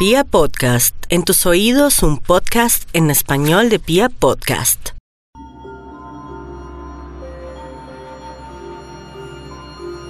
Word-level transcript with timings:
Pia 0.00 0.24
Podcast, 0.24 0.96
en 1.10 1.24
tus 1.24 1.44
oídos 1.44 2.02
un 2.02 2.16
podcast 2.16 2.88
en 2.94 3.10
español 3.10 3.68
de 3.68 3.78
Pia 3.78 4.08
Podcast. 4.08 4.92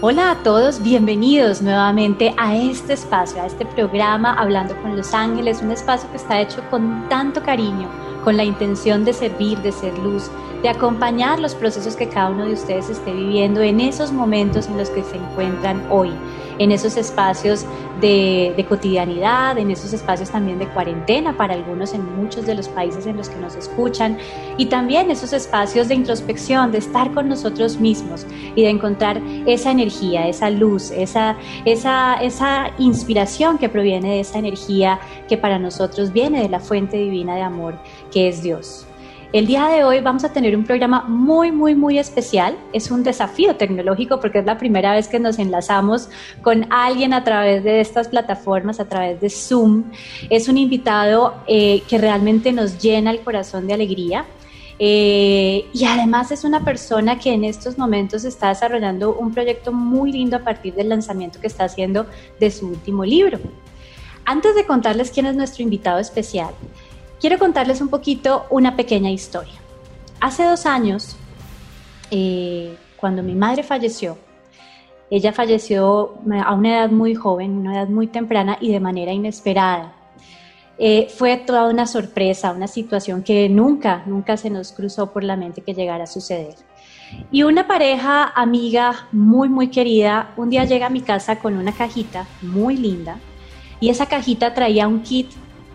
Hola 0.00 0.30
a 0.30 0.42
todos, 0.44 0.80
bienvenidos 0.80 1.60
nuevamente 1.60 2.32
a 2.38 2.54
este 2.54 2.92
espacio, 2.92 3.42
a 3.42 3.46
este 3.46 3.66
programa 3.66 4.32
Hablando 4.34 4.80
con 4.80 4.96
los 4.96 5.12
Ángeles, 5.12 5.60
un 5.60 5.72
espacio 5.72 6.08
que 6.12 6.18
está 6.18 6.40
hecho 6.40 6.62
con 6.70 7.08
tanto 7.08 7.42
cariño, 7.42 7.90
con 8.24 8.36
la 8.36 8.44
intención 8.44 9.04
de 9.04 9.12
servir, 9.12 9.58
de 9.58 9.72
ser 9.72 9.96
luz, 9.98 10.30
de 10.62 10.68
acompañar 10.68 11.38
los 11.38 11.54
procesos 11.54 11.96
que 11.96 12.08
cada 12.08 12.30
uno 12.30 12.46
de 12.46 12.52
ustedes 12.52 12.90
esté 12.90 13.12
viviendo 13.12 13.60
en 13.62 13.80
esos 13.80 14.12
momentos 14.12 14.66
en 14.68 14.76
los 14.76 14.90
que 14.90 15.02
se 15.02 15.16
encuentran 15.16 15.86
hoy 15.90 16.12
en 16.60 16.72
esos 16.72 16.98
espacios 16.98 17.64
de, 18.02 18.64
cotidianidad, 18.68 19.58
en 19.58 19.70
esos 19.70 19.94
espacios 19.94 20.30
también 20.30 20.58
de 20.58 20.68
cuarentena 20.68 21.36
para 21.36 21.54
algunos 21.54 21.94
en 21.94 22.04
muchos 22.16 22.44
de 22.46 22.54
los 22.54 22.68
países 22.68 23.06
en 23.06 23.16
los 23.16 23.30
que 23.30 23.36
nos 23.36 23.56
escuchan 23.56 24.18
y 24.58 24.66
también 24.66 25.10
esos 25.10 25.32
espacios 25.32 25.88
de 25.88 25.94
introspección, 25.94 26.70
de 26.70 26.78
estar 26.78 27.12
con 27.12 27.28
nosotros 27.28 27.80
mismos 27.80 28.26
y 28.54 28.62
de 28.62 28.70
encontrar 28.70 29.22
esa 29.46 29.70
energía, 29.70 30.28
esa 30.28 30.50
luz, 30.50 30.90
esa, 30.90 31.36
esa, 31.64 32.16
esa 32.16 32.70
inspiración 32.78 33.56
que 33.56 33.70
proviene 33.70 34.10
de 34.10 34.20
esa 34.20 34.38
energía 34.38 35.00
que 35.28 35.38
para 35.38 35.58
nosotros 35.58 36.12
viene 36.12 36.42
de 36.42 36.50
la 36.50 36.60
fuente 36.60 36.98
divina 36.98 37.36
de 37.36 37.42
amor 37.42 37.78
que 38.10 38.28
es 38.28 38.42
Dios. 38.42 38.86
El 39.32 39.46
día 39.46 39.68
de 39.68 39.84
hoy 39.84 40.00
vamos 40.00 40.24
a 40.24 40.32
tener 40.32 40.56
un 40.56 40.64
programa 40.64 41.04
muy, 41.06 41.52
muy, 41.52 41.76
muy 41.76 42.00
especial. 42.00 42.58
Es 42.72 42.90
un 42.90 43.04
desafío 43.04 43.54
tecnológico 43.54 44.18
porque 44.18 44.40
es 44.40 44.44
la 44.44 44.58
primera 44.58 44.92
vez 44.92 45.06
que 45.06 45.20
nos 45.20 45.38
enlazamos 45.38 46.08
con 46.42 46.66
alguien 46.72 47.14
a 47.14 47.22
través 47.22 47.62
de 47.62 47.80
estas 47.80 48.08
plataformas, 48.08 48.80
a 48.80 48.86
través 48.86 49.20
de 49.20 49.30
Zoom. 49.30 49.84
Es 50.30 50.48
un 50.48 50.58
invitado 50.58 51.34
eh, 51.46 51.82
que 51.88 51.96
realmente 51.98 52.50
nos 52.50 52.82
llena 52.82 53.12
el 53.12 53.20
corazón 53.20 53.68
de 53.68 53.74
alegría. 53.74 54.24
Eh, 54.80 55.64
y 55.72 55.84
además 55.84 56.32
es 56.32 56.42
una 56.42 56.64
persona 56.64 57.20
que 57.20 57.32
en 57.32 57.44
estos 57.44 57.78
momentos 57.78 58.24
está 58.24 58.48
desarrollando 58.48 59.14
un 59.14 59.32
proyecto 59.32 59.70
muy 59.70 60.10
lindo 60.10 60.38
a 60.38 60.40
partir 60.40 60.74
del 60.74 60.88
lanzamiento 60.88 61.38
que 61.40 61.46
está 61.46 61.64
haciendo 61.64 62.06
de 62.40 62.50
su 62.50 62.66
último 62.66 63.04
libro. 63.04 63.38
Antes 64.24 64.56
de 64.56 64.66
contarles 64.66 65.12
quién 65.12 65.26
es 65.26 65.36
nuestro 65.36 65.62
invitado 65.62 66.00
especial, 66.00 66.52
quiero 67.20 67.38
contarles 67.38 67.80
un 67.80 67.88
poquito 67.88 68.46
una 68.50 68.76
pequeña 68.76 69.10
historia. 69.10 69.54
Hace 70.20 70.44
dos 70.44 70.66
años, 70.66 71.16
eh, 72.10 72.76
cuando 72.96 73.22
mi 73.22 73.34
madre 73.34 73.62
falleció, 73.62 74.18
ella 75.10 75.32
falleció 75.32 76.14
a 76.44 76.54
una 76.54 76.78
edad 76.78 76.90
muy 76.90 77.14
joven, 77.14 77.58
una 77.58 77.74
edad 77.74 77.88
muy 77.88 78.06
temprana 78.06 78.58
y 78.60 78.72
de 78.72 78.80
manera 78.80 79.12
inesperada. 79.12 79.92
Eh, 80.78 81.08
fue 81.14 81.36
toda 81.36 81.68
una 81.68 81.86
sorpresa, 81.86 82.52
una 82.52 82.68
situación 82.68 83.22
que 83.22 83.48
nunca, 83.48 84.02
nunca 84.06 84.36
se 84.36 84.48
nos 84.48 84.72
cruzó 84.72 85.12
por 85.12 85.24
la 85.24 85.36
mente 85.36 85.62
que 85.62 85.74
llegara 85.74 86.04
a 86.04 86.06
suceder. 86.06 86.54
Y 87.30 87.42
una 87.42 87.66
pareja 87.66 88.32
amiga 88.34 89.08
muy, 89.12 89.48
muy 89.48 89.68
querida, 89.68 90.32
un 90.36 90.48
día 90.48 90.64
llega 90.64 90.86
a 90.86 90.90
mi 90.90 91.02
casa 91.02 91.38
con 91.38 91.56
una 91.56 91.72
cajita 91.72 92.26
muy 92.40 92.76
linda 92.76 93.18
y 93.80 93.90
esa 93.90 94.06
cajita 94.06 94.54
traía 94.54 94.86
un 94.86 95.02
kit 95.02 95.28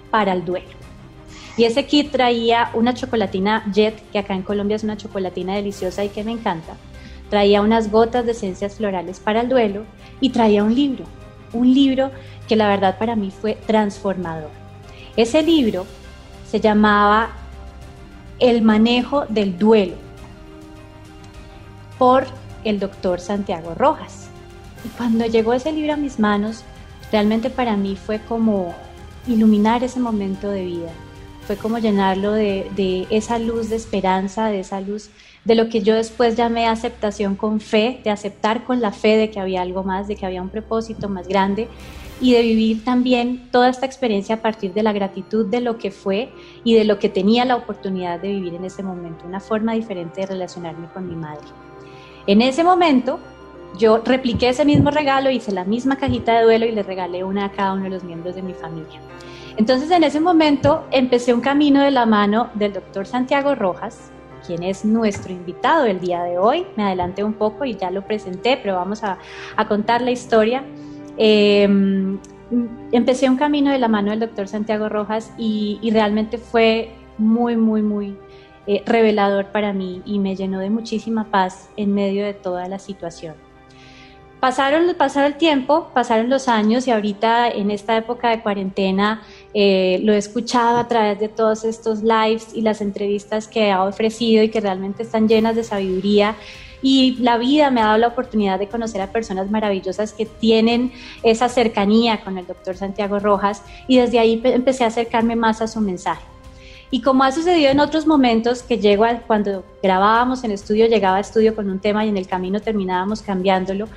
para 0.09 0.33
el 0.33 0.45
duelo. 0.45 0.74
Y 1.57 1.63
ese 1.63 1.85
kit 1.85 2.11
traía 2.11 2.69
una 2.73 2.93
chocolatina 2.93 3.63
Jet, 3.71 4.01
que 4.11 4.19
acá 4.19 4.33
en 4.33 4.41
Colombia 4.41 4.75
es 4.75 4.83
una 4.83 4.97
chocolatina 4.97 5.55
deliciosa 5.55 6.03
y 6.03 6.09
que 6.09 6.23
me 6.23 6.31
encanta. 6.31 6.73
Traía 7.29 7.61
unas 7.61 7.91
gotas 7.91 8.25
de 8.25 8.33
esencias 8.33 8.75
florales 8.75 9.19
para 9.19 9.41
el 9.41 9.49
duelo 9.49 9.85
y 10.19 10.31
traía 10.31 10.63
un 10.63 10.75
libro, 10.75 11.05
un 11.53 11.73
libro 11.73 12.11
que 12.47 12.57
la 12.57 12.67
verdad 12.67 12.97
para 12.97 13.15
mí 13.15 13.31
fue 13.31 13.55
transformador. 13.65 14.49
Ese 15.15 15.41
libro 15.43 15.85
se 16.49 16.59
llamaba 16.59 17.29
El 18.37 18.61
manejo 18.61 19.25
del 19.29 19.57
duelo 19.57 19.95
por 21.97 22.25
el 22.65 22.79
doctor 22.79 23.21
Santiago 23.21 23.73
Rojas. 23.75 24.29
Y 24.83 24.89
cuando 24.89 25.25
llegó 25.25 25.53
ese 25.53 25.71
libro 25.71 25.93
a 25.93 25.97
mis 25.97 26.19
manos, 26.19 26.63
realmente 27.13 27.49
para 27.49 27.77
mí 27.77 27.95
fue 27.95 28.19
como 28.19 28.75
iluminar 29.25 29.83
ese 29.83 29.99
momento 29.99 30.49
de 30.49 30.65
vida 30.65 30.91
fue 31.45 31.57
como 31.57 31.77
llenarlo 31.77 32.31
de, 32.31 33.07
esa 33.09 33.39
luz 33.39 33.69
de 33.69 33.75
esperanza, 33.75 34.47
de 34.47 34.61
esa 34.61 34.81
luz 34.81 35.09
de 35.43 35.55
lo 35.55 35.69
que 35.69 35.81
yo 35.81 35.93
después 35.93 36.35
llamé 36.35 36.65
aceptación 36.65 37.35
con 37.35 37.59
fe, 37.59 38.01
de 38.03 38.09
aceptar 38.09 38.63
con 38.63 38.81
la 38.81 38.91
fe 38.91 39.15
de 39.17 39.29
que 39.29 39.39
había 39.39 39.61
algo 39.61 39.83
más, 39.83 40.07
de 40.07 40.15
que 40.15 40.25
había 40.25 40.41
un 40.41 40.49
propósito 40.49 41.07
más 41.07 41.27
grande 41.27 41.67
y 42.19 42.33
de 42.33 42.41
vivir 42.41 42.83
también 42.83 43.49
toda 43.51 43.69
esta 43.69 43.85
experiencia 43.85 44.35
a 44.35 44.41
partir 44.41 44.73
de 44.73 44.81
la 44.81 44.93
gratitud 44.93 45.45
de 45.45 45.61
lo 45.61 45.77
que 45.77 45.91
fue 45.91 46.29
y 46.63 46.73
de 46.73 46.85
lo 46.85 46.97
que 46.97 47.09
tenía 47.09 47.45
la 47.45 47.57
oportunidad 47.57 48.19
de 48.19 48.29
vivir 48.29 48.55
en 48.55 48.65
ese 48.65 48.81
momento, 48.81 49.25
una 49.27 49.39
forma 49.39 49.73
diferente 49.73 50.21
de 50.21 50.27
relacionarme 50.27 50.87
con 50.93 51.07
mi 51.07 51.15
madre. 51.15 51.45
En 52.25 52.41
ese 52.41 52.63
momento 52.63 53.19
yo 53.77 54.01
repliqué 54.03 54.49
ese 54.49 54.65
mismo 54.65 54.89
regalo, 54.89 55.29
hice 55.29 55.51
la 55.51 55.65
misma 55.65 55.97
cajita 55.97 56.37
de 56.37 56.43
duelo 56.45 56.65
y 56.65 56.71
le 56.71 56.81
regalé 56.81 57.23
una 57.23 57.45
a 57.45 57.51
cada 57.51 57.73
uno 57.73 57.83
de 57.83 57.89
los 57.89 58.03
miembros 58.03 58.33
de 58.35 58.41
mi 58.41 58.53
familia. 58.53 58.99
Entonces 59.57 59.89
en 59.91 60.03
ese 60.03 60.19
momento 60.19 60.85
empecé 60.91 61.33
un 61.33 61.41
camino 61.41 61.81
de 61.81 61.91
la 61.91 62.05
mano 62.05 62.49
del 62.55 62.73
doctor 62.73 63.05
Santiago 63.05 63.55
Rojas, 63.55 64.11
quien 64.45 64.63
es 64.63 64.83
nuestro 64.83 65.31
invitado 65.31 65.85
el 65.85 65.99
día 65.99 66.23
de 66.23 66.37
hoy. 66.37 66.65
Me 66.75 66.83
adelanté 66.83 67.23
un 67.23 67.33
poco 67.33 67.63
y 67.63 67.75
ya 67.75 67.89
lo 67.89 68.05
presenté, 68.05 68.57
pero 68.57 68.75
vamos 68.75 69.03
a, 69.03 69.17
contar 69.67 70.01
la 70.01 70.11
historia. 70.11 70.63
Em, 71.17 72.19
empecé 72.91 73.29
un 73.29 73.37
camino 73.37 73.71
de 73.71 73.79
la 73.79 73.87
mano 73.87 74.11
del 74.11 74.19
doctor 74.19 74.47
Santiago 74.47 74.89
Rojas 74.89 75.33
y, 75.37 75.79
realmente 75.91 76.37
fue 76.37 76.93
muy, 77.17 77.55
muy, 77.55 77.81
muy 77.81 78.17
eh, 78.67 78.83
revelador 78.85 79.47
para 79.47 79.71
mí 79.71 80.01
y 80.05 80.19
me 80.19 80.35
llenó 80.35 80.59
de 80.59 80.69
muchísima 80.69 81.31
paz 81.31 81.69
en 81.77 81.93
medio 81.93 82.25
de 82.25 82.33
toda 82.33 82.67
la 82.67 82.77
situación. 82.77 83.35
Pasaron, 84.39 84.93
pasaron 84.95 85.31
el 85.31 85.37
tiempo, 85.37 85.89
pasaron 85.93 86.29
los 86.29 86.47
años 86.47 86.87
y 86.87 86.91
ahorita 86.91 87.49
en 87.49 87.71
esta 87.71 87.97
época 87.97 88.29
de 88.29 88.41
cuarentena 88.43 89.23
eh, 89.57 90.01
lo 90.03 90.11
he 90.11 90.17
escuchado 90.17 90.77
a 90.77 90.89
través 90.89 91.17
de 91.17 91.29
todos 91.29 91.63
estos 91.63 92.03
lives 92.03 92.49
y 92.53 92.61
las 92.61 92.81
entrevistas 92.81 93.47
que 93.47 93.71
ha 93.71 93.85
ofrecido 93.85 94.43
y 94.43 94.49
que 94.49 94.59
realmente 94.59 95.03
están 95.03 95.29
llenas 95.29 95.55
de 95.55 95.63
sabiduría. 95.63 96.35
Y 96.81 97.15
la 97.21 97.37
vida 97.37 97.71
me 97.71 97.79
ha 97.79 97.85
dado 97.85 97.97
la 97.99 98.07
oportunidad 98.09 98.59
de 98.59 98.67
conocer 98.67 98.99
a 98.99 99.13
personas 99.13 99.49
maravillosas 99.49 100.11
que 100.11 100.25
tienen 100.25 100.91
esa 101.23 101.47
cercanía 101.47 102.21
con 102.21 102.37
el 102.37 102.45
doctor 102.45 102.75
Santiago 102.75 103.17
Rojas 103.17 103.63
y 103.87 103.97
desde 103.97 104.19
ahí 104.19 104.41
empecé 104.43 104.83
a 104.83 104.87
acercarme 104.87 105.37
más 105.37 105.61
a 105.61 105.67
su 105.67 105.79
mensaje. 105.79 106.25
Y 106.91 107.01
como 107.01 107.23
ha 107.23 107.31
sucedido 107.31 107.71
en 107.71 107.79
otros 107.79 108.05
momentos, 108.05 108.61
que 108.61 108.77
llego 108.77 109.05
cuando 109.25 109.63
grabábamos 109.81 110.43
en 110.43 110.51
estudio, 110.51 110.85
llegaba 110.87 111.15
a 111.15 111.21
estudio 111.21 111.55
con 111.55 111.69
un 111.69 111.79
tema 111.79 112.05
y 112.05 112.09
en 112.09 112.17
el 112.17 112.27
camino 112.27 112.59
terminábamos 112.59 113.21
cambiándolo. 113.21 113.87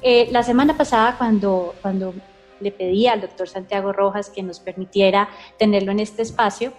Eh, 0.00 0.28
la 0.32 0.42
semana 0.42 0.76
pasada, 0.78 1.16
cuando, 1.18 1.74
cuando 1.82 2.14
le 2.60 2.70
pedí 2.70 3.06
al 3.06 3.20
doctor 3.20 3.48
Santiago 3.48 3.92
Rojas 3.92 4.30
que 4.30 4.42
nos 4.42 4.60
permitiera 4.60 5.28
tenerlo 5.58 5.92
en 5.92 6.00
este 6.00 6.22
espacio, 6.22 6.72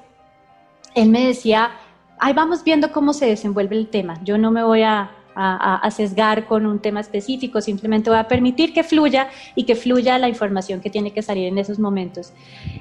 él 0.95 1.09
me 1.09 1.27
decía, 1.27 1.71
ahí 2.19 2.33
vamos 2.33 2.63
viendo 2.63 2.91
cómo 2.91 3.13
se 3.13 3.25
desenvuelve 3.25 3.75
el 3.75 3.87
tema, 3.87 4.19
yo 4.23 4.37
no 4.37 4.51
me 4.51 4.63
voy 4.63 4.83
a, 4.83 5.11
a, 5.35 5.91
sesgar 5.91 6.45
con 6.45 6.65
un 6.65 6.79
tema 6.79 7.01
específico, 7.01 7.61
simplemente 7.61 8.09
voy 8.09 8.19
a 8.19 8.27
permitir 8.27 8.73
que 8.73 8.83
fluya 8.83 9.29
y 9.53 9.63
que 9.63 9.75
fluya 9.75 10.17
la 10.17 10.29
información 10.29 10.79
que 10.79 10.89
tiene 10.89 11.11
que 11.11 11.21
salir 11.21 11.47
en 11.47 11.57
esos 11.57 11.77
momentos. 11.77 12.31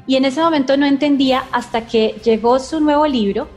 Y 0.06 0.16
en 0.16 0.24
ese 0.24 0.40
momento 0.40 0.76
no 0.76 0.86
entendía 0.86 1.44
hasta 1.50 1.86
que 1.86 2.14
llegó 2.24 2.58
su 2.60 2.80
nuevo 2.80 3.06
libro 3.06 3.48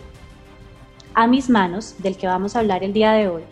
a 1.13 1.27
mis 1.27 1.49
manos, 1.49 1.95
del 1.99 2.17
que 2.17 2.27
vamos 2.27 2.55
a 2.55 2.59
hablar 2.59 2.83
el 2.83 2.93
día 2.93 3.11
de 3.11 3.27
hoy, 3.27 3.43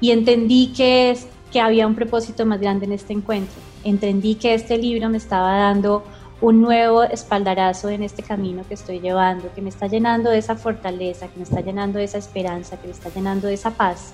y 0.00 0.12
entendí 0.12 0.72
que, 0.76 1.16
que 1.52 1.60
había 1.60 1.86
un 1.86 1.94
propósito 1.94 2.46
más 2.46 2.60
grande 2.60 2.86
en 2.86 2.92
este 2.92 3.12
encuentro 3.12 3.67
entendí 3.84 4.34
que 4.36 4.54
este 4.54 4.78
libro 4.78 5.08
me 5.08 5.18
estaba 5.18 5.56
dando 5.58 6.04
un 6.40 6.62
nuevo 6.62 7.02
espaldarazo 7.02 7.88
en 7.88 8.02
este 8.02 8.22
camino 8.22 8.62
que 8.66 8.74
estoy 8.74 9.00
llevando, 9.00 9.52
que 9.54 9.60
me 9.60 9.70
está 9.70 9.86
llenando 9.88 10.30
de 10.30 10.38
esa 10.38 10.54
fortaleza, 10.54 11.26
que 11.28 11.36
me 11.36 11.42
está 11.42 11.60
llenando 11.60 11.98
de 11.98 12.04
esa 12.04 12.18
esperanza, 12.18 12.76
que 12.76 12.86
me 12.86 12.92
está 12.92 13.08
llenando 13.10 13.48
de 13.48 13.54
esa 13.54 13.72
paz, 13.72 14.12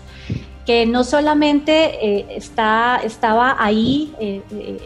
que 0.64 0.86
no 0.86 1.04
solamente 1.04 2.06
eh, 2.06 2.26
está, 2.30 3.00
estaba 3.04 3.56
ahí 3.62 4.14
eh, 4.18 4.42
eh, 4.52 4.78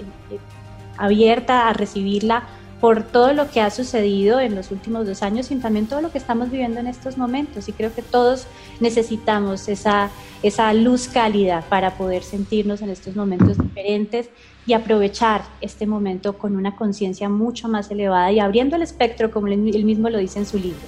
abierta 0.96 1.69
a 1.69 1.72
recibirla 1.72 2.42
por 2.80 3.02
todo 3.02 3.32
lo 3.32 3.50
que 3.50 3.60
ha 3.60 3.70
sucedido 3.70 4.38
en 4.40 4.54
los 4.54 4.70
últimos 4.70 5.06
dos 5.06 5.22
años, 5.22 5.46
sino 5.46 5.60
también 5.60 5.86
todo 5.86 6.00
lo 6.00 6.12
que 6.12 6.19
estamos 6.19 6.50
viviendo 6.50 6.78
en 6.78 6.86
estos 6.86 7.19
momentos. 7.19 7.69
Y 7.69 7.72
creo 7.72 7.92
que 7.92 8.02
todos 8.02 8.46
necesitamos 8.80 9.69
esa, 9.69 10.10
esa 10.44 10.72
luz 10.75 11.08
cálida 11.08 11.62
para 11.69 11.96
poder 11.96 12.22
sentirnos 12.22 12.80
en 12.80 12.90
estos 12.90 13.16
momentos 13.16 13.58
diferentes 13.58 14.28
y 14.68 14.74
aprovechar 14.74 15.42
este 15.62 15.86
momento 15.86 16.36
con 16.36 16.54
una 16.54 16.76
conciencia 16.76 17.30
mucho 17.30 17.68
más 17.68 17.90
elevada 17.90 18.30
y 18.30 18.38
abriendo 18.38 18.76
el 18.76 18.82
espectro, 18.82 19.30
como 19.30 19.46
él 19.46 19.84
mismo 19.84 20.10
lo 20.10 20.18
dice 20.18 20.38
en 20.38 20.46
su 20.46 20.58
libro. 20.58 20.78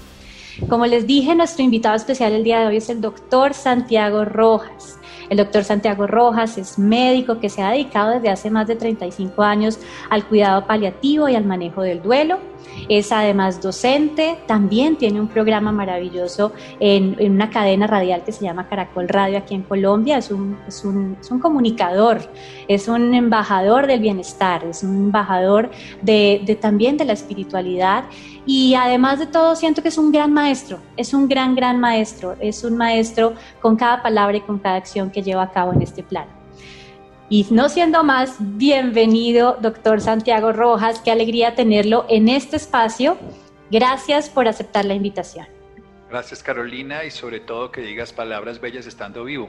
Como 0.69 0.85
les 0.85 1.07
dije, 1.07 1.35
nuestro 1.35 1.65
invitado 1.65 1.97
especial 1.97 2.33
el 2.33 2.45
día 2.45 2.61
de 2.61 2.67
hoy 2.67 2.77
es 2.77 2.91
el 2.91 3.01
doctor 3.01 3.55
Santiago 3.55 4.27
Rojas. 4.27 4.99
El 5.31 5.39
doctor 5.39 5.65
Santiago 5.65 6.07
Rojas 6.07 6.59
es 6.59 6.79
médico 6.79 7.41
que 7.41 7.49
se 7.49 7.63
ha 7.63 7.71
dedicado 7.71 8.11
desde 8.11 8.29
hace 8.29 8.51
más 8.51 8.67
de 8.67 8.77
35 8.77 9.43
años 9.43 9.79
al 10.11 10.27
cuidado 10.27 10.67
paliativo 10.67 11.31
y 11.31 11.35
al 11.35 11.47
manejo 11.47 11.81
del 11.81 12.03
duelo. 12.03 12.39
Es 12.91 13.13
además 13.13 13.63
docente, 13.63 14.37
también 14.49 14.97
tiene 14.97 15.21
un 15.21 15.29
programa 15.29 15.71
maravilloso 15.71 16.53
en, 16.81 17.17
una 17.33 17.49
cadena 17.49 17.87
radial 17.87 18.25
que 18.25 18.33
se 18.33 18.45
llama 18.45 18.67
Caracol 18.67 19.09
Radio 19.09 19.39
aquí 19.39 19.55
en 19.55 19.63
Colombia. 19.63 20.19
Es 20.19 20.33
un, 20.33 20.59
comunicador, 21.41 22.19
es 22.67 22.89
un 22.89 23.15
embajador 23.15 23.87
del 23.87 24.01
bienestar, 24.01 24.65
es 24.65 24.83
un 24.83 25.05
embajador 25.05 25.71
de, 26.03 26.59
también 26.61 26.97
de 26.97 27.05
la 27.05 27.13
espiritualidad 27.13 28.07
y 28.45 28.75
además 28.75 29.21
de 29.21 29.29
todo 29.29 29.55
siento 29.55 29.83
que 29.83 29.91
es 29.91 29.97
un 29.99 30.11
gran 30.11 30.33
maestro, 30.33 30.81
es 30.97 31.15
un 31.15 31.29
gran, 31.29 31.55
gran 31.55 31.79
maestro, 31.79 32.35
es 32.41 32.65
un 32.65 32.77
maestro 32.77 33.35
con 33.61 33.77
cada 33.77 34.03
palabra 34.03 34.37
y 34.37 34.41
con 34.41 34.59
cada 34.59 34.75
acción 34.75 35.11
que 35.11 35.23
lleva 35.23 35.45
a 35.45 35.53
cabo 35.53 35.73
en 35.73 35.83
este 35.83 36.03
plan. 36.03 36.40
Y 37.33 37.47
no 37.53 37.69
siendo 37.69 38.03
más, 38.03 38.35
bienvenido, 38.41 39.57
doctor 39.63 40.01
Santiago 40.01 40.53
Rojas, 40.53 41.01
qué 41.01 41.13
alegría 41.13 41.55
tenerlo 41.55 42.05
en 42.09 42.29
este 42.29 42.57
espacio. 42.57 43.17
Gracias 43.71 44.29
por 44.29 44.49
aceptar 44.49 44.85
la 44.85 44.95
invitación. 44.95 45.47
Gracias 46.11 46.43
Carolina 46.43 47.05
y 47.05 47.13
sobre 47.13 47.39
todo 47.39 47.71
que 47.71 47.83
digas 47.83 48.13
palabras 48.13 48.61
bellas 48.61 48.85
estando 48.89 49.23
vivo, 49.23 49.47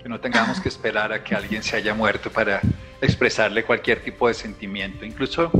que 0.00 0.08
no 0.08 0.20
tengamos 0.20 0.60
que 0.60 0.68
esperar 0.68 1.12
a 1.12 1.24
que 1.24 1.34
alguien 1.34 1.64
se 1.64 1.74
haya 1.74 1.92
muerto 1.92 2.30
para 2.30 2.60
expresarle 3.00 3.64
cualquier 3.64 4.00
tipo 4.00 4.28
de 4.28 4.34
sentimiento, 4.34 5.04
incluso 5.04 5.50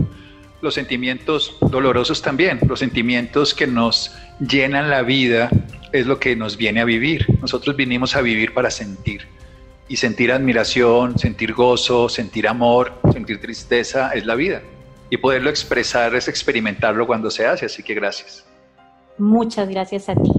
los 0.60 0.74
sentimientos 0.74 1.56
dolorosos 1.60 2.22
también, 2.22 2.60
los 2.68 2.78
sentimientos 2.78 3.52
que 3.52 3.66
nos 3.66 4.16
llenan 4.38 4.90
la 4.90 5.02
vida 5.02 5.50
es 5.92 6.06
lo 6.06 6.20
que 6.20 6.36
nos 6.36 6.56
viene 6.56 6.82
a 6.82 6.84
vivir. 6.84 7.26
Nosotros 7.40 7.74
vinimos 7.74 8.14
a 8.14 8.20
vivir 8.20 8.54
para 8.54 8.70
sentir. 8.70 9.26
Y 9.88 9.96
sentir 9.96 10.30
admiración, 10.30 11.18
sentir 11.18 11.54
gozo, 11.54 12.08
sentir 12.08 12.46
amor, 12.46 13.00
sentir 13.12 13.40
tristeza 13.40 14.10
es 14.10 14.26
la 14.26 14.34
vida. 14.34 14.62
Y 15.10 15.16
poderlo 15.16 15.48
expresar 15.48 16.14
es 16.14 16.28
experimentarlo 16.28 17.06
cuando 17.06 17.30
se 17.30 17.46
hace, 17.46 17.66
así 17.66 17.82
que 17.82 17.94
gracias. 17.94 18.44
Muchas 19.16 19.68
gracias 19.68 20.08
a 20.08 20.14
ti. 20.14 20.30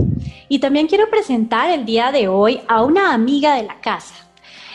Y 0.47 0.59
también 0.59 0.87
quiero 0.87 1.09
presentar 1.09 1.71
el 1.71 1.85
día 1.85 2.11
de 2.11 2.27
hoy 2.27 2.61
a 2.67 2.83
una 2.83 3.13
amiga 3.13 3.55
de 3.55 3.63
la 3.63 3.81
casa 3.81 4.15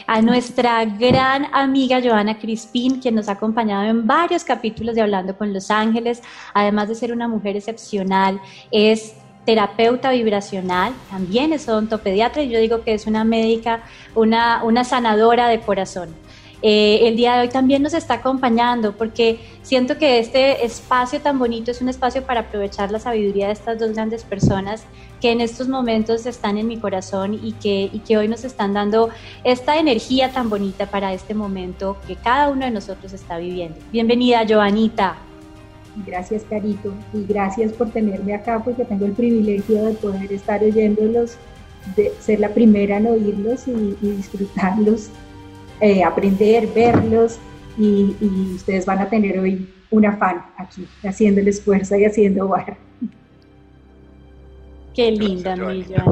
a 0.07 0.21
nuestra 0.21 0.85
gran 0.85 1.47
amiga 1.53 2.01
Joana 2.03 2.39
Crispín, 2.39 3.01
quien 3.01 3.15
nos 3.15 3.29
ha 3.29 3.33
acompañado 3.33 3.85
en 3.85 4.07
varios 4.07 4.45
capítulos 4.45 4.95
de 4.95 5.03
Hablando 5.03 5.37
con 5.37 5.53
los 5.53 5.71
Ángeles, 5.71 6.23
además 6.53 6.89
de 6.89 6.95
ser 6.95 7.13
una 7.13 7.29
mujer 7.29 7.57
excepcional, 7.57 8.41
es 8.71 9.15
terapeuta 9.45 10.11
vibracional, 10.11 10.93
también 11.11 11.53
es 11.53 11.69
odontopediatra 11.69 12.43
y 12.43 12.51
yo 12.51 12.59
digo 12.59 12.83
que 12.83 12.95
es 12.95 13.07
una 13.07 13.25
médica, 13.25 13.85
una, 14.15 14.63
una 14.65 14.85
sanadora 14.85 15.49
de 15.49 15.61
corazón. 15.61 16.15
Eh, 16.67 17.09
el 17.09 17.17
día 17.17 17.35
de 17.35 17.41
hoy 17.43 17.49
también 17.49 17.83
nos 17.83 17.93
está 17.93 18.15
acompañando 18.15 18.97
porque 18.97 19.39
siento 19.61 19.99
que 19.99 20.19
este 20.19 20.65
espacio 20.65 21.21
tan 21.21 21.39
bonito 21.39 21.71
es 21.71 21.83
un 21.83 21.91
espacio 21.91 22.23
para 22.23 22.41
aprovechar 22.41 22.91
la 22.91 22.99
sabiduría 22.99 23.49
de 23.49 23.53
estas 23.53 23.79
dos 23.79 23.93
grandes 23.93 24.25
personas 24.25 24.85
que 25.21 25.31
en 25.31 25.43
estos 25.43 25.69
momentos 25.69 26.25
están 26.25 26.57
en 26.57 26.67
mi 26.67 26.79
corazón 26.79 27.35
y 27.35 27.53
que, 27.53 27.91
y 27.93 27.99
que 27.99 28.17
hoy 28.17 28.29
nos 28.29 28.45
están 28.45 28.73
dando 28.73 29.11
esta 29.43 29.77
energía 29.77 30.33
tan 30.33 30.49
bonita 30.49 30.87
para 30.87 31.13
este 31.13 31.35
momento 31.35 31.99
que 32.07 32.17
cada 32.17 32.49
uno 32.49 32.65
de 32.65 32.71
nosotros 32.71 33.13
está 33.13 33.37
viviendo. 33.37 33.77
Bienvenida, 33.93 34.47
Joanita. 34.49 35.17
Gracias, 36.07 36.43
Carito, 36.49 36.93
y 37.13 37.25
gracias 37.25 37.73
por 37.73 37.91
tenerme 37.91 38.35
acá 38.35 38.63
porque 38.65 38.85
tengo 38.85 39.07
el 39.07 39.13
privilegio 39.13 39.85
de 39.85 39.93
poder 39.95 40.33
estar 40.33 40.63
oyéndolos, 40.63 41.37
de 41.97 42.13
ser 42.21 42.41
la 42.41 42.49
primera 42.49 42.97
en 42.97 43.07
oírlos 43.07 43.69
y, 43.69 43.97
y 44.03 44.11
disfrutarlos 44.11 45.11
eh, 45.81 46.05
aprender, 46.05 46.69
verlos 46.73 47.39
y, 47.77 48.15
ustedes 48.55 48.87
van 48.87 49.01
a 49.01 49.09
tener 49.11 49.39
hoy 49.39 49.69
un 49.91 50.07
afán 50.07 50.45
aquí, 50.57 50.87
haciéndoles 51.03 51.61
fuerza 51.61 51.99
y 51.99 52.05
haciendo 52.05 52.49
barra. 52.49 52.79
Qué 54.95 55.11
linda, 55.11 55.57
mi 55.57 55.63
Joanita. 55.63 56.05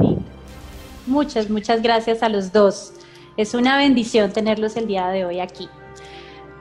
Muchas, 1.06 1.49
muchas 1.49 1.81
gracias 1.81 2.23
a 2.23 2.29
los 2.29 2.52
dos. 2.52 2.93
Es 3.37 3.55
una 3.55 3.76
bendición 3.76 4.32
tenerlos 4.32 4.76
el 4.76 4.88
día 4.88 5.08
de 5.08 5.25
hoy 5.25 5.40
aquí. 5.40 5.69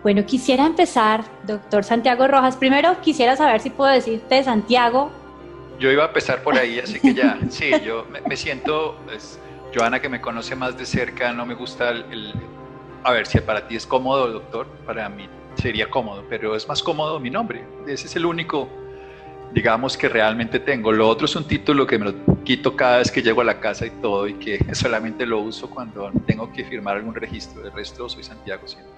Bueno, 0.04 0.26
quisiera 0.26 0.66
empezar, 0.66 1.24
doctor 1.46 1.84
Santiago 1.84 2.28
Rojas. 2.28 2.58
Primero 2.58 3.00
quisiera 3.02 3.36
saber 3.36 3.62
si 3.62 3.70
puedo 3.70 3.92
decirte 3.92 4.44
Santiago. 4.44 5.12
Yo 5.80 5.92
iba 5.92 6.04
a 6.04 6.08
empezar 6.08 6.44
por 6.44 6.58
ahí, 6.58 6.80
así 6.80 7.00
que 7.00 7.14
ya, 7.14 7.38
sí, 7.50 7.72
yo 7.86 8.06
me, 8.28 8.36
siento, 8.36 8.98
pues, 9.06 9.40
Joana 9.76 10.00
que 10.00 10.10
me 10.10 10.22
conoce 10.22 10.56
más 10.56 10.78
de 10.78 10.86
cerca, 10.86 11.32
no 11.34 11.46
me 11.46 11.54
gusta 11.54 11.90
el 11.90 12.34
a 13.04 13.12
ver, 13.12 13.26
si 13.26 13.40
para 13.40 13.68
ti 13.68 13.76
es 13.76 13.86
cómodo, 13.86 14.32
doctor, 14.32 14.68
para 14.86 15.10
mí 15.10 15.28
sería 15.56 15.90
cómodo, 15.90 16.24
pero 16.30 16.56
es 16.56 16.68
más 16.68 16.84
cómodo 16.84 17.20
mi 17.20 17.30
nombre. 17.30 17.64
Ese 17.88 18.08
es 18.08 18.16
el 18.16 18.26
único, 18.26 18.70
digamos, 19.54 19.98
que 19.98 20.08
realmente 20.08 20.60
tengo. 20.60 20.92
Lo 20.92 21.08
otro 21.08 21.26
es 21.26 21.36
un 21.36 21.48
título 21.48 21.88
que 21.88 21.98
me 21.98 22.06
lo 22.06 22.44
quito 22.44 22.76
cada 22.76 23.00
vez 23.00 23.12
que 23.12 23.22
llego 23.22 23.42
a 23.42 23.44
la 23.44 23.60
casa 23.60 23.86
y 23.86 23.90
todo, 23.90 24.28
y 24.28 24.36
que 24.36 24.60
solamente 24.76 25.26
lo 25.26 25.40
uso 25.40 25.70
cuando 25.70 26.12
tengo 26.26 26.52
que 26.52 26.64
firmar 26.64 26.98
algún 26.98 27.16
registro. 27.16 27.66
El 27.66 27.72
resto 27.72 28.08
soy 28.08 28.24
Santiago 28.24 28.68
siempre. 28.68 28.92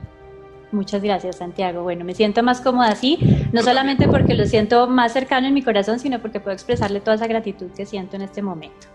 Muchas 0.73 1.03
gracias, 1.03 1.37
Santiago. 1.37 1.83
Bueno, 1.83 2.03
me 2.03 2.15
siento 2.15 2.41
más 2.41 2.59
cómoda 2.59 2.89
así, 2.89 3.19
no 3.51 3.61
solamente 3.61 4.07
porque 4.07 4.33
lo 4.33 4.45
siento 4.47 4.87
más 4.87 5.13
cercano 5.13 5.47
en 5.47 5.53
mi 5.53 5.61
corazón, 5.61 5.99
sino 5.99 6.19
porque 6.19 6.39
puedo 6.39 6.53
expresarle 6.53 6.99
toda 6.99 7.15
esa 7.15 7.27
gratitud 7.27 7.67
que 7.77 7.85
siento 7.85 8.15
en 8.15 8.23
este 8.23 8.41
momento. 8.41 8.87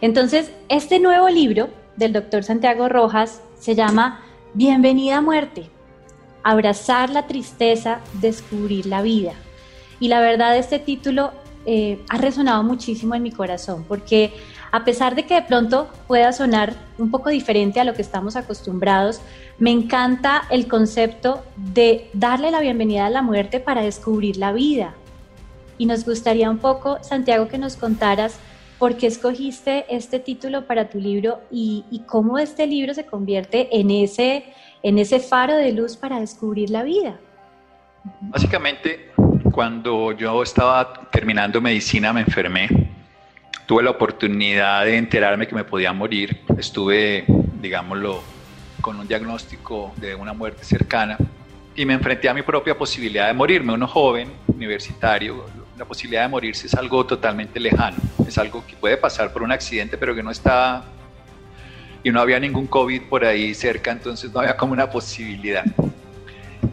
Entonces, 0.00 0.52
este 0.68 1.00
nuevo 1.00 1.28
libro 1.28 1.68
del 1.96 2.12
doctor 2.12 2.44
Santiago 2.44 2.88
Rojas 2.88 3.42
se 3.58 3.74
llama 3.74 4.22
Bienvenida 4.54 5.20
muerte, 5.20 5.68
abrazar 6.44 7.10
la 7.10 7.26
tristeza, 7.26 7.98
descubrir 8.20 8.86
la 8.86 9.02
vida. 9.02 9.32
Y 9.98 10.06
la 10.06 10.20
verdad 10.20 10.56
este 10.56 10.78
título 10.78 11.32
eh, 11.64 11.98
ha 12.08 12.18
resonado 12.18 12.62
muchísimo 12.62 13.16
en 13.16 13.24
mi 13.24 13.32
corazón 13.32 13.84
porque 13.88 14.32
a 14.70 14.84
pesar 14.84 15.14
de 15.14 15.24
que 15.26 15.34
de 15.34 15.42
pronto 15.42 15.88
pueda 16.06 16.32
sonar 16.32 16.74
un 16.98 17.10
poco 17.10 17.30
diferente 17.30 17.80
a 17.80 17.84
lo 17.84 17.94
que 17.94 18.02
estamos 18.02 18.36
acostumbrados, 18.36 19.20
me 19.58 19.70
encanta 19.70 20.42
el 20.50 20.68
concepto 20.68 21.42
de 21.56 22.10
darle 22.12 22.50
la 22.50 22.60
bienvenida 22.60 23.06
a 23.06 23.10
la 23.10 23.22
muerte 23.22 23.58
para 23.58 23.82
descubrir 23.82 24.36
la 24.36 24.52
vida. 24.52 24.94
Y 25.78 25.86
nos 25.86 26.04
gustaría 26.04 26.50
un 26.50 26.58
poco, 26.58 27.02
Santiago, 27.02 27.48
que 27.48 27.58
nos 27.58 27.76
contaras 27.76 28.38
por 28.78 28.96
qué 28.96 29.06
escogiste 29.06 29.86
este 29.88 30.18
título 30.18 30.66
para 30.66 30.90
tu 30.90 30.98
libro 30.98 31.40
y, 31.50 31.84
cómo 32.06 32.38
este 32.38 32.66
libro 32.66 32.92
se 32.92 33.06
convierte 33.06 33.68
en 33.78 33.90
ese, 33.90 34.44
en 34.82 34.98
ese 34.98 35.20
faro 35.20 35.54
de 35.54 35.72
luz 35.72 35.96
para 35.96 36.20
descubrir 36.20 36.70
la 36.70 36.82
vida. 36.82 37.18
Básicamente, 38.20 39.10
cuando 39.52 40.12
yo 40.12 40.42
estaba 40.42 41.08
terminando 41.10 41.60
medicina 41.60 42.12
me 42.12 42.20
enfermé. 42.20 42.68
Tuve 43.64 43.82
la 43.82 43.90
oportunidad 43.90 44.84
de 44.84 44.96
enterarme 44.96 45.48
que 45.48 45.54
me 45.54 45.64
podía 45.64 45.92
morir. 45.92 46.44
Estuve, 46.56 47.24
digámoslo, 47.60 48.22
con 48.86 49.00
un 49.00 49.08
diagnóstico 49.08 49.92
de 49.96 50.14
una 50.14 50.32
muerte 50.32 50.64
cercana 50.64 51.18
y 51.74 51.84
me 51.84 51.94
enfrenté 51.94 52.28
a 52.28 52.34
mi 52.34 52.42
propia 52.42 52.78
posibilidad 52.78 53.26
de 53.26 53.32
morirme. 53.32 53.72
Uno 53.72 53.88
joven, 53.88 54.30
universitario, 54.46 55.44
la 55.76 55.84
posibilidad 55.84 56.22
de 56.22 56.28
morirse 56.28 56.68
es 56.68 56.74
algo 56.74 57.04
totalmente 57.04 57.58
lejano, 57.58 57.96
es 58.24 58.38
algo 58.38 58.64
que 58.64 58.76
puede 58.76 58.96
pasar 58.96 59.32
por 59.32 59.42
un 59.42 59.50
accidente, 59.50 59.98
pero 59.98 60.14
que 60.14 60.22
no 60.22 60.30
está, 60.30 60.84
y 62.04 62.12
no 62.12 62.20
había 62.20 62.38
ningún 62.38 62.68
COVID 62.68 63.02
por 63.08 63.24
ahí 63.24 63.54
cerca, 63.54 63.90
entonces 63.90 64.32
no 64.32 64.38
había 64.38 64.56
como 64.56 64.72
una 64.72 64.88
posibilidad. 64.88 65.64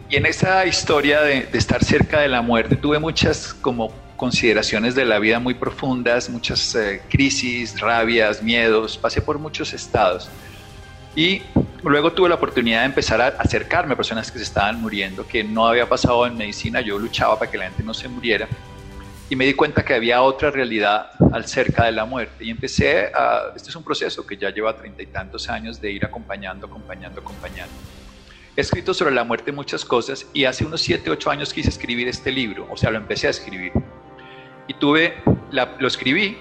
Y 0.08 0.14
en 0.14 0.26
esa 0.26 0.64
historia 0.66 1.20
de, 1.22 1.48
estar 1.52 1.82
cerca 1.82 2.20
de 2.20 2.28
la 2.28 2.42
muerte 2.42 2.76
tuve 2.76 3.00
muchas 3.00 3.52
como 3.54 3.92
consideraciones 4.16 4.94
de 4.94 5.04
la 5.04 5.18
vida 5.18 5.40
muy 5.40 5.54
profundas, 5.54 6.30
muchas 6.30 6.76
eh, 6.76 7.02
crisis, 7.08 7.80
rabias, 7.80 8.40
miedos, 8.40 8.96
pasé 8.96 9.20
por 9.20 9.40
muchos 9.40 9.72
estados. 9.72 10.30
Y 11.16 11.42
luego 11.82 12.12
tuve 12.12 12.28
la 12.28 12.34
oportunidad 12.36 12.80
de 12.80 12.86
empezar 12.86 13.20
a 13.20 13.28
acercarme 13.28 13.94
a 13.94 13.96
personas 13.96 14.30
que 14.30 14.38
se 14.38 14.44
estaban 14.44 14.80
muriendo, 14.80 15.26
que 15.26 15.44
no 15.44 15.66
había 15.66 15.88
pasado 15.88 16.26
en 16.26 16.36
medicina, 16.36 16.80
yo 16.80 16.98
luchaba 16.98 17.38
para 17.38 17.50
que 17.50 17.58
la 17.58 17.64
gente 17.64 17.82
no 17.82 17.94
se 17.94 18.08
muriera 18.08 18.48
y 19.30 19.36
me 19.36 19.46
di 19.46 19.54
cuenta 19.54 19.84
que 19.84 19.94
había 19.94 20.22
otra 20.22 20.50
realidad 20.50 21.10
al 21.32 21.46
cerca 21.46 21.86
de 21.86 21.92
la 21.92 22.04
muerte 22.04 22.44
y 22.44 22.50
empecé 22.50 23.10
a, 23.14 23.52
este 23.56 23.70
es 23.70 23.76
un 23.76 23.82
proceso 23.82 24.26
que 24.26 24.36
ya 24.36 24.50
lleva 24.50 24.76
treinta 24.76 25.02
y 25.02 25.06
tantos 25.06 25.48
años 25.48 25.80
de 25.80 25.90
ir 25.90 26.04
acompañando, 26.04 26.66
acompañando, 26.66 27.20
acompañando. 27.20 27.74
He 28.56 28.60
escrito 28.60 28.94
sobre 28.94 29.14
la 29.14 29.24
muerte 29.24 29.50
muchas 29.50 29.84
cosas 29.84 30.26
y 30.32 30.44
hace 30.44 30.64
unos 30.64 30.82
siete, 30.82 31.10
ocho 31.10 31.30
años 31.30 31.52
quise 31.52 31.70
escribir 31.70 32.06
este 32.06 32.30
libro, 32.30 32.68
o 32.70 32.76
sea, 32.76 32.90
lo 32.90 32.98
empecé 32.98 33.26
a 33.26 33.30
escribir. 33.30 33.72
Y 34.68 34.74
tuve, 34.74 35.14
lo 35.50 35.88
escribí, 35.88 36.38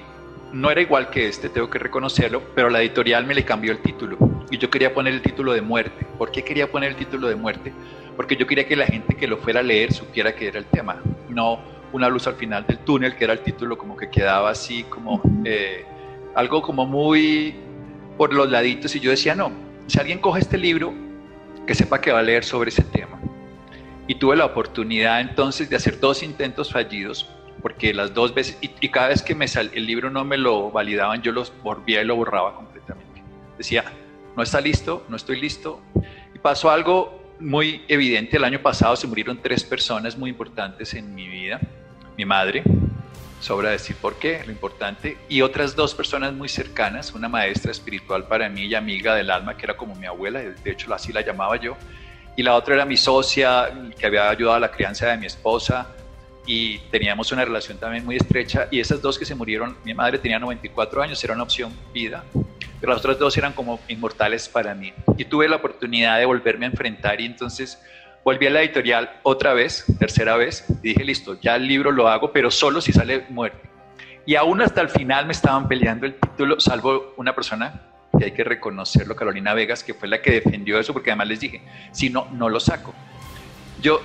no 0.51 0.69
era 0.69 0.81
igual 0.81 1.09
que 1.09 1.27
este, 1.27 1.49
tengo 1.49 1.69
que 1.69 1.79
reconocerlo, 1.79 2.43
pero 2.53 2.69
la 2.69 2.81
editorial 2.81 3.25
me 3.25 3.33
le 3.33 3.43
cambió 3.43 3.71
el 3.71 3.79
título 3.79 4.17
y 4.53 4.59
yo 4.59 4.69
quería 4.69 4.93
poner 4.93 5.15
el 5.15 5.21
título 5.23 5.51
de 5.53 5.61
muerte. 5.61 6.05
¿Por 6.19 6.31
qué 6.31 6.43
quería 6.43 6.71
poner 6.71 6.91
el 6.91 6.95
título 6.95 7.27
de 7.27 7.35
muerte? 7.35 7.73
Porque 8.15 8.35
yo 8.35 8.45
quería 8.45 8.67
que 8.67 8.75
la 8.75 8.85
gente 8.85 9.15
que 9.15 9.27
lo 9.27 9.37
fuera 9.37 9.61
a 9.61 9.63
leer 9.63 9.91
supiera 9.91 10.35
que 10.35 10.47
era 10.47 10.59
el 10.59 10.65
tema, 10.65 11.01
no 11.27 11.59
una 11.91 12.07
luz 12.07 12.27
al 12.27 12.35
final 12.35 12.63
del 12.67 12.77
túnel, 12.79 13.15
que 13.15 13.23
era 13.23 13.33
el 13.33 13.39
título 13.39 13.79
como 13.79 13.97
que 13.97 14.11
quedaba 14.11 14.51
así 14.51 14.83
como 14.83 15.23
eh, 15.43 15.85
algo 16.35 16.61
como 16.61 16.85
muy 16.85 17.55
por 18.15 18.31
los 18.31 18.49
laditos 18.49 18.95
y 18.95 18.99
yo 18.99 19.09
decía, 19.09 19.33
no, 19.33 19.51
si 19.87 19.99
alguien 19.99 20.19
coge 20.19 20.41
este 20.41 20.59
libro, 20.59 20.93
que 21.65 21.73
sepa 21.73 21.99
que 21.99 22.11
va 22.11 22.19
a 22.19 22.23
leer 22.23 22.43
sobre 22.43 22.69
ese 22.69 22.83
tema. 22.83 23.19
Y 24.07 24.15
tuve 24.15 24.35
la 24.35 24.45
oportunidad 24.45 25.19
entonces 25.19 25.67
de 25.67 25.77
hacer 25.77 25.99
dos 25.99 26.21
intentos 26.21 26.71
fallidos, 26.71 27.27
porque 27.63 27.91
las 27.91 28.13
dos 28.13 28.35
veces, 28.35 28.59
y, 28.61 28.67
cada 28.89 29.07
vez 29.07 29.23
que 29.23 29.33
me 29.33 29.47
sal, 29.47 29.71
el 29.73 29.87
libro 29.87 30.11
no 30.11 30.23
me 30.23 30.37
lo 30.37 30.69
validaban, 30.69 31.23
yo 31.23 31.31
lo 31.31 31.43
volvía 31.63 32.03
y 32.03 32.05
lo 32.05 32.15
borraba 32.15 32.55
completamente. 32.55 33.23
Decía, 33.57 33.85
no 34.35 34.43
está 34.43 34.61
listo, 34.61 35.05
no 35.09 35.15
estoy 35.15 35.39
listo. 35.39 35.81
Y 36.33 36.39
pasó 36.39 36.69
algo 36.71 37.21
muy 37.39 37.83
evidente, 37.87 38.37
el 38.37 38.43
año 38.43 38.61
pasado 38.61 38.95
se 38.95 39.07
murieron 39.07 39.41
tres 39.41 39.63
personas 39.63 40.17
muy 40.17 40.29
importantes 40.29 40.93
en 40.93 41.13
mi 41.13 41.27
vida. 41.27 41.59
Mi 42.17 42.25
madre, 42.25 42.63
sobra 43.43 43.71
decir 43.71 43.95
por 43.97 44.15
qué, 44.15 44.41
lo 44.45 44.51
importante, 44.51 45.17
y 45.27 45.41
otras 45.41 45.75
dos 45.75 45.93
personas 45.93 46.33
muy 46.33 46.47
cercanas, 46.47 47.13
una 47.13 47.27
maestra 47.27 47.71
espiritual 47.71 48.25
para 48.25 48.47
mí 48.49 48.65
y 48.65 48.75
amiga 48.75 49.15
del 49.15 49.29
alma, 49.29 49.57
que 49.57 49.65
era 49.65 49.75
como 49.75 49.95
mi 49.95 50.05
abuela, 50.05 50.39
de 50.39 50.71
hecho 50.71 50.91
así 50.93 51.11
la 51.11 51.21
llamaba 51.21 51.57
yo, 51.57 51.75
y 52.37 52.43
la 52.43 52.55
otra 52.55 52.75
era 52.75 52.85
mi 52.85 52.95
socia, 52.95 53.69
que 53.99 54.05
había 54.05 54.29
ayudado 54.29 54.55
a 54.55 54.59
la 54.61 54.71
crianza 54.71 55.07
de 55.07 55.17
mi 55.17 55.25
esposa, 55.25 55.87
y 56.45 56.77
teníamos 56.89 57.31
una 57.31 57.43
relación 57.43 57.77
también 57.77 58.05
muy 58.05 58.15
estrecha, 58.15 58.67
y 58.71 58.79
esas 58.79 59.01
dos 59.01 59.19
que 59.19 59.25
se 59.25 59.35
murieron, 59.35 59.75
mi 59.83 59.93
madre 59.93 60.19
tenía 60.19 60.39
94 60.39 61.01
años, 61.01 61.21
era 61.23 61.33
una 61.33 61.43
opción 61.43 61.73
vida, 61.93 62.23
pero 62.83 62.95
las 62.95 62.99
otras 62.99 63.17
dos 63.17 63.37
eran 63.37 63.53
como 63.53 63.79
inmortales 63.87 64.49
para 64.49 64.75
mí. 64.75 64.91
Y 65.17 65.23
tuve 65.23 65.47
la 65.47 65.55
oportunidad 65.55 66.19
de 66.19 66.25
volverme 66.25 66.65
a 66.65 66.69
enfrentar 66.69 67.21
y 67.21 67.25
entonces 67.25 67.81
volví 68.25 68.45
a 68.45 68.49
la 68.49 68.61
editorial 68.61 69.21
otra 69.23 69.53
vez, 69.53 69.85
tercera 69.99 70.35
vez, 70.35 70.65
y 70.83 70.89
dije, 70.89 71.05
listo, 71.05 71.39
ya 71.39 71.55
el 71.55 71.65
libro 71.65 71.93
lo 71.93 72.09
hago, 72.09 72.33
pero 72.33 72.51
solo 72.51 72.81
si 72.81 72.91
sale 72.91 73.25
muerte. 73.29 73.69
Y 74.25 74.35
aún 74.35 74.61
hasta 74.61 74.81
el 74.81 74.89
final 74.89 75.25
me 75.25 75.31
estaban 75.31 75.69
peleando 75.69 76.05
el 76.05 76.15
título, 76.15 76.59
salvo 76.59 77.13
una 77.15 77.33
persona 77.33 77.83
que 78.19 78.25
hay 78.25 78.31
que 78.31 78.43
reconocerlo, 78.43 79.15
Carolina 79.15 79.53
Vegas, 79.53 79.81
que 79.81 79.93
fue 79.93 80.09
la 80.09 80.21
que 80.21 80.31
defendió 80.31 80.77
eso, 80.77 80.91
porque 80.91 81.11
además 81.11 81.29
les 81.29 81.39
dije, 81.39 81.61
si 81.93 82.09
no, 82.09 82.27
no 82.33 82.49
lo 82.49 82.59
saco. 82.59 82.93
Yo, 83.81 84.01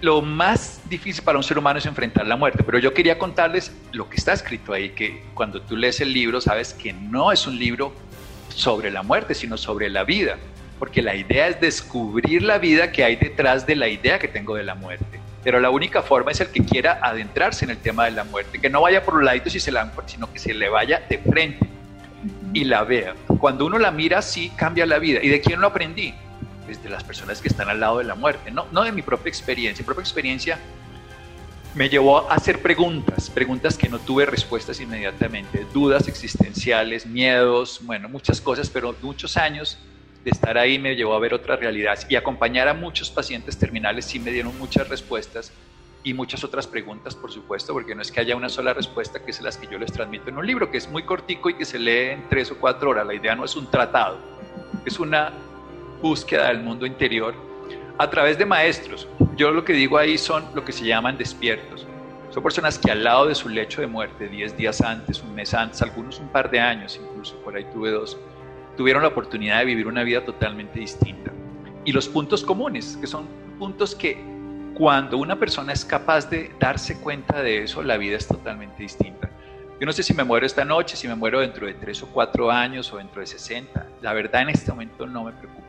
lo 0.00 0.22
más 0.22 0.80
difícil 0.88 1.22
para 1.24 1.38
un 1.38 1.44
ser 1.44 1.58
humano 1.58 1.78
es 1.78 1.86
enfrentar 1.86 2.26
la 2.26 2.36
muerte, 2.36 2.62
pero 2.64 2.78
yo 2.78 2.92
quería 2.92 3.18
contarles 3.18 3.74
lo 3.92 4.08
que 4.08 4.16
está 4.16 4.32
escrito 4.32 4.72
ahí, 4.72 4.90
que 4.90 5.22
cuando 5.34 5.60
tú 5.62 5.76
lees 5.76 6.00
el 6.00 6.12
libro 6.12 6.40
sabes 6.40 6.74
que 6.74 6.92
no 6.92 7.30
es 7.32 7.46
un 7.46 7.58
libro 7.58 7.92
sobre 8.48 8.90
la 8.90 9.02
muerte, 9.02 9.34
sino 9.34 9.56
sobre 9.56 9.88
la 9.90 10.04
vida, 10.04 10.36
porque 10.78 11.02
la 11.02 11.14
idea 11.14 11.48
es 11.48 11.60
descubrir 11.60 12.42
la 12.42 12.58
vida 12.58 12.90
que 12.92 13.04
hay 13.04 13.16
detrás 13.16 13.66
de 13.66 13.76
la 13.76 13.88
idea 13.88 14.18
que 14.18 14.28
tengo 14.28 14.56
de 14.56 14.64
la 14.64 14.74
muerte. 14.74 15.20
Pero 15.42 15.60
la 15.60 15.70
única 15.70 16.02
forma 16.02 16.30
es 16.30 16.40
el 16.40 16.48
que 16.48 16.64
quiera 16.64 16.98
adentrarse 17.02 17.64
en 17.64 17.70
el 17.70 17.76
tema 17.78 18.06
de 18.06 18.12
la 18.12 18.24
muerte, 18.24 18.60
que 18.60 18.70
no 18.70 18.80
vaya 18.80 19.04
por 19.04 19.14
los 19.14 19.24
laditos 19.24 19.54
y 19.54 19.60
se 19.60 19.70
la, 19.70 19.92
sino 20.06 20.32
que 20.32 20.38
se 20.38 20.54
le 20.54 20.68
vaya 20.68 21.02
de 21.08 21.18
frente 21.18 21.68
y 22.54 22.64
la 22.64 22.82
vea. 22.84 23.14
Cuando 23.38 23.66
uno 23.66 23.78
la 23.78 23.90
mira 23.90 24.18
así, 24.18 24.50
cambia 24.56 24.86
la 24.86 24.98
vida. 24.98 25.20
¿Y 25.22 25.28
de 25.28 25.40
quién 25.40 25.60
lo 25.60 25.66
aprendí? 25.66 26.14
De 26.66 26.88
las 26.88 27.04
personas 27.04 27.40
que 27.40 27.48
están 27.48 27.68
al 27.68 27.80
lado 27.80 27.98
de 27.98 28.04
la 28.04 28.14
muerte, 28.14 28.50
no, 28.50 28.66
no 28.72 28.82
de 28.82 28.92
mi 28.92 29.02
propia 29.02 29.28
experiencia. 29.28 29.82
Mi 29.82 29.86
propia 29.86 30.02
experiencia 30.02 30.58
me 31.74 31.88
llevó 31.88 32.30
a 32.30 32.34
hacer 32.34 32.62
preguntas, 32.62 33.28
preguntas 33.30 33.76
que 33.76 33.88
no 33.88 33.98
tuve 33.98 34.26
respuestas 34.26 34.80
inmediatamente, 34.80 35.66
dudas 35.72 36.06
existenciales, 36.08 37.04
miedos, 37.04 37.80
bueno, 37.82 38.08
muchas 38.08 38.40
cosas, 38.40 38.70
pero 38.70 38.94
muchos 39.02 39.36
años 39.36 39.78
de 40.24 40.30
estar 40.30 40.56
ahí 40.56 40.78
me 40.78 40.94
llevó 40.94 41.14
a 41.14 41.18
ver 41.18 41.34
otras 41.34 41.58
realidades 41.58 42.06
y 42.08 42.16
acompañar 42.16 42.68
a 42.68 42.74
muchos 42.74 43.10
pacientes 43.10 43.58
terminales 43.58 44.06
sí 44.06 44.18
me 44.18 44.30
dieron 44.30 44.56
muchas 44.58 44.88
respuestas 44.88 45.52
y 46.04 46.14
muchas 46.14 46.44
otras 46.44 46.66
preguntas, 46.66 47.14
por 47.14 47.32
supuesto, 47.32 47.72
porque 47.72 47.94
no 47.94 48.02
es 48.02 48.12
que 48.12 48.20
haya 48.20 48.36
una 48.36 48.48
sola 48.48 48.72
respuesta 48.74 49.24
que 49.24 49.30
es 49.30 49.40
las 49.40 49.56
que 49.56 49.66
yo 49.66 49.78
les 49.78 49.90
transmito 49.90 50.28
en 50.28 50.36
un 50.36 50.46
libro, 50.46 50.70
que 50.70 50.76
es 50.76 50.88
muy 50.88 51.02
cortico 51.02 51.50
y 51.50 51.54
que 51.54 51.64
se 51.64 51.78
lee 51.78 52.10
en 52.10 52.28
tres 52.28 52.50
o 52.50 52.58
cuatro 52.58 52.90
horas. 52.90 53.06
La 53.06 53.14
idea 53.14 53.34
no 53.34 53.44
es 53.44 53.56
un 53.56 53.70
tratado, 53.70 54.18
es 54.84 55.00
una 55.00 55.32
búsqueda 56.04 56.48
del 56.48 56.62
mundo 56.62 56.84
interior 56.84 57.34
a 57.96 58.10
través 58.10 58.36
de 58.36 58.44
maestros. 58.44 59.08
Yo 59.36 59.50
lo 59.50 59.64
que 59.64 59.72
digo 59.72 59.96
ahí 59.96 60.18
son 60.18 60.44
lo 60.54 60.62
que 60.62 60.70
se 60.70 60.84
llaman 60.84 61.16
despiertos. 61.16 61.86
Son 62.28 62.42
personas 62.42 62.78
que 62.78 62.90
al 62.90 63.02
lado 63.02 63.24
de 63.24 63.34
su 63.34 63.48
lecho 63.48 63.80
de 63.80 63.86
muerte, 63.86 64.28
10 64.28 64.54
días 64.54 64.82
antes, 64.82 65.22
un 65.22 65.34
mes 65.34 65.54
antes, 65.54 65.80
algunos 65.80 66.20
un 66.20 66.28
par 66.28 66.50
de 66.50 66.60
años, 66.60 67.00
incluso 67.02 67.36
por 67.36 67.56
ahí 67.56 67.64
tuve 67.72 67.90
dos, 67.90 68.18
tuvieron 68.76 69.00
la 69.00 69.08
oportunidad 69.08 69.60
de 69.60 69.64
vivir 69.64 69.86
una 69.86 70.02
vida 70.02 70.22
totalmente 70.22 70.78
distinta. 70.78 71.32
Y 71.86 71.92
los 71.92 72.06
puntos 72.06 72.44
comunes, 72.44 72.98
que 73.00 73.06
son 73.06 73.26
puntos 73.58 73.94
que 73.94 74.22
cuando 74.74 75.16
una 75.16 75.38
persona 75.38 75.72
es 75.72 75.86
capaz 75.86 76.28
de 76.28 76.50
darse 76.60 77.00
cuenta 77.00 77.42
de 77.42 77.62
eso, 77.62 77.82
la 77.82 77.96
vida 77.96 78.18
es 78.18 78.28
totalmente 78.28 78.82
distinta. 78.82 79.30
Yo 79.80 79.86
no 79.86 79.92
sé 79.92 80.02
si 80.02 80.14
me 80.14 80.22
muero 80.22 80.44
esta 80.46 80.64
noche, 80.64 80.96
si 80.96 81.08
me 81.08 81.14
muero 81.14 81.40
dentro 81.40 81.66
de 81.66 81.74
tres 81.74 82.02
o 82.02 82.06
cuatro 82.06 82.50
años 82.50 82.92
o 82.92 82.98
dentro 82.98 83.20
de 83.20 83.26
60. 83.26 83.86
La 84.02 84.12
verdad 84.12 84.42
en 84.42 84.50
este 84.50 84.70
momento 84.70 85.06
no 85.06 85.24
me 85.24 85.32
preocupa 85.32 85.63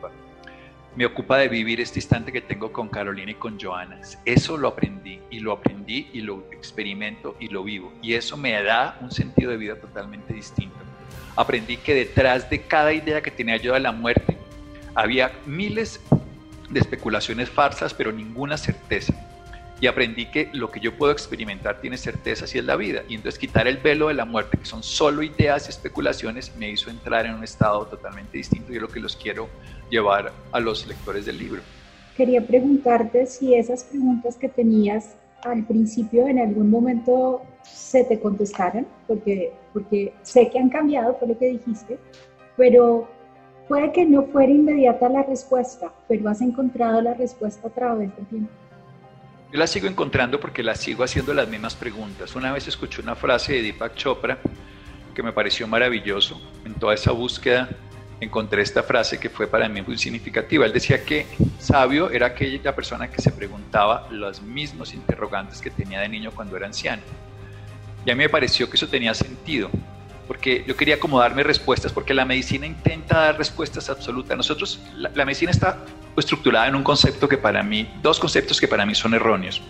me 0.96 1.04
ocupa 1.04 1.36
de 1.36 1.48
vivir 1.48 1.80
este 1.80 1.98
instante 1.98 2.32
que 2.32 2.40
tengo 2.40 2.72
con 2.72 2.88
Carolina 2.88 3.30
y 3.30 3.34
con 3.34 3.60
Joana. 3.60 4.00
Eso 4.24 4.56
lo 4.56 4.68
aprendí 4.68 5.20
y 5.30 5.40
lo 5.40 5.52
aprendí 5.52 6.08
y 6.14 6.22
lo 6.22 6.46
experimento 6.50 7.36
y 7.38 7.48
lo 7.48 7.62
vivo. 7.62 7.92
Y 8.00 8.14
eso 8.14 8.38
me 8.38 8.60
da 8.62 8.96
un 9.02 9.10
sentido 9.10 9.50
de 9.50 9.58
vida 9.58 9.76
totalmente 9.76 10.32
distinto. 10.32 10.76
Aprendí 11.36 11.76
que 11.76 11.94
detrás 11.94 12.48
de 12.48 12.62
cada 12.62 12.94
idea 12.94 13.20
que 13.20 13.30
tenía 13.30 13.58
yo 13.58 13.74
de 13.74 13.80
la 13.80 13.92
muerte 13.92 14.38
había 14.94 15.32
miles 15.44 16.00
de 16.70 16.80
especulaciones 16.80 17.50
falsas, 17.50 17.92
pero 17.92 18.10
ninguna 18.10 18.56
certeza. 18.56 19.12
Y 19.80 19.86
aprendí 19.88 20.26
que 20.30 20.48
lo 20.52 20.70
que 20.70 20.80
yo 20.80 20.96
puedo 20.96 21.12
experimentar 21.12 21.80
tiene 21.80 21.98
certeza 21.98 22.46
si 22.46 22.58
es 22.58 22.64
la 22.64 22.76
vida. 22.76 23.02
Y 23.08 23.14
entonces 23.14 23.38
quitar 23.38 23.68
el 23.68 23.76
velo 23.76 24.08
de 24.08 24.14
la 24.14 24.24
muerte, 24.24 24.56
que 24.56 24.64
son 24.64 24.82
solo 24.82 25.22
ideas 25.22 25.66
y 25.66 25.70
especulaciones, 25.70 26.54
me 26.56 26.70
hizo 26.70 26.88
entrar 26.88 27.26
en 27.26 27.34
un 27.34 27.44
estado 27.44 27.86
totalmente 27.86 28.38
distinto 28.38 28.72
y 28.72 28.76
es 28.76 28.82
lo 28.82 28.88
que 28.88 29.00
los 29.00 29.16
quiero 29.16 29.48
llevar 29.90 30.32
a 30.52 30.60
los 30.60 30.86
lectores 30.86 31.26
del 31.26 31.38
libro. 31.38 31.60
Quería 32.16 32.40
preguntarte 32.40 33.26
si 33.26 33.54
esas 33.54 33.84
preguntas 33.84 34.36
que 34.36 34.48
tenías 34.48 35.14
al 35.44 35.64
principio 35.64 36.26
en 36.26 36.38
algún 36.38 36.70
momento 36.70 37.42
se 37.62 38.04
te 38.04 38.18
contestaron, 38.18 38.86
porque, 39.06 39.52
porque 39.72 40.14
sé 40.22 40.48
que 40.48 40.58
han 40.58 40.70
cambiado, 40.70 41.18
por 41.18 41.28
lo 41.28 41.38
que 41.38 41.50
dijiste, 41.50 41.98
pero 42.56 43.08
puede 43.68 43.92
que 43.92 44.06
no 44.06 44.24
fuera 44.24 44.50
inmediata 44.50 45.08
la 45.08 45.22
respuesta, 45.22 45.92
pero 46.08 46.28
has 46.28 46.40
encontrado 46.40 47.02
la 47.02 47.14
respuesta 47.14 47.68
a 47.68 47.70
través 47.70 48.14
del 48.16 48.26
tiempo. 48.26 48.50
La 49.56 49.66
sigo 49.66 49.88
encontrando 49.88 50.38
porque 50.38 50.62
la 50.62 50.74
sigo 50.74 51.02
haciendo 51.02 51.32
las 51.32 51.48
mismas 51.48 51.74
preguntas. 51.74 52.36
Una 52.36 52.52
vez 52.52 52.68
escuché 52.68 53.00
una 53.00 53.16
frase 53.16 53.54
de 53.54 53.62
Deepak 53.62 53.94
Chopra 53.94 54.38
que 55.14 55.22
me 55.22 55.32
pareció 55.32 55.66
maravilloso 55.66 56.38
en 56.66 56.74
toda 56.74 56.92
esa 56.92 57.12
búsqueda 57.12 57.70
encontré 58.20 58.60
esta 58.60 58.82
frase 58.82 59.18
que 59.18 59.30
fue 59.30 59.46
para 59.46 59.66
mí 59.66 59.80
muy 59.80 59.96
significativa. 59.96 60.66
Él 60.66 60.74
decía 60.74 61.02
que 61.02 61.26
sabio 61.58 62.10
era 62.10 62.26
aquella 62.26 62.74
persona 62.74 63.10
que 63.10 63.22
se 63.22 63.32
preguntaba 63.32 64.06
los 64.10 64.42
mismos 64.42 64.92
interrogantes 64.92 65.62
que 65.62 65.70
tenía 65.70 66.00
de 66.00 66.10
niño 66.10 66.32
cuando 66.34 66.54
era 66.58 66.66
anciano. 66.66 67.02
Y 68.04 68.10
a 68.10 68.14
mí 68.14 68.24
me 68.24 68.28
pareció 68.28 68.68
que 68.68 68.76
eso 68.76 68.88
tenía 68.88 69.14
sentido, 69.14 69.70
porque 70.26 70.64
yo 70.66 70.76
quería 70.76 70.98
como 70.98 71.20
darme 71.20 71.42
respuestas, 71.42 71.92
porque 71.92 72.14
la 72.14 72.24
medicina 72.24 72.66
intenta 72.66 73.20
dar 73.20 73.38
respuestas 73.38 73.88
absolutas. 73.88 74.36
Nosotros, 74.36 74.80
la, 74.94 75.10
la 75.14 75.24
medicina 75.24 75.50
está 75.50 75.84
estructurada 76.16 76.66
en 76.66 76.74
un 76.74 76.82
concepto 76.82 77.28
que 77.28 77.38
para 77.38 77.62
mí, 77.62 77.88
dos 78.02 78.18
conceptos 78.18 78.60
que 78.60 78.68
para 78.68 78.84
mí 78.86 78.94
son 78.94 79.14
erróneos 79.14 79.62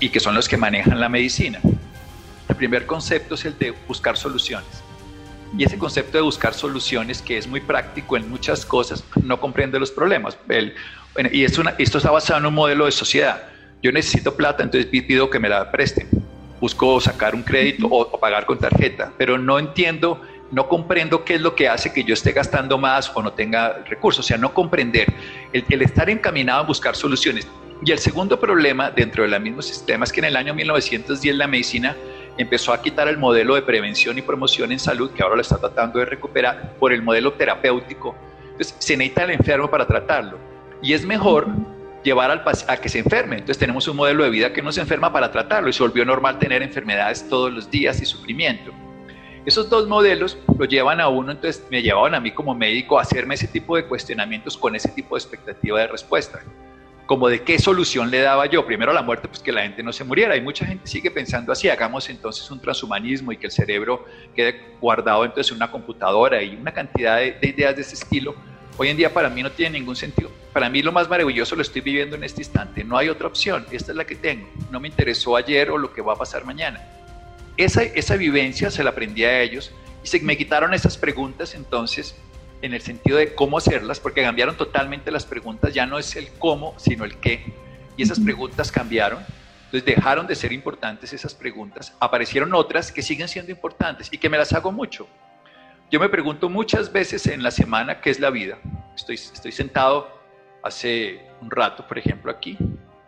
y 0.00 0.08
que 0.08 0.20
son 0.20 0.34
los 0.34 0.48
que 0.48 0.56
manejan 0.56 0.98
la 0.98 1.08
medicina. 1.08 1.60
El 2.48 2.56
primer 2.56 2.86
concepto 2.86 3.34
es 3.34 3.44
el 3.44 3.58
de 3.58 3.72
buscar 3.86 4.16
soluciones 4.16 4.82
y 5.56 5.64
ese 5.64 5.78
concepto 5.78 6.18
de 6.18 6.22
buscar 6.22 6.54
soluciones, 6.54 7.20
que 7.20 7.36
es 7.36 7.46
muy 7.46 7.60
práctico 7.60 8.16
en 8.16 8.28
muchas 8.30 8.64
cosas, 8.64 9.04
no 9.22 9.38
comprende 9.38 9.78
los 9.78 9.90
problemas. 9.90 10.38
y 11.30 11.44
esto, 11.44 11.62
esto 11.78 11.98
está 11.98 12.10
basado 12.10 12.40
en 12.40 12.46
un 12.46 12.54
modelo 12.54 12.86
de 12.86 12.92
sociedad. 12.92 13.42
Yo 13.82 13.92
necesito 13.92 14.34
plata, 14.34 14.62
entonces 14.62 14.86
pido 14.86 15.28
que 15.28 15.38
me 15.38 15.48
la 15.48 15.70
presten. 15.70 16.08
Busco 16.62 17.00
sacar 17.00 17.34
un 17.34 17.42
crédito 17.42 17.88
o, 17.88 18.20
pagar 18.20 18.46
con 18.46 18.56
tarjeta, 18.56 19.12
pero 19.18 19.36
no 19.36 19.58
entiendo, 19.58 20.20
no 20.52 20.68
comprendo 20.68 21.24
qué 21.24 21.34
es 21.34 21.40
lo 21.40 21.56
que 21.56 21.68
hace 21.68 21.92
que 21.92 22.04
yo 22.04 22.14
esté 22.14 22.30
gastando 22.30 22.78
más 22.78 23.10
o 23.16 23.20
no 23.20 23.32
tenga 23.32 23.82
recursos. 23.84 24.24
O 24.24 24.28
sea, 24.28 24.38
no 24.38 24.54
comprender. 24.54 25.12
El, 25.52 25.64
el 25.68 25.82
estar 25.82 26.08
encaminado 26.08 26.60
a 26.60 26.62
buscar 26.62 26.94
soluciones. 26.94 27.48
Y 27.84 27.90
el 27.90 27.98
segundo 27.98 28.38
problema 28.38 28.92
dentro 28.92 29.28
del 29.28 29.40
mismo 29.40 29.60
sistema 29.60 30.04
es 30.04 30.12
que 30.12 30.20
en 30.20 30.26
el 30.26 30.36
año 30.36 30.54
1910 30.54 31.34
la 31.34 31.48
medicina 31.48 31.96
empezó 32.38 32.72
a 32.72 32.80
quitar 32.80 33.08
el 33.08 33.18
modelo 33.18 33.56
de 33.56 33.62
prevención 33.62 34.16
y 34.18 34.22
promoción 34.22 34.70
en 34.70 34.78
salud, 34.78 35.10
que 35.10 35.24
ahora 35.24 35.34
lo 35.34 35.42
está 35.42 35.58
tratando 35.58 35.98
de 35.98 36.04
recuperar, 36.04 36.76
por 36.78 36.92
el 36.92 37.02
modelo 37.02 37.32
terapéutico. 37.32 38.14
Entonces, 38.52 38.76
se 38.78 38.96
necesita 38.96 39.24
el 39.24 39.32
enfermo 39.32 39.68
para 39.68 39.84
tratarlo. 39.84 40.38
Y 40.80 40.92
es 40.92 41.04
mejor 41.04 41.48
llevar 42.02 42.30
al 42.30 42.42
a 42.68 42.76
que 42.76 42.88
se 42.88 42.98
enferme. 42.98 43.36
Entonces 43.36 43.58
tenemos 43.58 43.86
un 43.88 43.96
modelo 43.96 44.24
de 44.24 44.30
vida 44.30 44.52
que 44.52 44.62
no 44.62 44.72
se 44.72 44.80
enferma 44.80 45.12
para 45.12 45.30
tratarlo 45.30 45.68
y 45.68 45.72
se 45.72 45.82
volvió 45.82 46.04
normal 46.04 46.38
tener 46.38 46.62
enfermedades 46.62 47.28
todos 47.28 47.52
los 47.52 47.70
días 47.70 48.00
y 48.00 48.06
sufrimiento. 48.06 48.72
Esos 49.44 49.68
dos 49.68 49.88
modelos 49.88 50.38
lo 50.56 50.64
llevan 50.64 51.00
a 51.00 51.08
uno, 51.08 51.32
entonces 51.32 51.66
me 51.70 51.82
llevaban 51.82 52.14
a 52.14 52.20
mí 52.20 52.30
como 52.30 52.54
médico 52.54 52.98
a 52.98 53.02
hacerme 53.02 53.34
ese 53.34 53.48
tipo 53.48 53.76
de 53.76 53.86
cuestionamientos 53.86 54.56
con 54.56 54.76
ese 54.76 54.88
tipo 54.90 55.16
de 55.16 55.20
expectativa 55.20 55.80
de 55.80 55.88
respuesta 55.88 56.42
como 57.12 57.28
de 57.28 57.42
qué 57.42 57.58
solución 57.58 58.10
le 58.10 58.20
daba 58.20 58.46
yo. 58.46 58.64
Primero 58.64 58.92
la 58.92 59.02
muerte, 59.02 59.28
pues 59.28 59.40
que 59.40 59.52
la 59.52 59.62
gente 59.62 59.82
no 59.82 59.92
se 59.92 60.02
muriera. 60.02 60.34
Y 60.36 60.40
mucha 60.40 60.64
gente 60.64 60.86
sigue 60.86 61.10
pensando 61.10 61.52
así, 61.52 61.68
hagamos 61.68 62.08
entonces 62.08 62.50
un 62.50 62.60
transhumanismo 62.60 63.32
y 63.32 63.36
que 63.36 63.46
el 63.46 63.52
cerebro 63.52 64.06
quede 64.34 64.76
guardado 64.80 65.24
entonces 65.24 65.50
en 65.50 65.56
una 65.56 65.70
computadora 65.70 66.42
y 66.42 66.54
una 66.54 66.72
cantidad 66.72 67.18
de, 67.18 67.38
ideas 67.42 67.76
de 67.76 67.82
ese 67.82 67.96
estilo. 67.96 68.34
Hoy 68.78 68.88
en 68.88 68.96
día 68.96 69.12
para 69.12 69.28
mí 69.28 69.42
no 69.42 69.52
tiene 69.52 69.78
ningún 69.78 69.96
sentido. 69.96 70.30
Para 70.52 70.70
mí 70.70 70.82
lo 70.82 70.92
más 70.92 71.08
maravilloso 71.08 71.54
lo 71.56 71.62
estoy 71.62 71.82
viviendo 71.82 72.16
en 72.16 72.24
este 72.24 72.40
instante. 72.40 72.84
No 72.84 72.96
hay 72.96 73.08
otra 73.08 73.26
opción. 73.26 73.66
Esta 73.70 73.92
es 73.92 73.96
la 73.96 74.06
que 74.06 74.16
tengo. 74.16 74.48
No 74.70 74.80
me 74.80 74.88
interesó 74.88 75.36
ayer 75.36 75.70
o 75.70 75.78
lo 75.78 75.92
que 75.92 76.00
va 76.00 76.14
a 76.14 76.16
pasar 76.16 76.44
mañana. 76.44 76.82
Esa, 77.56 77.82
esa 77.82 78.16
vivencia 78.16 78.70
se 78.70 78.82
la 78.82 78.90
aprendí 78.90 79.24
a 79.24 79.40
ellos 79.40 79.72
y 80.02 80.08
se 80.08 80.20
me 80.20 80.36
quitaron 80.36 80.72
esas 80.72 80.96
preguntas 80.96 81.54
entonces 81.54 82.16
en 82.62 82.72
el 82.72 82.80
sentido 82.80 83.18
de 83.18 83.34
cómo 83.34 83.58
hacerlas, 83.58 84.00
porque 84.00 84.22
cambiaron 84.22 84.56
totalmente 84.56 85.10
las 85.10 85.26
preguntas. 85.26 85.74
Ya 85.74 85.84
no 85.84 85.98
es 85.98 86.16
el 86.16 86.28
cómo, 86.38 86.74
sino 86.78 87.04
el 87.04 87.16
qué. 87.16 87.52
Y 87.96 88.04
esas 88.04 88.20
preguntas 88.20 88.72
cambiaron. 88.72 89.22
Entonces 89.66 89.84
dejaron 89.84 90.26
de 90.26 90.34
ser 90.34 90.52
importantes 90.52 91.12
esas 91.12 91.34
preguntas. 91.34 91.94
Aparecieron 91.98 92.54
otras 92.54 92.92
que 92.92 93.02
siguen 93.02 93.28
siendo 93.28 93.50
importantes 93.50 94.08
y 94.12 94.18
que 94.18 94.28
me 94.28 94.38
las 94.38 94.52
hago 94.52 94.72
mucho. 94.72 95.06
Yo 95.92 96.00
me 96.00 96.08
pregunto 96.08 96.48
muchas 96.48 96.90
veces 96.90 97.26
en 97.26 97.42
la 97.42 97.50
semana 97.50 98.00
qué 98.00 98.08
es 98.08 98.18
la 98.18 98.30
vida. 98.30 98.56
Estoy, 98.96 99.18
sentado 99.52 100.08
hace 100.62 101.20
un 101.42 101.50
rato, 101.50 101.86
por 101.86 101.98
ejemplo, 101.98 102.32
aquí. 102.32 102.56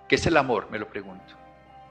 ¿Qué 0.07 0.17
es 0.17 0.27
el 0.27 0.37
amor? 0.37 0.69
Me 0.71 0.79
lo 0.79 0.87
pregunto. 0.87 1.35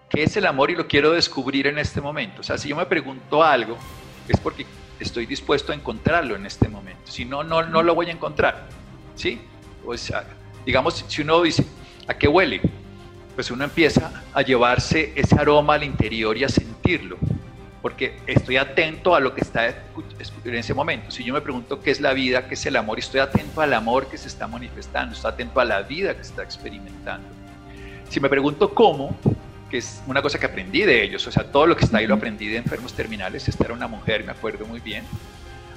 ¿Qué 0.08 0.22
es 0.22 0.38
el 0.38 0.46
amor? 0.46 0.70
Y 0.70 0.76
lo 0.76 0.88
quiero 0.88 1.12
descubrir 1.14 1.66
en 1.66 1.80
este 1.80 2.00
momento. 2.00 2.42
O 2.42 2.44
sea, 2.44 2.60
si 2.60 2.70
yo 2.70 2.76
me 2.76 2.86
pregunto 2.86 3.44
algo, 3.44 3.76
es 4.28 4.40
porque 4.40 4.68
estoy 5.00 5.26
dispuesto 5.26 5.72
a 5.72 5.76
encontrarlo 5.76 6.36
en 6.36 6.46
este 6.46 6.70
momento. 6.70 7.12
Si 7.12 7.26
no, 7.26 7.44
no, 7.44 7.64
no 7.64 7.82
lo 7.82 7.96
voy 7.96 8.10
a 8.10 8.12
encontrar. 8.12 8.68
¿Sí? 9.16 9.42
O 9.84 9.98
sea, 9.98 10.28
digamos, 10.64 11.04
si 11.08 11.24
uno 11.24 11.42
dice, 11.42 11.66
¿a 12.08 12.14
qué 12.14 12.28
huele? 12.28 12.62
Pues 13.34 13.50
uno 13.50 13.64
empieza 13.64 14.24
a 14.32 14.44
llevarse 14.44 15.12
ese 15.16 15.34
aroma 15.40 15.74
al 15.74 15.86
interior 15.86 16.38
y 16.38 16.44
a 16.44 16.50
sentirlo 16.50 17.18
porque 17.84 18.18
estoy 18.28 18.56
atento 18.56 19.14
a 19.14 19.20
lo 19.20 19.36
que 19.36 19.42
está 19.42 19.68
en 19.68 20.56
ese 20.56 20.74
momento. 20.74 21.12
Si 21.12 21.22
yo 21.22 21.34
me 21.34 21.42
pregunto 21.42 21.82
qué 21.82 21.92
es 21.92 22.00
la 22.00 22.14
vida, 22.14 22.48
qué 22.48 22.54
es 22.54 22.66
el 22.66 22.78
amor, 22.78 22.98
estoy 22.98 23.20
atento 23.20 23.60
al 23.60 23.74
amor 23.74 24.08
que 24.08 24.18
se 24.18 24.30
está 24.30 24.48
manifestando, 24.48 25.14
estoy 25.14 25.34
atento 25.34 25.60
a 25.60 25.66
la 25.66 25.82
vida 25.82 26.16
que 26.16 26.24
se 26.24 26.30
está 26.30 26.44
experimentando. 26.44 27.28
Si 28.08 28.22
me 28.22 28.30
pregunto 28.30 28.74
cómo, 28.74 29.18
que 29.70 29.80
es 29.80 30.02
una 30.08 30.22
cosa 30.22 30.40
que 30.40 30.46
aprendí 30.46 30.84
de 30.84 31.04
ellos, 31.04 31.28
o 31.28 31.32
sea, 31.32 31.44
todo 31.44 31.68
lo 31.68 31.76
que 31.76 31.84
está 31.84 31.98
ahí 31.98 32.08
lo 32.08 32.16
aprendí 32.16 32.48
de 32.48 32.56
enfermos 32.56 32.94
terminales, 32.94 33.50
esta 33.50 33.66
era 33.66 33.74
una 33.74 33.88
mujer, 33.90 34.24
me 34.24 34.32
acuerdo 34.32 34.66
muy 34.66 34.80
bien. 34.80 35.04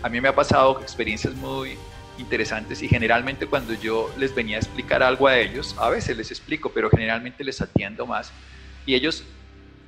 A 0.01 0.09
mí 0.09 0.21
me 0.21 0.29
ha 0.29 0.35
pasado 0.35 0.81
experiencias 0.81 1.35
muy 1.35 1.77
interesantes 2.19 2.85
y 2.85 2.89
generalmente 2.89 3.49
cuando 3.49 3.75
yo 3.75 4.15
les 4.17 4.33
venía 4.33 4.59
a 4.59 4.61
explicar 4.61 5.03
algo 5.03 5.27
a 5.27 5.37
ellos, 5.37 5.75
a 5.77 5.91
veces 5.91 6.17
les 6.17 6.31
explico, 6.31 6.71
pero 6.73 6.89
generalmente 6.89 7.43
les 7.43 7.61
atiendo 7.61 8.07
más 8.07 8.31
y 8.87 8.95
ellos 8.95 9.25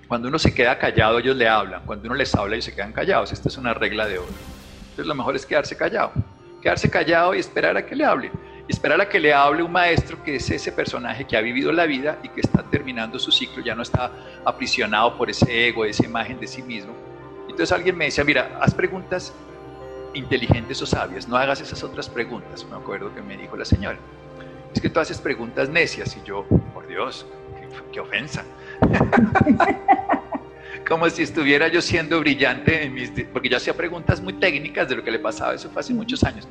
cuando 0.08 0.28
uno 0.28 0.38
se 0.38 0.54
queda 0.54 0.78
callado, 0.78 1.18
ellos 1.18 1.36
le 1.36 1.46
hablan. 1.46 1.82
Cuando 1.84 2.06
uno 2.06 2.14
les 2.14 2.34
habla, 2.34 2.54
ellos 2.54 2.64
se 2.64 2.74
quedan 2.74 2.92
callados. 2.92 3.30
Esta 3.30 3.48
es 3.48 3.58
una 3.58 3.74
regla 3.74 4.06
de 4.06 4.18
oro. 4.18 4.32
Entonces, 4.80 5.06
lo 5.06 5.14
mejor 5.14 5.36
es 5.36 5.44
quedarse 5.44 5.76
callado. 5.76 6.12
Quedarse 6.62 6.90
callado 6.90 7.34
y 7.34 7.38
esperar 7.38 7.76
a 7.76 7.84
que 7.84 7.94
le 7.94 8.06
hable. 8.06 8.32
Y 8.66 8.72
esperar 8.72 9.00
a 9.02 9.08
que 9.08 9.20
le 9.20 9.34
hable 9.34 9.62
un 9.62 9.70
maestro 9.70 10.22
que 10.24 10.36
es 10.36 10.50
ese 10.50 10.72
personaje 10.72 11.26
que 11.26 11.36
ha 11.36 11.42
vivido 11.42 11.70
la 11.72 11.84
vida 11.84 12.18
y 12.22 12.30
que 12.30 12.40
está 12.40 12.62
terminando 12.62 13.18
su 13.18 13.30
ciclo, 13.30 13.62
ya 13.62 13.74
no 13.74 13.82
está 13.82 14.10
aprisionado 14.46 15.16
por 15.16 15.28
ese 15.28 15.68
ego, 15.68 15.84
esa 15.84 16.04
imagen 16.04 16.40
de 16.40 16.46
sí 16.46 16.62
mismo. 16.62 16.94
Entonces 17.42 17.70
alguien 17.72 17.96
me 17.96 18.06
decía, 18.06 18.24
mira, 18.24 18.58
haz 18.60 18.74
preguntas 18.74 19.34
inteligentes 20.14 20.80
o 20.80 20.86
sabias, 20.86 21.28
no 21.28 21.36
hagas 21.36 21.60
esas 21.60 21.82
otras 21.82 22.08
preguntas. 22.08 22.64
Me 22.64 22.76
acuerdo 22.76 23.14
que 23.14 23.20
me 23.20 23.36
dijo 23.36 23.56
la 23.56 23.64
señora, 23.64 23.98
es 24.74 24.80
que 24.80 24.88
tú 24.88 25.00
haces 25.00 25.18
preguntas 25.18 25.68
necias 25.68 26.16
y 26.16 26.26
yo, 26.26 26.44
por 26.72 26.86
Dios, 26.86 27.26
qué 27.92 28.00
ofensa. 28.00 28.44
Como 30.88 31.08
si 31.10 31.22
estuviera 31.22 31.68
yo 31.68 31.82
siendo 31.82 32.18
brillante 32.20 32.84
en 32.84 32.94
mis... 32.94 33.12
Porque 33.30 33.50
yo 33.50 33.58
hacía 33.58 33.74
preguntas 33.74 34.22
muy 34.22 34.32
técnicas 34.32 34.88
de 34.88 34.96
lo 34.96 35.04
que 35.04 35.10
le 35.10 35.18
pasaba, 35.18 35.52
eso 35.52 35.68
fue 35.68 35.80
hace 35.80 35.92
muchos 35.92 36.24
años. 36.24 36.48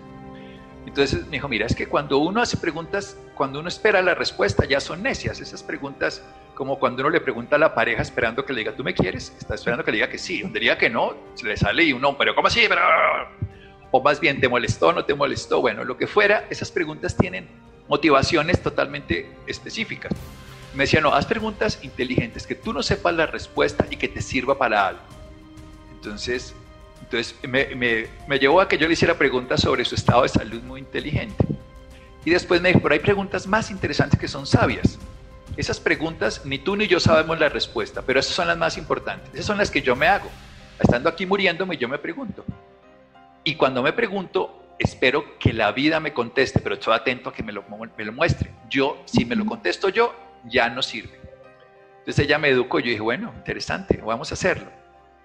Entonces 0.86 1.26
me 1.26 1.32
dijo, 1.32 1.48
mira, 1.48 1.66
es 1.66 1.76
que 1.76 1.88
cuando 1.88 2.20
uno 2.20 2.42
hace 2.42 2.56
preguntas, 2.56 3.18
cuando 3.34 3.60
uno 3.60 3.68
espera 3.68 4.00
la 4.04 4.14
respuesta, 4.14 4.66
ya 4.66 4.80
son 4.80 5.02
necias. 5.02 5.42
Esas 5.42 5.64
preguntas, 5.64 6.24
como 6.54 6.78
cuando 6.78 7.02
uno 7.02 7.10
le 7.10 7.20
pregunta 7.20 7.56
a 7.56 7.60
la 7.60 7.74
pareja 7.74 8.04
esperando 8.04 8.46
que 8.46 8.54
le 8.54 8.60
diga, 8.60 8.76
¿tú 8.76 8.84
me 8.84 8.94
quieres? 8.94 9.36
Está 9.40 9.56
esperando 9.56 9.84
que 9.84 9.92
le 9.92 9.98
diga 9.98 10.10
que 10.10 10.20
sí. 10.20 10.44
Donde 10.44 10.60
diga 10.60 10.78
que 10.78 10.90
no, 10.90 11.16
se 11.34 11.48
le 11.48 11.58
sale 11.58 11.84
y 11.84 11.94
uno, 11.94 12.16
pero 12.16 12.36
¿cómo 12.36 12.48
así? 12.48 12.62
O 13.90 14.04
más 14.04 14.20
bien, 14.20 14.40
¿te 14.40 14.48
molestó 14.48 14.94
no 14.94 15.04
te 15.04 15.16
molestó? 15.16 15.62
Bueno, 15.62 15.84
lo 15.84 15.98
que 15.98 16.06
fuera, 16.06 16.46
esas 16.52 16.72
preguntas 16.72 17.18
tienen 17.18 17.48
motivaciones 17.88 18.62
totalmente 18.62 19.36
específicas. 19.48 20.12
Me 20.74 20.84
decía, 20.84 21.02
no, 21.02 21.14
haz 21.14 21.26
preguntas 21.26 21.80
inteligentes, 21.82 22.46
que 22.46 22.56
tú 22.56 22.74
no 22.74 22.84
sepas 22.84 23.16
la 23.16 23.26
respuesta 23.26 23.86
y 23.90 23.98
que 23.98 24.08
te 24.08 24.22
sirva 24.22 24.58
para 24.58 24.88
algo. 24.88 25.02
Entonces, 25.94 26.54
entonces 27.02 27.36
me, 27.48 27.74
me, 27.76 28.08
me 28.28 28.40
llevó 28.40 28.62
a 28.62 28.68
que 28.68 28.78
yo 28.78 28.88
le 28.88 28.94
hiciera 28.94 29.18
preguntas 29.18 29.62
sobre 29.62 29.86
su 29.86 29.96
estado 29.96 30.24
de 30.24 30.30
salud 30.30 30.62
muy 30.64 30.82
inteligente. 30.82 31.44
Y 32.26 32.32
después 32.32 32.62
me 32.62 32.70
dijo, 32.70 32.82
pero 32.82 32.94
hay 32.94 33.00
preguntas 33.00 33.48
más 33.48 33.72
interesantes 33.72 34.20
que 34.20 34.28
son 34.28 34.46
sabias. 34.46 35.00
Esas 35.56 35.80
preguntas 35.80 36.42
ni 36.46 36.60
tú 36.60 36.76
ni 36.76 36.86
yo 36.88 37.00
sabemos 37.00 37.40
la 37.40 37.50
respuesta, 37.50 38.02
pero 38.02 38.20
esas 38.20 38.36
son 38.36 38.48
las 38.48 38.58
más 38.58 38.78
importantes. 38.78 39.34
Esas 39.34 39.46
son 39.46 39.58
las 39.58 39.72
que 39.72 39.82
yo 39.82 39.96
me 39.96 40.08
hago. 40.08 40.30
Estando 40.80 41.10
aquí 41.10 41.26
muriéndome, 41.26 41.78
yo 41.78 41.88
me 41.88 41.98
pregunto. 41.98 42.44
Y 43.44 43.56
cuando 43.56 43.82
me 43.82 43.94
pregunto, 43.94 44.76
espero 44.78 45.40
que 45.40 45.54
la 45.54 45.72
vida 45.72 46.00
me 46.00 46.14
conteste, 46.14 46.60
pero 46.60 46.76
estoy 46.76 46.94
atento 46.94 47.30
a 47.30 47.34
que 47.34 47.44
me 47.44 47.52
lo, 47.54 47.64
me 47.98 48.06
lo 48.06 48.12
muestre. 48.12 48.52
Yo, 48.70 49.02
si 49.06 49.26
me 49.26 49.36
lo 49.36 49.46
contesto 49.46 49.90
yo, 49.90 50.14
ya 50.46 50.70
no 50.70 50.82
sirve. 50.82 51.20
Entonces 52.00 52.26
ella 52.26 52.38
me 52.38 52.50
educó, 52.50 52.80
yo 52.80 52.90
dije, 52.90 53.02
bueno, 53.02 53.34
interesante, 53.38 54.00
vamos 54.04 54.32
a 54.32 54.36
hacerlo. 54.36 54.70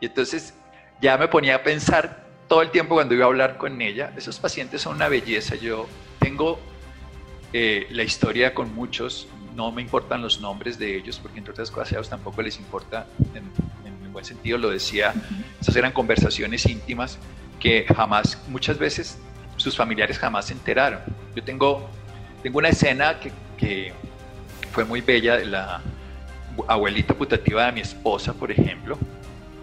Y 0.01 0.07
entonces 0.07 0.55
ya 1.01 1.17
me 1.17 1.29
ponía 1.29 1.57
a 1.57 1.63
pensar 1.63 2.25
todo 2.49 2.63
el 2.63 2.71
tiempo 2.71 2.95
cuando 2.95 3.15
iba 3.15 3.25
a 3.25 3.29
hablar 3.29 3.57
con 3.57 3.81
ella, 3.81 4.13
esos 4.17 4.39
pacientes 4.39 4.83
son 4.83 4.97
una 4.97 5.09
belleza, 5.09 5.55
yo 5.55 5.89
tengo 6.19 6.59
eh, 7.53 7.87
la 7.91 8.03
historia 8.03 8.53
con 8.53 8.75
muchos, 8.75 9.29
no 9.55 9.71
me 9.73 9.81
importan 9.81 10.23
los 10.23 10.41
nombres 10.41 10.79
de 10.79 10.97
ellos, 10.97 11.19
porque 11.19 11.39
entre 11.39 11.53
otras 11.53 11.71
cosas 11.71 11.93
a 11.93 11.95
ellos 11.97 12.09
tampoco 12.09 12.43
les 12.43 12.59
importa, 12.59 13.07
en, 13.35 13.51
en 13.87 14.13
buen 14.13 14.25
sentido 14.25 14.59
lo 14.59 14.71
decía, 14.71 15.15
esas 15.61 15.75
eran 15.77 15.93
conversaciones 15.93 16.67
íntimas 16.67 17.19
que 17.59 17.87
jamás, 17.95 18.39
muchas 18.49 18.79
veces 18.79 19.19
sus 19.57 19.77
familiares 19.77 20.19
jamás 20.19 20.47
se 20.47 20.53
enteraron. 20.53 21.01
Yo 21.35 21.43
tengo, 21.43 21.89
tengo 22.43 22.59
una 22.59 22.69
escena 22.69 23.19
que, 23.21 23.33
que 23.57 23.93
fue 24.73 24.85
muy 24.85 25.03
bella, 25.03 25.39
la 25.39 25.81
abuelita 26.67 27.15
putativa 27.15 27.67
de 27.67 27.73
mi 27.73 27.81
esposa, 27.81 28.33
por 28.33 28.51
ejemplo. 28.51 28.99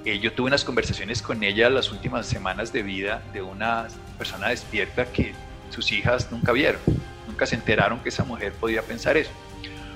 Eh, 0.05 0.19
yo 0.19 0.31
tuve 0.31 0.47
unas 0.47 0.63
conversaciones 0.63 1.21
con 1.21 1.43
ella 1.43 1.69
las 1.69 1.91
últimas 1.91 2.25
semanas 2.25 2.71
de 2.71 2.83
vida 2.83 3.21
de 3.33 3.41
una 3.41 3.87
persona 4.17 4.49
despierta 4.49 5.05
que 5.05 5.33
sus 5.71 5.91
hijas 5.91 6.31
nunca 6.31 6.51
vieron, 6.51 6.81
nunca 7.27 7.45
se 7.45 7.55
enteraron 7.55 7.99
que 7.99 8.09
esa 8.09 8.23
mujer 8.23 8.53
podía 8.53 8.81
pensar 8.81 9.17
eso. 9.17 9.31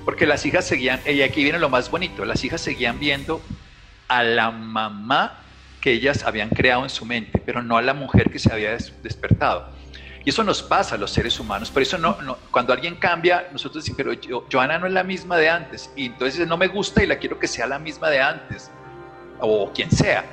Porque 0.04 0.26
las 0.26 0.46
hijas 0.46 0.66
seguían, 0.66 1.00
y 1.06 1.22
aquí 1.22 1.44
viene 1.44 1.60
lo 1.60 1.70
más 1.70 1.90
bonito, 1.90 2.26
las 2.26 2.44
hijas 2.44 2.60
seguían 2.60 3.00
viendo 3.00 3.42
a 4.08 4.24
la 4.24 4.52
mamá 4.52 5.40
que 5.80 5.92
ellas 5.92 6.24
habían 6.24 6.50
creado 6.50 6.84
en 6.84 6.90
su 6.90 7.06
mente, 7.06 7.42
pero 7.46 7.62
no 7.62 7.78
a 7.78 7.82
la 7.82 7.94
mujer 7.94 8.30
que 8.32 8.40
se 8.40 8.52
había 8.52 8.72
despertado. 9.02 9.73
Y 10.26 10.30
eso 10.30 10.44
nos 10.44 10.64
pasa 10.64 10.96
a 10.96 10.98
los 10.98 11.12
seres 11.12 11.38
humanos. 11.40 11.70
Por 11.70 11.82
eso 11.82 11.98
no, 11.98 12.16
cuando 12.50 12.72
alguien 12.72 12.96
cambia, 12.96 13.50
nosotros 13.52 13.84
decimos, 13.84 13.98
pero 13.98 14.14
yo, 14.14 14.46
Joana 14.52 14.80
no 14.80 14.88
es 14.88 14.94
la 14.94 15.04
misma 15.04 15.38
de 15.38 15.50
antes. 15.50 15.92
Y 15.96 16.06
entonces 16.08 16.48
no 16.48 16.56
me 16.56 16.68
gusta 16.68 17.04
y 17.04 17.08
la 17.08 17.18
quiero 17.18 17.38
que 17.40 17.48
sea 17.48 17.68
la 17.68 17.78
misma 17.78 18.10
de 18.10 18.22
antes. 18.22 18.72
O 19.40 19.72
quien 19.74 19.92
sea. 19.92 20.26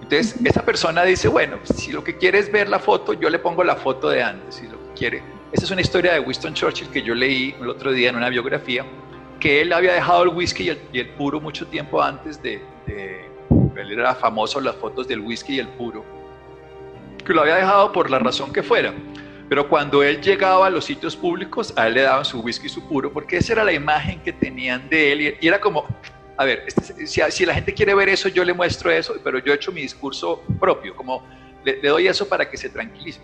Entonces 0.00 0.36
esa 0.44 0.64
persona 0.64 1.02
dice, 1.02 1.26
bueno, 1.26 1.58
si 1.64 1.90
lo 1.90 2.04
que 2.04 2.16
quiere 2.16 2.38
es 2.38 2.52
ver 2.52 2.68
la 2.68 2.78
foto, 2.78 3.14
yo 3.14 3.28
le 3.30 3.38
pongo 3.40 3.64
la 3.64 3.74
foto 3.74 4.08
de 4.08 4.22
antes. 4.22 4.56
Si 4.56 4.68
lo 4.68 4.78
que 4.78 4.94
quiere. 4.94 5.22
Esa 5.50 5.64
es 5.64 5.70
una 5.72 5.80
historia 5.80 6.12
de 6.12 6.20
Winston 6.20 6.54
Churchill 6.54 6.88
que 6.90 7.02
yo 7.02 7.14
leí 7.14 7.54
el 7.60 7.68
otro 7.68 7.92
día 7.92 8.10
en 8.10 8.16
una 8.16 8.28
biografía, 8.28 8.86
que 9.40 9.60
él 9.60 9.72
había 9.72 9.92
dejado 9.92 10.22
el 10.22 10.28
whisky 10.28 10.70
y 10.92 10.98
el, 10.98 11.08
puro 11.10 11.40
mucho 11.40 11.66
tiempo 11.66 12.00
antes 12.00 12.40
de, 12.40 12.62
de... 12.86 13.28
Él 13.76 13.92
era 13.92 14.14
famoso 14.14 14.60
las 14.60 14.76
fotos 14.76 15.08
del 15.08 15.20
whisky 15.20 15.56
y 15.56 15.58
el 15.58 15.68
puro. 15.68 16.04
Que 17.24 17.34
lo 17.34 17.42
había 17.42 17.56
dejado 17.56 17.92
por 17.92 18.08
la 18.08 18.18
razón 18.18 18.52
que 18.52 18.62
fuera 18.62 18.94
pero 19.52 19.68
cuando 19.68 20.02
él 20.02 20.22
llegaba 20.22 20.68
a 20.68 20.70
los 20.70 20.86
sitios 20.86 21.14
públicos, 21.14 21.74
a 21.76 21.86
él 21.86 21.92
le 21.92 22.00
daban 22.00 22.24
su 22.24 22.40
whisky 22.40 22.68
y 22.68 22.70
su 22.70 22.88
puro, 22.88 23.12
porque 23.12 23.36
esa 23.36 23.52
era 23.52 23.64
la 23.64 23.74
imagen 23.74 24.18
que 24.22 24.32
tenían 24.32 24.88
de 24.88 25.12
él. 25.12 25.36
Y 25.38 25.46
era 25.46 25.60
como, 25.60 25.84
a 26.38 26.44
ver, 26.46 26.64
este, 26.66 27.06
si, 27.06 27.44
la 27.44 27.52
gente 27.52 27.74
quiere 27.74 27.94
ver 27.94 28.08
eso, 28.08 28.30
yo 28.30 28.44
le 28.46 28.54
muestro 28.54 28.90
eso, 28.90 29.14
pero 29.22 29.40
yo 29.40 29.52
he 29.52 29.56
hecho 29.56 29.70
mi 29.70 29.82
discurso 29.82 30.42
propio, 30.58 30.96
como 30.96 31.22
le, 31.66 31.82
doy 31.82 32.06
eso 32.06 32.26
para 32.26 32.48
que 32.48 32.56
se 32.56 32.70
tranquilice. 32.70 33.20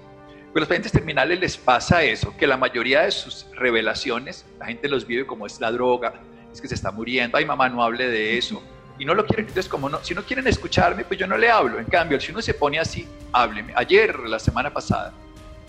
Pero 0.52 0.56
a 0.56 0.58
los 0.58 0.68
pacientes 0.68 0.92
terminales 0.92 1.40
les 1.40 1.56
pasa 1.56 2.04
eso, 2.04 2.36
que 2.36 2.46
la 2.46 2.58
mayoría 2.58 3.04
de 3.04 3.10
sus 3.10 3.46
revelaciones, 3.54 4.44
la 4.58 4.66
gente 4.66 4.86
los 4.86 5.06
vive 5.06 5.26
como 5.26 5.46
es 5.46 5.58
la 5.60 5.72
droga, 5.72 6.12
es 6.52 6.60
que 6.60 6.68
se 6.68 6.74
está 6.74 6.90
muriendo, 6.90 7.38
ay 7.38 7.46
mamá, 7.46 7.70
no 7.70 7.82
hable 7.82 8.06
de 8.06 8.36
eso. 8.36 8.62
Y 8.98 9.06
no 9.06 9.14
lo 9.14 9.24
quieren, 9.24 9.46
entonces 9.46 9.66
como 9.66 9.88
no, 9.88 10.04
si 10.04 10.14
no 10.14 10.22
quieren 10.22 10.46
escucharme, 10.46 11.06
pues 11.06 11.18
yo 11.18 11.26
no 11.26 11.38
le 11.38 11.50
hablo. 11.50 11.78
En 11.78 11.86
cambio, 11.86 12.20
si 12.20 12.32
uno 12.32 12.42
se 12.42 12.52
pone 12.52 12.78
así, 12.78 13.08
hábleme. 13.32 13.72
Ayer, 13.74 14.18
la 14.28 14.38
semana 14.38 14.70
pasada, 14.70 15.14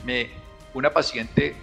me, 0.06 0.49
una 0.74 0.92
paciente 0.94 1.56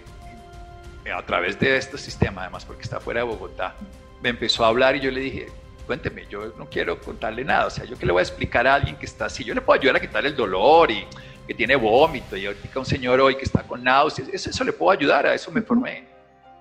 eh, 1.05 1.11
a 1.11 1.25
través 1.25 1.59
de 1.59 1.77
este 1.77 1.97
sistema, 1.97 2.41
además 2.41 2.65
porque 2.65 2.83
está 2.83 2.99
fuera 2.99 3.21
de 3.21 3.25
Bogotá, 3.25 3.75
me 4.21 4.29
empezó 4.29 4.65
a 4.65 4.67
hablar 4.67 4.95
y 4.95 4.99
yo 4.99 5.11
le 5.11 5.21
dije, 5.21 5.47
cuénteme, 5.85 6.25
yo 6.29 6.53
no 6.57 6.69
quiero 6.69 6.99
contarle 6.99 7.45
nada, 7.45 7.67
o 7.67 7.69
sea, 7.69 7.85
yo 7.85 7.97
que 7.97 8.05
le 8.05 8.11
voy 8.11 8.19
a 8.19 8.23
explicar 8.23 8.67
a 8.67 8.75
alguien 8.75 8.95
que 8.97 9.05
está 9.05 9.25
así, 9.25 9.43
yo 9.43 9.53
le 9.53 9.61
puedo 9.61 9.79
ayudar 9.79 9.95
a 9.95 9.99
quitar 9.99 10.25
el 10.25 10.35
dolor 10.35 10.91
y 10.91 11.05
que 11.47 11.53
tiene 11.53 11.75
vómito 11.77 12.35
y 12.35 12.45
ahorita 12.45 12.79
un 12.79 12.85
señor 12.85 13.21
hoy 13.21 13.35
que 13.35 13.43
está 13.43 13.63
con 13.63 13.83
náuseas, 13.83 14.27
eso, 14.29 14.49
eso 14.49 14.63
le 14.63 14.73
puedo 14.73 14.91
ayudar, 14.91 15.25
a 15.25 15.33
eso 15.33 15.49
me 15.51 15.61
formé. 15.61 16.05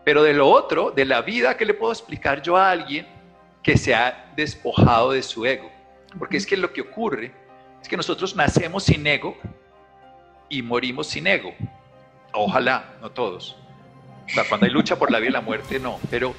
Pero 0.05 0.23
de 0.23 0.33
lo 0.33 0.49
otro, 0.49 0.93
de 0.93 1.05
la 1.05 1.23
vida, 1.23 1.57
¿qué 1.57 1.65
le 1.65 1.75
puedo 1.75 1.91
explicar 1.91 2.41
yo 2.41 2.57
a 2.57 2.71
alguien 2.71 3.05
que 3.65 3.77
se 3.77 3.93
ha 3.93 4.33
despojado 4.37 5.11
de 5.11 5.23
su 5.25 5.45
ego? 5.45 5.69
Porque 6.17 6.37
es 6.37 6.47
que 6.47 6.57
lo 6.57 6.73
que 6.73 6.83
ocurre 6.83 7.33
es 7.83 7.89
que 7.89 7.97
nosotros 7.97 8.37
nacemos 8.37 8.85
sin 8.85 9.05
ego 9.05 9.37
y 10.49 10.63
morimos 10.63 11.09
sin 11.09 11.27
ego. 11.27 11.53
Ojalá, 12.37 12.97
no 13.01 13.11
todos. 13.11 13.57
cuando 14.49 14.67
hay 14.67 14.73
lucha 14.73 14.97
por 14.99 15.11
la 15.11 15.19
vida 15.19 15.31
y 15.31 15.33
la 15.33 15.41
muerte, 15.41 15.81
no. 15.81 15.99
Pero 16.11 16.35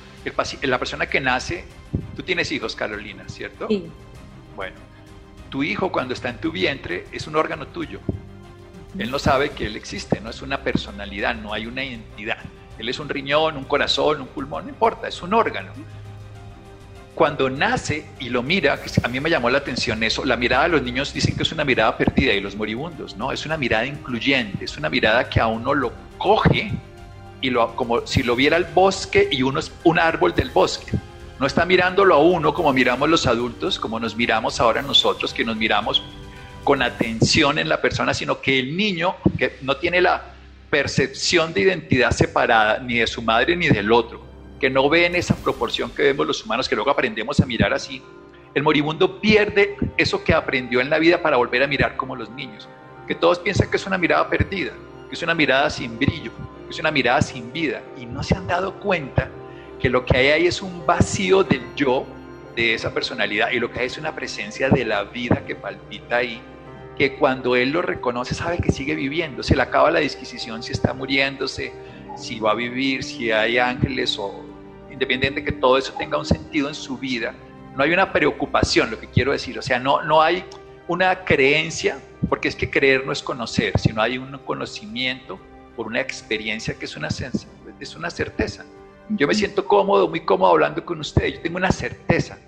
la 0.62 0.78
persona 0.78 1.08
que 1.08 1.20
nace, 1.20 1.66
tú 2.16 2.24
tienes 2.24 2.52
hijos, 2.52 2.76
Carolina, 2.76 3.24
¿cierto? 3.28 3.68
Sí. 3.68 3.90
Bueno, 4.56 4.76
tu 5.50 5.64
hijo 5.64 5.92
cuando 5.92 6.14
está 6.14 6.30
en 6.30 6.38
tu 6.38 6.52
vientre 6.52 7.06
es 7.12 7.26
un 7.28 7.36
órgano 7.36 7.68
tuyo. 7.68 8.00
Él 8.98 9.12
no 9.12 9.20
sabe 9.20 9.52
que 9.52 9.66
él 9.66 9.76
existe, 9.76 10.22
no 10.22 10.30
es 10.30 10.42
una 10.42 10.62
personalidad, 10.62 11.36
no 11.36 11.54
hay 11.54 11.66
una 11.66 11.84
identidad. 11.84 12.40
Él 12.78 12.90
es 12.90 13.00
un 13.00 13.10
riñón, 13.10 13.58
un 13.58 13.66
corazón, 13.66 14.22
un 14.22 14.28
pulmón, 14.28 14.66
no 14.66 14.70
importa, 14.70 15.08
es 15.08 15.22
un 15.22 15.34
órgano. 15.34 15.72
Cuando 17.18 17.50
nace 17.50 18.06
y 18.20 18.30
lo 18.30 18.44
mira, 18.44 18.80
a 19.02 19.08
mí 19.08 19.20
me 19.20 19.32
llamó 19.32 19.50
la 19.50 19.58
atención 19.58 20.04
eso, 20.04 20.24
la 20.24 20.38
mirada 20.38 20.66
de 20.66 20.70
los 20.70 20.84
niños 20.84 21.12
dicen 21.16 21.36
que 21.36 21.42
es 21.42 21.52
una 21.52 21.66
mirada 21.66 21.98
perdida 21.98 22.32
y 22.32 22.40
los 22.40 22.56
moribundos, 22.56 23.18
no, 23.18 23.32
es 23.32 23.44
una 23.44 23.58
mirada 23.58 23.88
incluyente, 23.88 24.66
es 24.66 24.78
una 24.78 24.88
mirada 24.88 25.28
que 25.28 25.40
a 25.40 25.48
uno 25.48 25.74
lo 25.74 25.92
coge 26.20 26.72
y 27.42 27.50
lo, 27.50 27.76
como 27.76 28.06
si 28.06 28.22
lo 28.22 28.36
viera 28.36 28.56
el 28.56 28.66
bosque 28.66 29.28
y 29.32 29.42
uno 29.42 29.60
es 29.60 29.72
un 29.84 29.98
árbol 29.98 30.36
del 30.36 30.52
bosque. 30.52 30.92
No 31.40 31.48
está 31.48 31.66
mirándolo 31.66 32.14
a 32.14 32.20
uno 32.20 32.54
como 32.54 32.72
miramos 32.72 33.10
los 33.10 33.26
adultos, 33.26 33.80
como 33.80 34.00
nos 34.00 34.16
miramos 34.16 34.60
ahora 34.60 34.84
nosotros, 34.84 35.34
que 35.34 35.44
nos 35.44 35.58
miramos 35.58 36.04
con 36.64 36.84
atención 36.84 37.58
en 37.58 37.68
la 37.68 37.82
persona, 37.82 38.14
sino 38.14 38.42
que 38.42 38.60
el 38.60 38.78
niño, 38.78 39.16
que 39.40 39.58
no 39.64 39.78
tiene 39.78 40.02
la 40.02 40.24
percepción 40.70 41.52
de 41.52 41.62
identidad 41.62 42.12
separada 42.12 42.78
ni 42.78 43.00
de 43.00 43.08
su 43.08 43.24
madre 43.24 43.56
ni 43.56 43.70
del 43.70 43.92
otro, 43.92 44.27
que 44.60 44.70
no 44.70 44.90
ve 44.90 45.06
en 45.06 45.16
esa 45.16 45.36
proporción 45.36 45.92
que 45.92 46.04
vemos 46.04 46.26
los 46.26 46.44
humanos, 46.44 46.68
que 46.68 46.76
luego 46.76 46.92
aprendemos 46.92 47.40
a 47.40 47.46
mirar 47.46 47.74
así, 47.74 48.02
el 48.54 48.64
moribundo 48.64 49.22
pierde 49.22 49.78
eso 49.98 50.24
que 50.24 50.34
aprendió 50.34 50.82
en 50.82 50.90
la 50.90 50.98
vida 50.98 51.22
para 51.22 51.38
volver 51.38 51.62
a 51.64 51.68
mirar 51.68 51.96
como 51.96 52.16
los 52.16 52.30
niños, 52.32 52.68
que 53.08 53.14
todos 53.14 53.40
piensan 53.40 53.70
que 53.70 53.78
es 53.78 53.86
una 53.86 53.98
mirada 53.98 54.30
perdida, 54.30 54.72
que 55.10 55.16
es 55.16 55.22
una 55.22 55.36
mirada 55.36 55.70
sin 55.70 55.98
brillo, 56.00 56.32
que 56.66 56.72
es 56.72 56.80
una 56.80 56.92
mirada 56.92 57.22
sin 57.22 57.54
vida, 57.54 57.84
y 57.98 58.06
no 58.06 58.24
se 58.24 58.36
han 58.36 58.48
dado 58.48 58.80
cuenta 58.80 59.30
que 59.80 59.90
lo 59.90 60.06
que 60.06 60.18
hay 60.18 60.28
ahí 60.30 60.48
es 60.48 60.62
un 60.62 60.86
vacío 60.86 61.44
del 61.44 61.62
yo, 61.76 62.06
de 62.56 62.74
esa 62.74 62.92
personalidad, 62.94 63.52
y 63.52 63.60
lo 63.60 63.72
que 63.72 63.82
hay 63.82 63.86
es 63.86 63.98
una 64.00 64.16
presencia 64.16 64.70
de 64.70 64.84
la 64.84 65.04
vida 65.04 65.46
que 65.46 65.54
palpita 65.54 66.18
ahí, 66.18 66.42
que 66.98 67.16
cuando 67.16 67.56
él 67.56 67.70
lo 67.70 67.84
reconoce 67.84 68.34
sabe 68.34 68.58
que 68.58 68.72
sigue 68.72 68.96
viviendo, 68.96 69.44
se 69.44 69.56
le 69.56 69.62
acaba 69.62 69.92
la 69.92 70.00
disquisición 70.00 70.64
si 70.64 70.72
está 70.72 70.94
muriéndose, 70.94 71.72
si 72.16 72.40
va 72.40 72.52
a 72.52 72.56
vivir, 72.56 73.04
si 73.04 73.32
hay 73.32 73.60
ángeles 73.60 74.18
o 74.18 74.47
independiente 74.98 75.42
de 75.42 75.46
que 75.46 75.52
todo 75.52 75.78
eso 75.78 75.94
tenga 75.94 76.18
un 76.18 76.26
sentido 76.26 76.68
en 76.68 76.76
su 76.76 76.98
vida, 76.98 77.36
no 77.76 77.84
hay 77.84 77.94
una 77.94 78.12
preocupación, 78.12 78.90
lo 78.90 79.00
que 79.00 79.08
quiero 79.08 79.32
decir, 79.32 79.58
o 79.60 79.62
sea, 79.62 79.80
no, 79.80 80.02
no 80.02 80.22
hay 80.22 80.44
una 80.88 81.24
creencia, 81.24 82.00
porque 82.28 82.48
es 82.48 82.56
que 82.56 82.70
creer 82.70 83.06
no 83.06 83.12
es 83.12 83.22
conocer, 83.22 83.78
sino 83.78 84.02
hay 84.02 84.18
un 84.18 84.38
conocimiento 84.40 85.40
por 85.76 85.86
una 85.86 86.02
experiencia 86.02 86.74
que 86.74 86.86
es 86.86 86.96
una, 86.96 87.10
es 87.80 87.96
una 87.96 88.10
certeza. 88.10 88.66
Yo 89.10 89.28
me 89.28 89.36
siento 89.36 89.66
cómodo, 89.66 90.08
muy 90.08 90.22
cómodo 90.22 90.52
hablando 90.52 90.84
con 90.84 91.00
ustedes, 91.00 91.36
yo 91.36 91.42
tengo 91.42 91.58
una 91.58 91.72
certeza, 91.72 92.40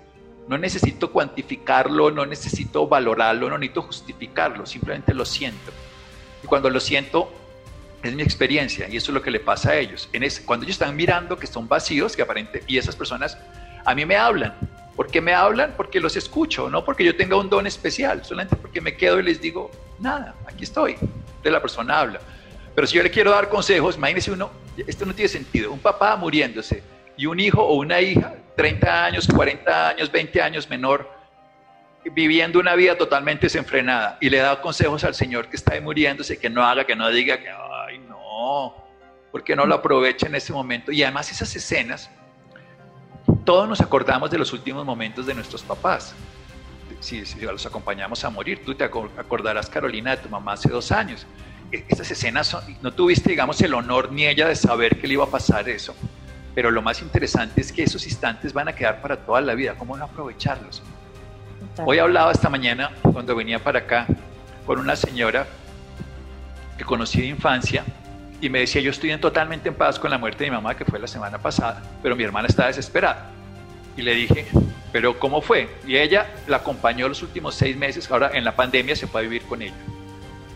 no 0.48 0.58
necesito 0.58 1.12
cuantificarlo, 1.12 2.10
no 2.10 2.26
necesito 2.26 2.88
valorarlo, 2.88 3.48
no 3.48 3.56
necesito 3.56 3.82
justificarlo, 3.82 4.66
simplemente 4.66 5.14
lo 5.14 5.24
siento. 5.24 5.70
Y 6.42 6.48
cuando 6.48 6.68
lo 6.68 6.80
siento, 6.80 7.32
es 8.02 8.14
mi 8.14 8.22
experiencia 8.22 8.88
y 8.88 8.96
eso 8.96 9.10
es 9.10 9.14
lo 9.14 9.22
que 9.22 9.30
le 9.30 9.40
pasa 9.40 9.70
a 9.70 9.76
ellos. 9.76 10.08
Cuando 10.44 10.64
ellos 10.64 10.74
están 10.74 10.96
mirando 10.96 11.36
que 11.36 11.46
son 11.46 11.68
vacíos, 11.68 12.16
que 12.16 12.22
aparente, 12.22 12.62
y 12.66 12.78
esas 12.78 12.96
personas 12.96 13.38
a 13.84 13.94
mí 13.94 14.04
me 14.04 14.16
hablan. 14.16 14.54
¿Por 14.96 15.10
qué 15.10 15.20
me 15.20 15.32
hablan? 15.32 15.74
Porque 15.76 16.00
los 16.00 16.16
escucho, 16.16 16.68
no 16.68 16.84
porque 16.84 17.04
yo 17.04 17.16
tenga 17.16 17.36
un 17.36 17.48
don 17.48 17.66
especial, 17.66 18.24
solamente 18.24 18.56
porque 18.56 18.80
me 18.80 18.96
quedo 18.96 19.18
y 19.18 19.22
les 19.22 19.40
digo, 19.40 19.70
nada, 19.98 20.34
aquí 20.46 20.64
estoy. 20.64 20.96
De 21.42 21.50
la 21.50 21.62
persona 21.62 22.00
habla. 22.00 22.20
Pero 22.74 22.86
si 22.86 22.96
yo 22.96 23.02
le 23.02 23.10
quiero 23.10 23.30
dar 23.30 23.48
consejos, 23.48 23.96
imagínese 23.96 24.30
uno, 24.30 24.50
esto 24.86 25.06
no 25.06 25.14
tiene 25.14 25.28
sentido, 25.28 25.72
un 25.72 25.78
papá 25.78 26.16
muriéndose 26.16 26.82
y 27.16 27.26
un 27.26 27.40
hijo 27.40 27.62
o 27.62 27.74
una 27.76 28.00
hija 28.00 28.34
30 28.56 29.04
años, 29.04 29.26
40 29.26 29.88
años, 29.88 30.12
20 30.12 30.42
años 30.42 30.68
menor, 30.68 31.10
viviendo 32.12 32.58
una 32.58 32.74
vida 32.74 32.96
totalmente 32.96 33.46
desenfrenada 33.46 34.18
y 34.20 34.30
le 34.30 34.38
da 34.38 34.60
consejos 34.60 35.04
al 35.04 35.14
Señor 35.14 35.48
que 35.48 35.56
está 35.56 35.74
ahí 35.74 35.80
muriéndose, 35.80 36.38
que 36.38 36.50
no 36.50 36.62
haga, 36.62 36.84
que 36.84 36.96
no 36.96 37.08
diga, 37.10 37.38
que, 37.38 37.48
ay, 37.48 37.69
no, 38.40 38.74
porque 39.30 39.54
no 39.54 39.66
lo 39.66 39.74
aprovecha 39.74 40.26
en 40.26 40.34
ese 40.34 40.52
momento. 40.52 40.92
Y 40.92 41.02
además 41.02 41.30
esas 41.30 41.54
escenas, 41.54 42.10
todos 43.44 43.68
nos 43.68 43.80
acordamos 43.80 44.30
de 44.30 44.38
los 44.38 44.52
últimos 44.52 44.84
momentos 44.84 45.26
de 45.26 45.34
nuestros 45.34 45.62
papás. 45.62 46.14
Si, 47.00 47.24
si 47.24 47.40
los 47.40 47.64
acompañamos 47.66 48.24
a 48.24 48.30
morir, 48.30 48.64
tú 48.64 48.74
te 48.74 48.84
acordarás, 48.84 49.70
Carolina, 49.70 50.12
de 50.12 50.18
tu 50.18 50.28
mamá 50.28 50.52
hace 50.52 50.68
dos 50.68 50.90
años. 50.92 51.26
E, 51.70 51.84
esas 51.88 52.10
escenas, 52.10 52.48
son, 52.48 52.62
no 52.82 52.92
tuviste, 52.92 53.30
digamos, 53.30 53.60
el 53.60 53.74
honor 53.74 54.12
ni 54.12 54.26
ella 54.26 54.48
de 54.48 54.56
saber 54.56 54.98
que 55.00 55.06
le 55.06 55.14
iba 55.14 55.24
a 55.24 55.30
pasar 55.30 55.68
eso 55.68 55.94
pero 56.54 56.70
lo 56.70 56.82
más 56.82 57.00
interesante 57.00 57.60
es 57.60 57.72
que 57.72 57.82
esos 57.82 58.04
instantes 58.06 58.52
van 58.52 58.68
a 58.68 58.74
quedar 58.74 59.00
para 59.00 59.16
toda 59.16 59.40
la 59.40 59.54
vida. 59.54 59.74
¿Cómo 59.76 59.96
no 59.96 60.04
aprovecharlos? 60.04 60.82
Hoy 61.84 61.98
hablaba 61.98 62.32
esta 62.32 62.48
mañana, 62.48 62.90
cuando 63.12 63.34
venía 63.36 63.62
para 63.62 63.80
acá, 63.80 64.06
con 64.66 64.78
una 64.78 64.96
señora 64.96 65.46
que 66.76 66.84
conocí 66.84 67.20
de 67.20 67.28
infancia 67.28 67.84
y 68.40 68.48
me 68.48 68.60
decía, 68.60 68.80
yo 68.80 68.90
estoy 68.90 69.16
totalmente 69.18 69.68
en 69.68 69.74
paz 69.74 69.98
con 69.98 70.10
la 70.10 70.18
muerte 70.18 70.44
de 70.44 70.50
mi 70.50 70.56
mamá, 70.56 70.76
que 70.76 70.84
fue 70.84 70.98
la 70.98 71.06
semana 71.06 71.38
pasada, 71.38 71.82
pero 72.02 72.16
mi 72.16 72.24
hermana 72.24 72.48
está 72.48 72.66
desesperada. 72.66 73.30
Y 73.96 74.02
le 74.02 74.14
dije, 74.14 74.46
pero 74.92 75.18
¿cómo 75.18 75.42
fue? 75.42 75.68
Y 75.86 75.96
ella 75.96 76.26
la 76.46 76.58
acompañó 76.58 77.08
los 77.08 77.22
últimos 77.22 77.54
seis 77.54 77.76
meses, 77.76 78.10
ahora 78.10 78.30
en 78.34 78.44
la 78.44 78.56
pandemia 78.56 78.96
se 78.96 79.06
puede 79.06 79.26
vivir 79.26 79.42
con 79.42 79.62
ella. 79.62 79.74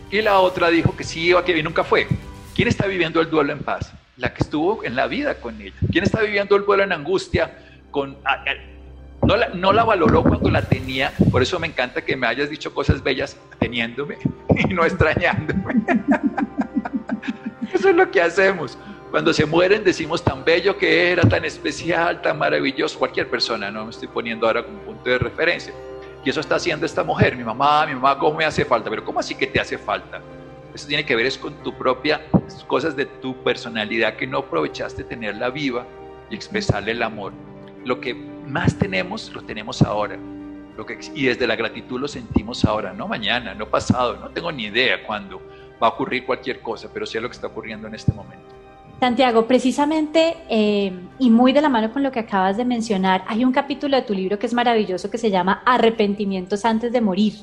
Y 0.09 0.21
la 0.21 0.39
otra 0.39 0.69
dijo 0.69 0.95
que 0.95 1.03
sí 1.03 1.27
iba, 1.27 1.43
que 1.43 1.61
nunca 1.61 1.83
fue. 1.83 2.07
¿Quién 2.55 2.67
está 2.67 2.87
viviendo 2.87 3.21
el 3.21 3.29
duelo 3.29 3.51
en 3.51 3.59
paz? 3.59 3.91
la 4.17 4.33
que 4.33 4.43
estuvo 4.43 4.83
en 4.83 4.95
la 4.95 5.07
vida 5.07 5.35
con 5.35 5.59
ella. 5.61 5.75
¿Quién 5.91 6.03
está 6.03 6.21
viviendo 6.21 6.55
el 6.55 6.65
duelo 6.65 6.83
en 6.83 6.91
angustia? 6.91 7.57
Con, 7.91 8.17
no, 9.21 9.35
la, 9.35 9.49
no 9.49 9.73
la 9.73 9.83
valoró 9.83 10.23
cuando 10.23 10.49
la 10.49 10.61
tenía, 10.61 11.11
por 11.31 11.41
eso 11.41 11.59
me 11.59 11.67
encanta 11.67 12.03
que 12.03 12.15
me 12.15 12.27
hayas 12.27 12.49
dicho 12.49 12.73
cosas 12.73 13.03
bellas 13.03 13.37
teniéndome 13.59 14.17
y 14.69 14.73
no 14.73 14.85
extrañándome. 14.85 15.75
Eso 17.75 17.89
es 17.89 17.95
lo 17.95 18.09
que 18.09 18.21
hacemos. 18.21 18.77
Cuando 19.11 19.33
se 19.33 19.45
mueren 19.45 19.83
decimos 19.83 20.23
tan 20.23 20.45
bello 20.45 20.77
que 20.77 21.11
era, 21.11 21.23
tan 21.23 21.43
especial, 21.43 22.21
tan 22.21 22.39
maravilloso. 22.39 22.97
Cualquier 22.97 23.29
persona, 23.29 23.69
no 23.69 23.83
me 23.83 23.91
estoy 23.91 24.07
poniendo 24.07 24.47
ahora 24.47 24.63
como 24.63 24.79
punto 24.79 25.09
de 25.09 25.17
referencia. 25.19 25.73
Y 26.23 26.29
eso 26.29 26.39
está 26.39 26.55
haciendo 26.55 26.85
esta 26.85 27.03
mujer, 27.03 27.35
mi 27.35 27.43
mamá, 27.43 27.85
mi 27.85 27.93
mamá, 27.93 28.17
¿cómo 28.17 28.37
me 28.37 28.45
hace 28.45 28.63
falta? 28.63 28.89
Pero 28.89 29.03
¿cómo 29.03 29.19
así 29.19 29.35
que 29.35 29.45
te 29.45 29.59
hace 29.59 29.77
falta? 29.77 30.21
Eso 30.73 30.87
tiene 30.87 31.05
que 31.05 31.17
ver 31.17 31.25
es 31.25 31.37
con 31.37 31.53
tu 31.63 31.77
propia, 31.77 32.21
cosas 32.65 32.95
de 32.95 33.05
tu 33.07 33.35
personalidad 33.43 34.15
que 34.15 34.25
no 34.25 34.37
aprovechaste 34.37 35.03
tenerla 35.03 35.49
viva 35.49 35.85
y 36.29 36.35
expresarle 36.35 36.91
el 36.91 37.03
amor. 37.03 37.33
Lo 37.83 37.99
que 37.99 38.13
más 38.13 38.79
tenemos, 38.79 39.33
lo 39.33 39.41
tenemos 39.41 39.81
ahora. 39.81 40.17
Lo 40.77 40.85
que, 40.85 40.97
y 41.13 41.25
desde 41.25 41.45
la 41.45 41.57
gratitud 41.57 41.99
lo 41.99 42.07
sentimos 42.07 42.63
ahora, 42.63 42.93
no 42.93 43.09
mañana, 43.09 43.53
no 43.53 43.67
pasado, 43.67 44.15
no 44.15 44.29
tengo 44.29 44.49
ni 44.53 44.63
idea 44.63 45.05
cuándo 45.05 45.41
va 45.81 45.87
a 45.87 45.89
ocurrir 45.91 46.25
cualquier 46.25 46.61
cosa, 46.61 46.89
pero 46.93 47.05
sé 47.05 47.19
lo 47.19 47.29
que 47.29 47.35
está 47.35 47.47
ocurriendo 47.47 47.87
en 47.87 47.95
este 47.95 48.11
momento. 48.13 48.55
Santiago, 48.99 49.45
precisamente 49.45 50.37
eh, 50.49 50.93
y 51.19 51.29
muy 51.29 51.51
de 51.51 51.61
la 51.61 51.69
mano 51.69 51.91
con 51.91 52.01
lo 52.01 52.11
que 52.11 52.19
acabas 52.19 52.55
de 52.55 52.63
mencionar, 52.63 53.23
hay 53.27 53.43
un 53.43 53.51
capítulo 53.51 53.97
de 53.97 54.03
tu 54.03 54.13
libro 54.13 54.39
que 54.39 54.45
es 54.45 54.53
maravilloso 54.53 55.09
que 55.09 55.17
se 55.17 55.29
llama 55.29 55.61
Arrepentimientos 55.65 56.63
antes 56.63 56.93
de 56.93 57.01
morir. 57.01 57.33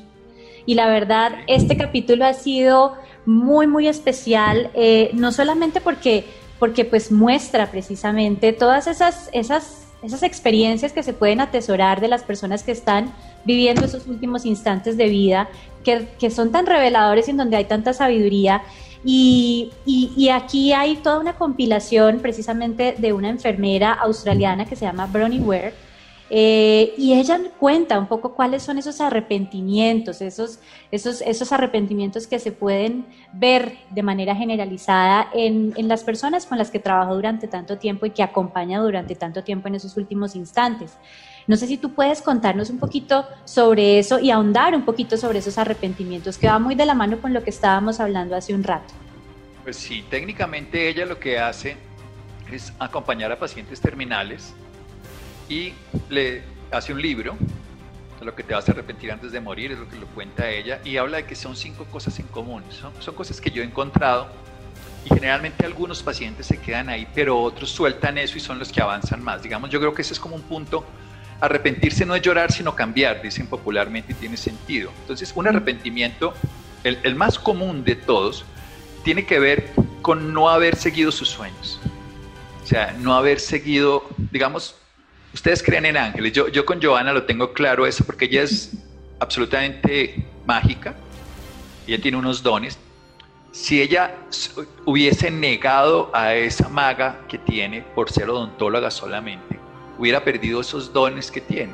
Y 0.65 0.75
la 0.75 0.87
verdad, 0.87 1.33
este 1.47 1.77
capítulo 1.77 2.25
ha 2.25 2.33
sido 2.33 2.95
muy, 3.25 3.67
muy 3.67 3.87
especial, 3.87 4.71
eh, 4.73 5.11
no 5.13 5.31
solamente 5.31 5.79
porque, 5.79 6.25
porque 6.57 6.85
pues 6.85 7.11
muestra 7.11 7.69
precisamente 7.69 8.51
todas 8.53 8.87
esas, 8.87 9.29
esas, 9.33 9.87
esas 10.01 10.23
experiencias 10.23 10.91
que 10.91 11.03
se 11.03 11.13
pueden 11.13 11.39
atesorar 11.39 12.01
de 12.01 12.07
las 12.07 12.23
personas 12.23 12.63
que 12.63 12.71
están 12.71 13.13
viviendo 13.45 13.85
esos 13.85 14.07
últimos 14.07 14.45
instantes 14.45 14.97
de 14.97 15.09
vida, 15.09 15.49
que, 15.83 16.07
que 16.19 16.29
son 16.29 16.51
tan 16.51 16.65
reveladores 16.65 17.27
y 17.27 17.31
en 17.31 17.37
donde 17.37 17.57
hay 17.57 17.65
tanta 17.65 17.93
sabiduría. 17.93 18.63
Y, 19.05 19.71
y, 19.85 20.13
y, 20.15 20.29
aquí 20.29 20.71
hay 20.71 20.95
toda 20.95 21.19
una 21.19 21.35
compilación 21.35 22.19
precisamente 22.19 22.95
de 22.97 23.11
una 23.11 23.29
enfermera 23.29 23.91
australiana 23.91 24.63
que 24.65 24.77
se 24.77 24.85
llama 24.85 25.07
Bronnie 25.07 25.41
Ware, 25.41 25.73
eh, 26.35 26.95
y 26.97 27.13
ella 27.13 27.39
cuenta 27.59 27.99
un 27.99 28.07
poco 28.07 28.33
cuáles 28.33 28.63
son 28.63 28.79
esos 28.79 29.01
arrepentimientos, 29.01 30.19
esos, 30.19 30.57
esos, 30.89 31.21
esos 31.21 31.51
arrepentimientos 31.51 32.25
que 32.25 32.39
se 32.39 32.51
pueden 32.51 33.05
ver 33.33 33.77
de 33.91 34.01
manera 34.01 34.35
generalizada 34.35 35.29
en, 35.33 35.73
en, 35.75 35.87
las 35.87 36.03
personas 36.03 36.47
con 36.47 36.57
las 36.57 36.71
que 36.71 36.79
trabajó 36.79 37.13
durante 37.13 37.47
tanto 37.47 37.77
tiempo 37.77 38.07
y 38.07 38.09
que 38.09 38.23
acompaña 38.23 38.79
durante 38.79 39.13
tanto 39.13 39.43
tiempo 39.43 39.67
en 39.67 39.75
esos 39.75 39.95
últimos 39.95 40.35
instantes. 40.35 40.97
No 41.47 41.55
sé 41.57 41.67
si 41.67 41.77
tú 41.77 41.93
puedes 41.93 42.21
contarnos 42.21 42.69
un 42.69 42.79
poquito 42.79 43.25
sobre 43.45 43.99
eso 43.99 44.19
y 44.19 44.31
ahondar 44.31 44.75
un 44.75 44.85
poquito 44.85 45.17
sobre 45.17 45.39
esos 45.39 45.57
arrepentimientos, 45.57 46.37
que 46.37 46.47
va 46.47 46.59
muy 46.59 46.75
de 46.75 46.85
la 46.85 46.93
mano 46.93 47.19
con 47.19 47.33
lo 47.33 47.43
que 47.43 47.49
estábamos 47.49 47.99
hablando 47.99 48.35
hace 48.35 48.53
un 48.53 48.63
rato. 48.63 48.93
Pues 49.63 49.77
sí, 49.77 50.03
técnicamente 50.09 50.89
ella 50.89 51.05
lo 51.05 51.19
que 51.19 51.39
hace 51.39 51.77
es 52.51 52.73
acompañar 52.79 53.31
a 53.31 53.39
pacientes 53.39 53.79
terminales 53.79 54.53
y 55.49 55.73
le 56.09 56.43
hace 56.71 56.93
un 56.93 57.01
libro 57.01 57.37
lo 58.23 58.35
que 58.35 58.43
te 58.43 58.53
vas 58.53 58.67
a 58.69 58.71
arrepentir 58.71 59.11
antes 59.11 59.31
de 59.31 59.41
morir, 59.41 59.71
es 59.71 59.79
lo 59.79 59.87
que 59.87 59.97
lo 59.97 60.07
cuenta 60.07 60.49
ella, 60.49 60.79
y 60.83 60.97
habla 60.97 61.17
de 61.17 61.25
que 61.25 61.35
son 61.35 61.55
cinco 61.55 61.85
cosas 61.85 62.19
en 62.19 62.27
común, 62.27 62.63
son, 62.69 62.93
son 62.99 63.15
cosas 63.15 63.39
que 63.41 63.51
yo 63.51 63.61
he 63.61 63.65
encontrado 63.65 64.27
y 65.05 65.09
generalmente 65.09 65.65
algunos 65.65 66.01
pacientes 66.01 66.47
se 66.47 66.57
quedan 66.59 66.89
ahí, 66.89 67.07
pero 67.13 67.41
otros 67.41 67.69
sueltan 67.69 68.17
eso 68.17 68.37
y 68.37 68.41
son 68.41 68.57
los 68.57 68.71
que 68.71 68.81
avanzan 68.81 69.21
más. 69.21 69.43
Digamos, 69.43 69.69
yo 69.69 69.79
creo 69.79 69.93
que 69.93 70.01
ese 70.01 70.13
es 70.13 70.19
como 70.19 70.35
un 70.35 70.43
punto, 70.43 70.85
arrepentirse 71.43 72.05
no 72.05 72.15
es 72.15 72.21
llorar, 72.21 72.53
sino 72.53 72.73
cambiar, 72.73 73.21
dicen 73.21 73.47
popularmente 73.47 74.13
y 74.13 74.15
tiene 74.15 74.37
sentido. 74.37 74.91
Entonces, 75.01 75.33
un 75.35 75.45
arrepentimiento, 75.45 76.33
el, 76.85 76.97
el 77.03 77.15
más 77.15 77.37
común 77.37 77.83
de 77.83 77.95
todos, 77.95 78.45
tiene 79.03 79.25
que 79.25 79.39
ver 79.39 79.71
con 80.01 80.33
no 80.33 80.49
haber 80.49 80.77
seguido 80.77 81.11
sus 81.11 81.27
sueños. 81.27 81.81
O 82.63 82.65
sea, 82.65 82.95
no 82.97 83.13
haber 83.13 83.41
seguido, 83.41 84.05
digamos, 84.31 84.75
ustedes 85.33 85.61
creen 85.61 85.85
en 85.85 85.97
ángeles. 85.97 86.31
Yo, 86.31 86.47
yo 86.47 86.65
con 86.65 86.81
Joana 86.81 87.11
lo 87.11 87.23
tengo 87.23 87.51
claro 87.51 87.85
eso 87.85 88.05
porque 88.05 88.25
ella 88.25 88.43
es 88.43 88.71
absolutamente 89.19 90.25
mágica. 90.45 90.95
Ella 91.85 92.01
tiene 92.01 92.17
unos 92.17 92.41
dones. 92.41 92.79
Si 93.51 93.81
ella 93.81 94.15
hubiese 94.85 95.29
negado 95.29 96.09
a 96.13 96.35
esa 96.35 96.69
maga 96.69 97.19
que 97.27 97.37
tiene 97.37 97.81
por 97.81 98.09
ser 98.09 98.29
odontóloga 98.29 98.89
solamente, 98.89 99.59
hubiera 99.97 100.23
perdido 100.23 100.61
esos 100.61 100.91
dones 100.91 101.31
que 101.31 101.41
tiene. 101.41 101.73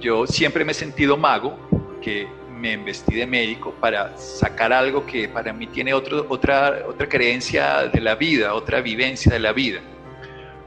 Yo 0.00 0.26
siempre 0.26 0.64
me 0.64 0.72
he 0.72 0.74
sentido 0.74 1.16
mago, 1.16 1.56
que 2.00 2.26
me 2.62 2.72
investí 2.72 3.14
de 3.14 3.26
médico 3.26 3.74
para 3.80 4.16
sacar 4.16 4.72
algo 4.72 5.04
que 5.04 5.28
para 5.28 5.52
mí 5.52 5.66
tiene 5.66 5.92
otro, 5.94 6.26
otra, 6.28 6.84
otra 6.86 7.08
creencia 7.08 7.88
de 7.88 8.00
la 8.00 8.14
vida, 8.14 8.54
otra 8.54 8.80
vivencia 8.80 9.32
de 9.32 9.40
la 9.40 9.52
vida. 9.52 9.80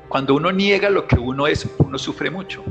Cuando 0.09 0.35
uno 0.35 0.51
niega 0.51 0.89
lo 0.89 1.07
que 1.07 1.17
uno 1.17 1.47
es, 1.47 1.67
uno 1.77 1.97
sufre 1.97 2.29
mucho. 2.29 2.63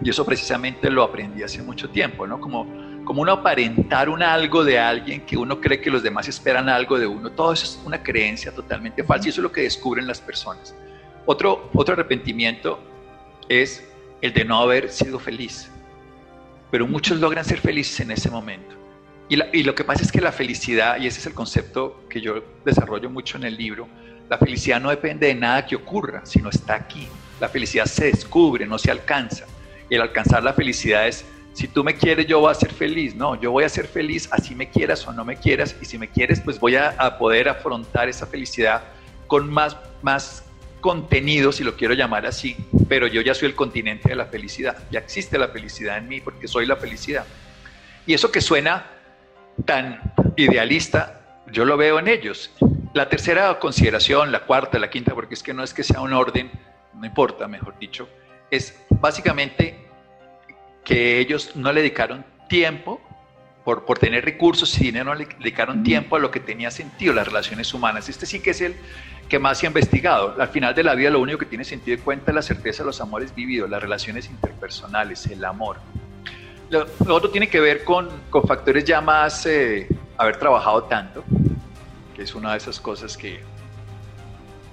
Y 0.00 0.10
eso 0.10 0.24
precisamente 0.24 0.90
lo 0.90 1.02
aprendí 1.02 1.42
hace 1.42 1.62
mucho 1.62 1.88
tiempo, 1.90 2.26
¿no? 2.26 2.40
Como, 2.40 2.66
como 3.04 3.22
uno 3.22 3.32
aparentar 3.32 4.08
un 4.08 4.22
algo 4.22 4.64
de 4.64 4.78
alguien 4.78 5.22
que 5.22 5.36
uno 5.36 5.60
cree 5.60 5.80
que 5.80 5.90
los 5.90 6.02
demás 6.02 6.28
esperan 6.28 6.68
algo 6.68 6.98
de 6.98 7.06
uno. 7.06 7.30
Todo 7.30 7.52
eso 7.52 7.64
es 7.64 7.80
una 7.84 8.02
creencia 8.02 8.52
totalmente 8.52 9.02
falsa 9.04 9.28
y 9.28 9.30
eso 9.30 9.40
es 9.40 9.44
lo 9.44 9.52
que 9.52 9.62
descubren 9.62 10.06
las 10.06 10.20
personas. 10.20 10.74
Otro, 11.26 11.70
otro 11.74 11.94
arrepentimiento 11.94 12.80
es 13.48 13.84
el 14.20 14.32
de 14.32 14.44
no 14.44 14.60
haber 14.60 14.90
sido 14.90 15.18
feliz 15.18 15.70
pero 16.70 16.86
muchos 16.86 17.18
logran 17.18 17.44
ser 17.44 17.60
felices 17.60 18.00
en 18.00 18.10
ese 18.10 18.30
momento. 18.30 18.76
Y, 19.30 19.62
lo 19.62 19.74
que 19.74 19.84
pasa 19.84 20.02
es 20.02 20.10
que 20.10 20.22
la 20.22 20.32
felicidad, 20.32 20.98
y 20.98 21.06
ese 21.06 21.20
es 21.20 21.26
el 21.26 21.34
concepto 21.34 22.02
que 22.08 22.20
yo 22.20 22.42
desarrollo 22.64 23.10
mucho 23.10 23.36
en 23.36 23.44
el 23.44 23.56
libro, 23.56 23.86
la 24.28 24.38
felicidad 24.38 24.80
no 24.80 24.88
depende 24.88 25.26
de 25.26 25.34
nada 25.34 25.66
que 25.66 25.76
ocurra, 25.76 26.24
sino 26.24 26.48
está 26.48 26.74
aquí. 26.74 27.06
La 27.38 27.48
felicidad 27.48 27.84
se 27.84 28.06
descubre, 28.06 28.66
no 28.66 28.78
se 28.78 28.90
alcanza. 28.90 29.44
El 29.90 30.00
alcanzar 30.00 30.42
la 30.42 30.54
felicidad 30.54 31.06
es, 31.06 31.26
si 31.52 31.68
tú 31.68 31.84
me 31.84 31.94
quieres, 31.94 32.26
yo 32.26 32.40
voy 32.40 32.52
a 32.52 32.54
ser 32.54 32.72
feliz. 32.72 33.14
No, 33.14 33.38
yo 33.38 33.50
voy 33.50 33.64
a 33.64 33.68
ser 33.68 33.86
feliz 33.86 34.28
así 34.30 34.54
me 34.54 34.70
quieras 34.70 35.06
o 35.06 35.12
no 35.12 35.26
me 35.26 35.36
quieras. 35.36 35.76
Y 35.80 35.84
si 35.84 35.98
me 35.98 36.08
quieres, 36.08 36.40
pues 36.40 36.58
voy 36.58 36.76
a, 36.76 36.90
a 36.98 37.18
poder 37.18 37.50
afrontar 37.50 38.08
esa 38.08 38.26
felicidad 38.26 38.82
con 39.26 39.50
más, 39.50 39.76
más 40.00 40.44
contenido, 40.80 41.52
si 41.52 41.64
lo 41.64 41.76
quiero 41.76 41.94
llamar 41.94 42.26
así, 42.26 42.56
pero 42.88 43.06
yo 43.06 43.20
ya 43.20 43.34
soy 43.34 43.48
el 43.48 43.54
continente 43.54 44.08
de 44.08 44.16
la 44.16 44.26
felicidad, 44.26 44.76
ya 44.90 45.00
existe 45.00 45.38
la 45.38 45.48
felicidad 45.48 45.98
en 45.98 46.08
mí 46.08 46.20
porque 46.20 46.48
soy 46.48 46.66
la 46.66 46.76
felicidad. 46.76 47.26
Y 48.06 48.14
eso 48.14 48.32
que 48.32 48.40
suena 48.40 48.86
tan 49.64 50.00
idealista, 50.36 51.42
yo 51.50 51.64
lo 51.64 51.76
veo 51.76 51.98
en 51.98 52.08
ellos. 52.08 52.50
La 52.94 53.08
tercera 53.08 53.58
consideración, 53.58 54.32
la 54.32 54.40
cuarta, 54.40 54.78
la 54.78 54.90
quinta, 54.90 55.14
porque 55.14 55.34
es 55.34 55.42
que 55.42 55.52
no 55.52 55.62
es 55.62 55.74
que 55.74 55.82
sea 55.82 56.00
un 56.00 56.12
orden, 56.12 56.50
no 56.94 57.04
importa, 57.04 57.46
mejor 57.48 57.78
dicho, 57.78 58.08
es 58.50 58.80
básicamente 58.90 59.86
que 60.84 61.18
ellos 61.18 61.54
no 61.54 61.72
le 61.72 61.82
dedicaron 61.82 62.24
tiempo 62.48 63.00
por, 63.64 63.84
por, 63.84 63.98
tener 63.98 64.24
recursos 64.24 64.80
y 64.80 64.84
dinero, 64.84 65.04
no 65.06 65.14
le 65.14 65.26
dedicaron 65.26 65.82
tiempo 65.82 66.16
a 66.16 66.18
lo 66.18 66.30
que 66.30 66.40
tenía 66.40 66.70
sentido, 66.70 67.12
las 67.12 67.26
relaciones 67.26 67.74
humanas. 67.74 68.08
Este 68.08 68.24
sí 68.24 68.40
que 68.40 68.50
es 68.50 68.62
el, 68.62 68.74
que 69.28 69.38
más 69.38 69.58
se 69.58 69.66
ha 69.66 69.68
investigado. 69.68 70.34
Al 70.38 70.48
final 70.48 70.74
de 70.74 70.82
la 70.82 70.94
vida 70.94 71.10
lo 71.10 71.20
único 71.20 71.38
que 71.38 71.46
tiene 71.46 71.64
sentido 71.64 71.96
de 71.96 72.02
cuenta 72.02 72.30
es 72.30 72.34
la 72.34 72.42
certeza 72.42 72.82
de 72.82 72.86
los 72.86 73.00
amores 73.00 73.34
vividos, 73.34 73.68
las 73.68 73.82
relaciones 73.82 74.28
interpersonales, 74.28 75.26
el 75.26 75.44
amor. 75.44 75.76
Lo, 76.70 76.86
otro 77.14 77.30
tiene 77.30 77.48
que 77.48 77.60
ver 77.60 77.84
con, 77.84 78.08
con 78.30 78.44
factores 78.44 78.84
ya 78.84 79.00
más 79.00 79.46
eh, 79.46 79.88
haber 80.16 80.36
trabajado 80.36 80.84
tanto, 80.84 81.24
que 82.14 82.22
es 82.22 82.34
una 82.34 82.52
de 82.52 82.58
esas 82.58 82.80
cosas 82.80 83.16
que 83.16 83.40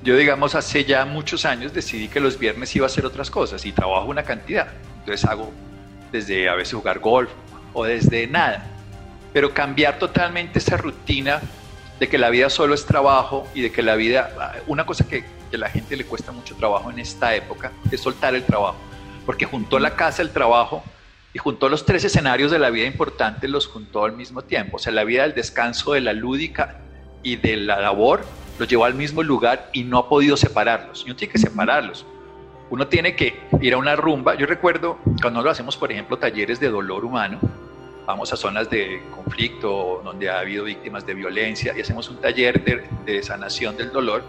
yo 0.06 0.16
digamos 0.16 0.54
hace 0.54 0.86
ya 0.86 1.04
muchos 1.04 1.46
años 1.46 1.74
decidí 1.74 2.08
que 2.08 2.20
los 2.20 2.38
viernes 2.38 2.76
iba 2.76 2.86
a 2.86 2.88
hacer 2.88 3.08
otras 3.08 3.32
cosas 3.32 3.66
y 3.66 3.72
trabajo 3.72 4.06
una 4.06 4.22
cantidad. 4.22 4.68
Entonces 5.00 5.26
hago 5.26 5.52
desde 6.12 6.48
a 6.48 6.54
veces 6.54 6.76
jugar 6.76 7.00
golf 7.00 7.32
o 7.74 7.86
desde 7.86 8.28
nada. 8.28 8.68
Pero 9.34 9.52
cambiar 9.52 9.98
totalmente 9.98 10.60
esa 10.60 10.78
rutina 10.78 11.42
de 12.00 12.10
que 12.10 12.18
la 12.18 12.30
vida 12.30 12.50
solo 12.50 12.74
es 12.74 12.86
trabajo 12.86 13.48
y 13.54 13.62
de 13.62 13.72
que 13.72 13.82
la 13.82 13.96
vida, 13.96 14.62
una 14.68 14.86
cosa 14.86 15.08
que, 15.08 15.24
a 15.54 15.58
la 15.58 15.70
gente 15.70 15.96
le 15.96 16.04
cuesta 16.04 16.34
mucho 16.34 16.54
trabajo 16.56 16.92
en 16.92 17.00
esta 17.00 17.34
época 17.34 17.72
es 17.90 18.02
soltar 18.02 18.36
el 18.36 18.44
trabajo, 18.44 18.76
porque 19.26 19.46
juntó 19.46 19.80
la 19.80 19.96
casa, 19.96 20.22
el 20.22 20.32
trabajo 20.32 20.84
y 21.34 21.40
juntó 21.40 21.70
los 21.70 21.86
tres 21.86 22.04
escenarios 22.04 22.52
de 22.52 22.60
la 22.60 22.70
vida 22.70 22.86
importantes, 22.86 23.50
los 23.50 23.66
juntó 23.66 24.04
al 24.04 24.18
mismo 24.18 24.42
tiempo, 24.42 24.76
o 24.76 24.80
sea, 24.80 24.92
la 24.92 25.06
vida 25.06 25.24
del 25.24 25.34
descanso, 25.34 25.94
de 25.94 26.02
la 26.02 26.12
lúdica 26.12 26.82
y 27.24 27.38
de 27.38 27.56
la 27.56 27.80
labor, 27.80 28.26
los 28.60 28.68
llevó 28.68 28.84
al 28.84 28.96
mismo 28.96 29.24
lugar 29.24 29.70
y 29.72 29.86
no 29.86 29.98
ha 29.98 30.10
podido 30.10 30.36
separarlos, 30.36 31.04
y 31.04 31.06
uno 31.06 31.16
tiene 31.16 31.32
que 31.32 31.40
separarlos. 31.40 32.06
Uno 32.68 32.88
tiene 32.88 33.16
que 33.16 33.40
ir 33.62 33.76
a 33.76 33.78
una 33.78 33.96
rumba. 33.96 34.34
Yo 34.36 34.48
recuerdo 34.48 34.98
cuando 35.22 35.44
lo 35.44 35.52
hacemos, 35.52 35.78
por 35.78 35.92
ejemplo, 35.92 36.18
talleres 36.18 36.60
de 36.60 36.70
dolor 36.70 37.06
humano, 37.06 37.40
vamos 38.06 38.32
a 38.32 38.36
zonas 38.36 38.70
de 38.70 39.02
conflicto 39.14 40.02
donde 40.04 40.30
ha 40.30 40.40
habido 40.40 40.66
víctimas 40.66 41.06
de 41.06 41.14
violencia 41.14 41.74
y 41.76 41.82
hacemos 41.82 42.10
un 42.10 42.18
taller 42.18 42.64
de, 43.06 43.24
sanación 43.24 43.76
del 43.78 43.92
dolor. 43.92 44.24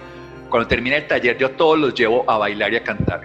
Cuando 0.48 0.68
termina 0.68 0.96
el 0.96 1.06
taller 1.06 1.36
yo 1.38 1.50
todos 1.50 1.78
los 1.78 1.94
llevo 1.94 2.28
a 2.30 2.38
bailar 2.38 2.72
y 2.72 2.76
a 2.76 2.84
cantar. 2.84 3.24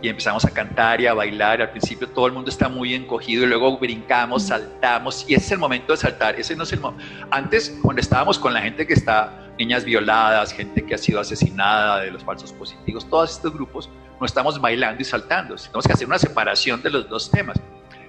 Y 0.00 0.08
empezamos 0.08 0.44
a 0.44 0.50
cantar 0.50 1.00
y 1.00 1.06
a 1.06 1.14
bailar. 1.14 1.60
Al 1.60 1.70
principio 1.70 2.08
todo 2.08 2.26
el 2.26 2.32
mundo 2.32 2.50
está 2.50 2.68
muy 2.68 2.94
encogido 2.94 3.44
y 3.44 3.46
luego 3.46 3.78
brincamos, 3.78 4.44
saltamos. 4.44 5.24
Y 5.28 5.34
ese 5.34 5.46
es 5.46 5.52
el 5.52 5.58
momento 5.58 5.92
de 5.92 5.96
saltar. 5.96 6.38
Ese 6.38 6.54
no 6.54 6.62
es 6.62 6.72
el 6.72 6.80
Antes, 7.30 7.78
cuando 7.82 8.00
estábamos 8.00 8.38
con 8.38 8.54
la 8.54 8.60
gente 8.60 8.86
que 8.86 8.94
está, 8.94 9.48
niñas 9.58 9.84
violadas, 9.84 10.52
gente 10.52 10.84
que 10.86 10.94
ha 10.94 10.98
sido 10.98 11.20
asesinada, 11.20 12.00
de 12.00 12.12
los 12.12 12.22
falsos 12.22 12.52
positivos, 12.52 13.08
todos 13.10 13.32
estos 13.32 13.52
grupos, 13.52 13.90
no 14.20 14.26
estamos 14.26 14.60
bailando 14.60 15.02
y 15.02 15.04
saltando. 15.04 15.56
Tenemos 15.56 15.86
que 15.86 15.92
hacer 15.92 16.06
una 16.06 16.18
separación 16.18 16.80
de 16.80 16.90
los 16.90 17.08
dos 17.08 17.28
temas. 17.30 17.60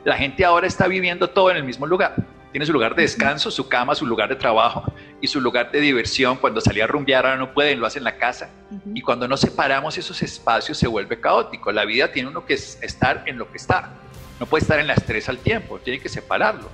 La 0.03 0.17
gente 0.17 0.45
ahora 0.45 0.67
está 0.67 0.87
viviendo 0.87 1.29
todo 1.29 1.51
en 1.51 1.57
el 1.57 1.63
mismo 1.63 1.85
lugar. 1.85 2.15
Tiene 2.51 2.65
su 2.65 2.73
lugar 2.73 2.95
de 2.95 3.03
descanso, 3.03 3.51
su 3.51 3.67
cama, 3.67 3.93
su 3.93 4.07
lugar 4.07 4.29
de 4.29 4.35
trabajo 4.35 4.91
y 5.21 5.27
su 5.27 5.39
lugar 5.39 5.71
de 5.71 5.81
diversión. 5.81 6.37
Cuando 6.37 6.61
salía 6.61 6.85
a 6.85 6.87
rumbear 6.87 7.25
ahora 7.25 7.37
no 7.37 7.53
pueden, 7.53 7.79
lo 7.79 7.85
hacen 7.85 7.99
en 7.99 8.05
la 8.05 8.17
casa. 8.17 8.49
Y 8.93 9.01
cuando 9.01 9.27
no 9.27 9.37
separamos 9.37 9.97
esos 9.97 10.21
espacios 10.23 10.77
se 10.77 10.87
vuelve 10.87 11.19
caótico. 11.19 11.71
La 11.71 11.85
vida 11.85 12.11
tiene 12.11 12.29
uno 12.29 12.45
que 12.45 12.53
estar 12.55 13.23
en 13.27 13.37
lo 13.37 13.51
que 13.51 13.57
está. 13.57 13.91
No 14.39 14.45
puede 14.45 14.63
estar 14.63 14.79
en 14.79 14.87
la 14.87 14.93
estrés 14.93 15.29
al 15.29 15.37
tiempo, 15.37 15.79
tiene 15.79 15.99
que 15.99 16.09
separarlo. 16.09 16.69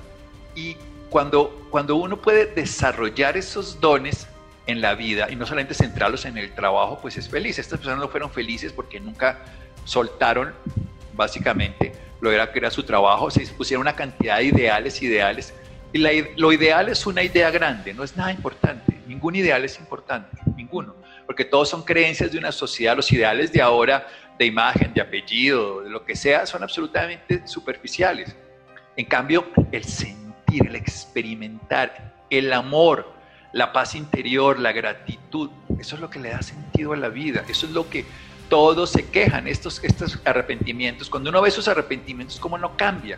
Y 0.53 0.77
cuando, 1.09 1.67
cuando 1.71 1.95
uno 1.95 2.21
puede 2.21 2.45
desarrollar 2.45 3.35
esos 3.35 3.81
dones 3.81 4.27
en 4.67 4.81
la 4.81 4.95
vida 4.95 5.29
y 5.29 5.35
no 5.35 5.45
solamente 5.45 5.73
centrarlos 5.73 6.25
en 6.25 6.38
el 6.38 6.53
trabajo, 6.53 6.99
pues 7.01 7.17
es 7.17 7.27
feliz. 7.27 7.59
Estas 7.59 7.79
personas 7.79 7.99
no 7.99 8.07
fueron 8.07 8.31
felices 8.31 8.71
porque 8.71 8.99
nunca 8.99 9.39
soltaron 9.83 10.53
básicamente 11.15 11.93
lo 12.21 12.32
era 12.32 12.51
que 12.51 12.60
era 12.60 12.71
su 12.71 12.84
trabajo, 12.84 13.30
se 13.30 13.45
pusieron 13.47 13.82
una 13.82 13.95
cantidad 13.95 14.38
de 14.38 14.45
ideales, 14.45 15.01
ideales. 15.01 15.54
Y 15.93 15.99
lo 15.99 16.51
ideal 16.51 16.89
es 16.89 17.06
una 17.06 17.23
idea 17.23 17.49
grande, 17.51 17.93
no 17.93 18.04
es 18.04 18.17
nada 18.17 18.32
importante. 18.32 18.99
Ningún 19.08 19.36
ideal 19.36 19.63
es 19.63 19.80
importante, 19.80 20.38
ninguno. 20.56 20.95
Porque 21.25 21.45
todos 21.45 21.69
son 21.69 21.84
creencias 21.84 22.32
de 22.32 22.38
una 22.38 22.51
sociedad. 22.51 22.95
Los 22.95 23.12
ideales 23.12 23.51
de 23.51 23.62
ahora, 23.62 24.08
de 24.38 24.45
imagen, 24.45 24.93
de 24.93 25.01
apellido, 25.01 25.84
de 25.84 25.89
lo 25.89 26.04
que 26.04 26.15
sea, 26.15 26.45
son 26.45 26.63
absolutamente 26.63 27.47
superficiales. 27.47 28.36
En 28.97 29.06
cambio, 29.06 29.47
el 29.71 29.84
sentir, 29.84 30.67
el 30.67 30.75
experimentar, 30.75 32.15
el 32.30 32.51
amor, 32.51 33.13
la 33.54 33.71
paz 33.71 33.95
interior, 33.95 34.60
la 34.60 34.73
gratitud, 34.73 35.49
eso 35.80 35.95
es 35.95 36.01
lo 36.01 36.10
que 36.10 36.19
le 36.19 36.30
da 36.30 36.41
sentido 36.41 36.91
a 36.91 36.97
la 36.97 37.10
vida. 37.10 37.45
Eso 37.47 37.67
es 37.67 37.71
lo 37.71 37.89
que 37.89 38.04
todos 38.49 38.91
se 38.91 39.05
quejan, 39.05 39.47
estos, 39.47 39.84
estos 39.84 40.19
arrepentimientos. 40.25 41.10
Cuando 41.10 41.29
uno 41.29 41.41
ve 41.41 41.49
esos 41.49 41.67
arrepentimientos, 41.67 42.39
¿cómo 42.39 42.58
no 42.58 42.75
cambia? 42.77 43.17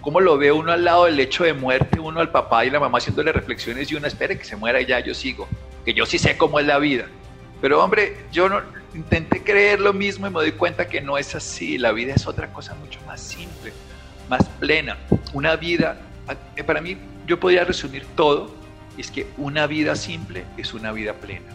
¿Cómo 0.00 0.20
lo 0.20 0.38
ve 0.38 0.52
uno 0.52 0.72
al 0.72 0.84
lado 0.84 1.06
del 1.06 1.16
lecho 1.16 1.44
de 1.44 1.52
muerte, 1.52 1.98
uno 1.98 2.20
al 2.20 2.30
papá 2.30 2.64
y 2.64 2.70
la 2.70 2.78
mamá 2.78 2.98
haciéndole 2.98 3.32
reflexiones 3.32 3.90
y 3.90 3.96
uno 3.96 4.06
espera 4.06 4.38
que 4.38 4.44
se 4.44 4.54
muera 4.54 4.80
y 4.80 4.86
ya 4.86 5.00
yo 5.00 5.14
sigo? 5.14 5.48
Que 5.84 5.94
yo 5.94 6.06
sí 6.06 6.18
sé 6.18 6.36
cómo 6.36 6.60
es 6.60 6.66
la 6.66 6.78
vida. 6.78 7.06
Pero 7.60 7.82
hombre, 7.82 8.16
yo 8.30 8.48
no, 8.48 8.60
intenté 8.94 9.42
creer 9.42 9.80
lo 9.80 9.92
mismo 9.92 10.26
y 10.26 10.30
me 10.30 10.40
doy 10.40 10.52
cuenta 10.52 10.88
que 10.88 11.00
no 11.00 11.18
es 11.18 11.34
así. 11.34 11.78
La 11.78 11.92
vida 11.92 12.14
es 12.14 12.26
otra 12.26 12.52
cosa 12.52 12.74
mucho 12.74 13.00
más 13.06 13.20
simple, 13.20 13.72
más 14.28 14.44
plena. 14.60 14.96
Una 15.32 15.56
vida, 15.56 15.98
eh, 16.56 16.64
para 16.64 16.80
mí, 16.80 16.96
yo 17.26 17.40
podría 17.40 17.64
resumir 17.64 18.06
todo, 18.14 18.54
es 18.96 19.10
que 19.10 19.26
una 19.36 19.66
vida 19.66 19.96
simple 19.96 20.44
es 20.56 20.72
una 20.72 20.92
vida 20.92 21.14
plena. 21.14 21.46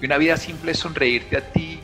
Y 0.00 0.06
una 0.06 0.18
vida 0.18 0.36
simple 0.36 0.72
es 0.72 0.78
sonreírte 0.78 1.36
a 1.36 1.52
ti, 1.52 1.80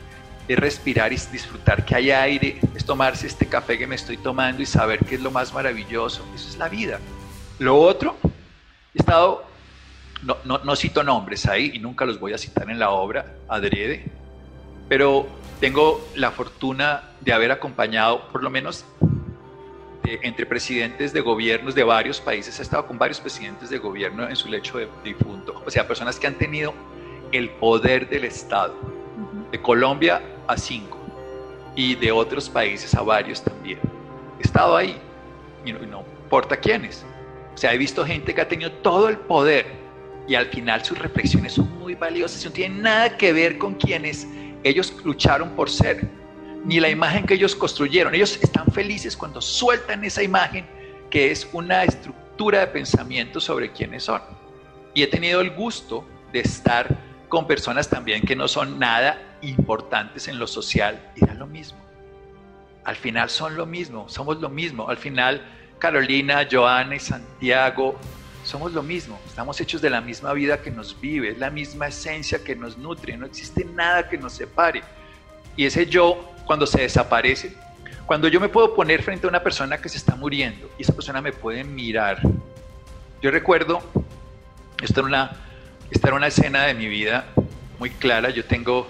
es 0.46 0.58
respirar 0.58 1.12
y 1.12 1.16
disfrutar 1.16 1.84
que 1.84 1.94
hay 1.94 2.10
aire, 2.10 2.60
es 2.74 2.84
tomarse 2.84 3.26
este 3.26 3.46
café 3.46 3.78
que 3.78 3.86
me 3.86 3.94
estoy 3.94 4.16
tomando 4.16 4.62
y 4.62 4.66
saber 4.66 4.98
que 5.00 5.14
es 5.14 5.22
lo 5.22 5.30
más 5.30 5.52
maravilloso. 5.54 6.24
Eso 6.34 6.48
es 6.48 6.58
la 6.58 6.68
vida. 6.68 7.00
Lo 7.58 7.78
otro, 7.78 8.16
he 8.94 8.98
estado, 8.98 9.44
no, 10.22 10.58
no, 10.58 10.76
cito 10.76 11.02
nombres 11.02 11.46
ahí 11.46 11.72
y 11.74 11.78
nunca 11.78 12.04
los 12.04 12.18
voy 12.18 12.32
a 12.32 12.38
citar 12.38 12.68
en 12.70 12.78
la 12.78 12.90
obra, 12.90 13.34
adrede, 13.48 14.04
pero 14.88 15.26
tengo 15.60 16.06
la 16.14 16.30
fortuna 16.30 17.10
de 17.20 17.32
haber 17.32 17.52
acompañado 17.52 18.28
por 18.28 18.42
lo 18.42 18.50
menos 18.50 18.84
entre 20.04 20.44
presidentes 20.44 21.14
de 21.14 21.20
gobiernos 21.20 21.74
de 21.74 21.82
varios 21.82 22.20
países, 22.20 22.58
he 22.58 22.62
estado 22.62 22.86
con 22.86 22.98
varios 22.98 23.20
presidentes 23.20 23.70
de 23.70 23.78
gobierno 23.78 24.28
en 24.28 24.36
su 24.36 24.48
lecho 24.48 24.76
de 24.76 24.86
difunto, 25.02 25.62
o 25.64 25.70
sea, 25.70 25.88
personas 25.88 26.18
que 26.18 26.26
han 26.26 26.34
tenido 26.34 26.74
el 27.32 27.48
poder 27.50 28.08
del 28.08 28.24
Estado. 28.24 28.74
De 29.50 29.60
Colombia 29.62 30.20
a 30.46 30.56
cinco 30.56 30.98
y 31.76 31.94
de 31.94 32.12
otros 32.12 32.48
países 32.48 32.94
a 32.94 33.02
varios 33.02 33.42
también. 33.42 33.78
He 34.38 34.42
estado 34.42 34.76
ahí 34.76 34.96
y 35.64 35.72
no, 35.72 35.80
no 35.80 36.04
importa 36.22 36.56
quiénes. 36.56 37.04
O 37.54 37.56
sea, 37.56 37.72
he 37.72 37.78
visto 37.78 38.04
gente 38.04 38.34
que 38.34 38.40
ha 38.40 38.48
tenido 38.48 38.70
todo 38.72 39.08
el 39.08 39.16
poder 39.16 39.66
y 40.26 40.34
al 40.34 40.46
final 40.46 40.84
sus 40.84 40.98
reflexiones 40.98 41.52
son 41.54 41.78
muy 41.78 41.94
valiosas 41.94 42.42
y 42.42 42.46
no 42.46 42.52
tienen 42.52 42.82
nada 42.82 43.16
que 43.16 43.32
ver 43.32 43.58
con 43.58 43.74
quienes 43.74 44.26
ellos 44.62 44.94
lucharon 45.04 45.50
por 45.50 45.70
ser, 45.70 46.08
ni 46.64 46.80
la 46.80 46.88
imagen 46.88 47.26
que 47.26 47.34
ellos 47.34 47.54
construyeron. 47.54 48.14
Ellos 48.14 48.38
están 48.42 48.66
felices 48.68 49.16
cuando 49.16 49.40
sueltan 49.40 50.02
esa 50.04 50.22
imagen 50.22 50.66
que 51.10 51.30
es 51.30 51.46
una 51.52 51.84
estructura 51.84 52.60
de 52.60 52.66
pensamiento 52.68 53.40
sobre 53.40 53.70
quiénes 53.70 54.04
son. 54.04 54.22
Y 54.94 55.02
he 55.02 55.06
tenido 55.06 55.40
el 55.40 55.50
gusto 55.50 56.06
de 56.32 56.40
estar 56.40 56.88
con 57.28 57.46
personas 57.46 57.88
también 57.88 58.22
que 58.22 58.34
no 58.34 58.48
son 58.48 58.78
nada 58.78 59.33
importantes 59.48 60.28
en 60.28 60.38
lo 60.38 60.46
social 60.46 61.00
da 61.16 61.34
lo 61.34 61.46
mismo. 61.46 61.78
Al 62.84 62.96
final 62.96 63.30
son 63.30 63.56
lo 63.56 63.66
mismo, 63.66 64.08
somos 64.08 64.40
lo 64.40 64.48
mismo. 64.48 64.88
Al 64.88 64.98
final 64.98 65.42
Carolina, 65.78 66.46
Joana 66.50 66.96
y 66.96 67.00
Santiago 67.00 67.98
somos 68.44 68.72
lo 68.72 68.82
mismo. 68.82 69.18
Estamos 69.26 69.60
hechos 69.60 69.80
de 69.80 69.90
la 69.90 70.00
misma 70.00 70.32
vida 70.32 70.60
que 70.60 70.70
nos 70.70 70.98
vive, 71.00 71.30
es 71.30 71.38
la 71.38 71.50
misma 71.50 71.88
esencia 71.88 72.42
que 72.44 72.54
nos 72.54 72.76
nutre, 72.76 73.16
no 73.16 73.26
existe 73.26 73.64
nada 73.64 74.08
que 74.08 74.18
nos 74.18 74.34
separe. 74.34 74.82
Y 75.56 75.64
ese 75.66 75.86
yo, 75.86 76.32
cuando 76.46 76.66
se 76.66 76.82
desaparece, 76.82 77.54
cuando 78.06 78.28
yo 78.28 78.40
me 78.40 78.48
puedo 78.48 78.74
poner 78.74 79.02
frente 79.02 79.26
a 79.26 79.30
una 79.30 79.42
persona 79.42 79.78
que 79.78 79.88
se 79.88 79.96
está 79.96 80.14
muriendo 80.14 80.70
y 80.78 80.82
esa 80.82 80.92
persona 80.92 81.22
me 81.22 81.32
puede 81.32 81.64
mirar. 81.64 82.20
Yo 83.22 83.30
recuerdo, 83.30 83.82
esto 84.82 85.00
era 85.00 85.06
una, 85.06 85.36
esta 85.90 86.08
era 86.08 86.16
una 86.16 86.26
escena 86.26 86.64
de 86.64 86.74
mi 86.74 86.86
vida 86.86 87.26
muy 87.78 87.90
clara. 87.90 88.28
Yo 88.28 88.44
tengo 88.44 88.86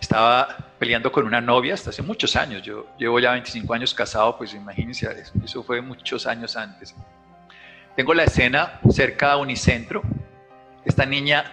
estaba 0.00 0.56
peleando 0.78 1.12
con 1.12 1.26
una 1.26 1.40
novia 1.40 1.74
hasta 1.74 1.90
hace 1.90 2.02
muchos 2.02 2.34
años. 2.36 2.62
Yo 2.62 2.86
llevo 2.98 3.20
ya 3.20 3.32
25 3.32 3.74
años 3.74 3.94
casado, 3.94 4.36
pues 4.36 4.54
imagínense, 4.54 5.08
eso 5.44 5.62
fue 5.62 5.80
muchos 5.80 6.26
años 6.26 6.56
antes. 6.56 6.94
Tengo 7.96 8.14
la 8.14 8.24
escena 8.24 8.80
cerca 8.90 9.32
a 9.32 9.36
Unicentro. 9.36 10.02
Esta 10.84 11.04
niña 11.04 11.52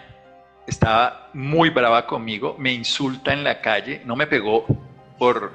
estaba 0.66 1.30
muy 1.34 1.70
brava 1.70 2.08
conmigo, 2.08 2.56
me 2.58 2.74
insulta 2.74 3.34
en 3.34 3.44
la 3.44 3.62
calle, 3.62 4.02
no 4.06 4.16
me 4.16 4.28
pegó 4.28 4.66
por 5.18 5.54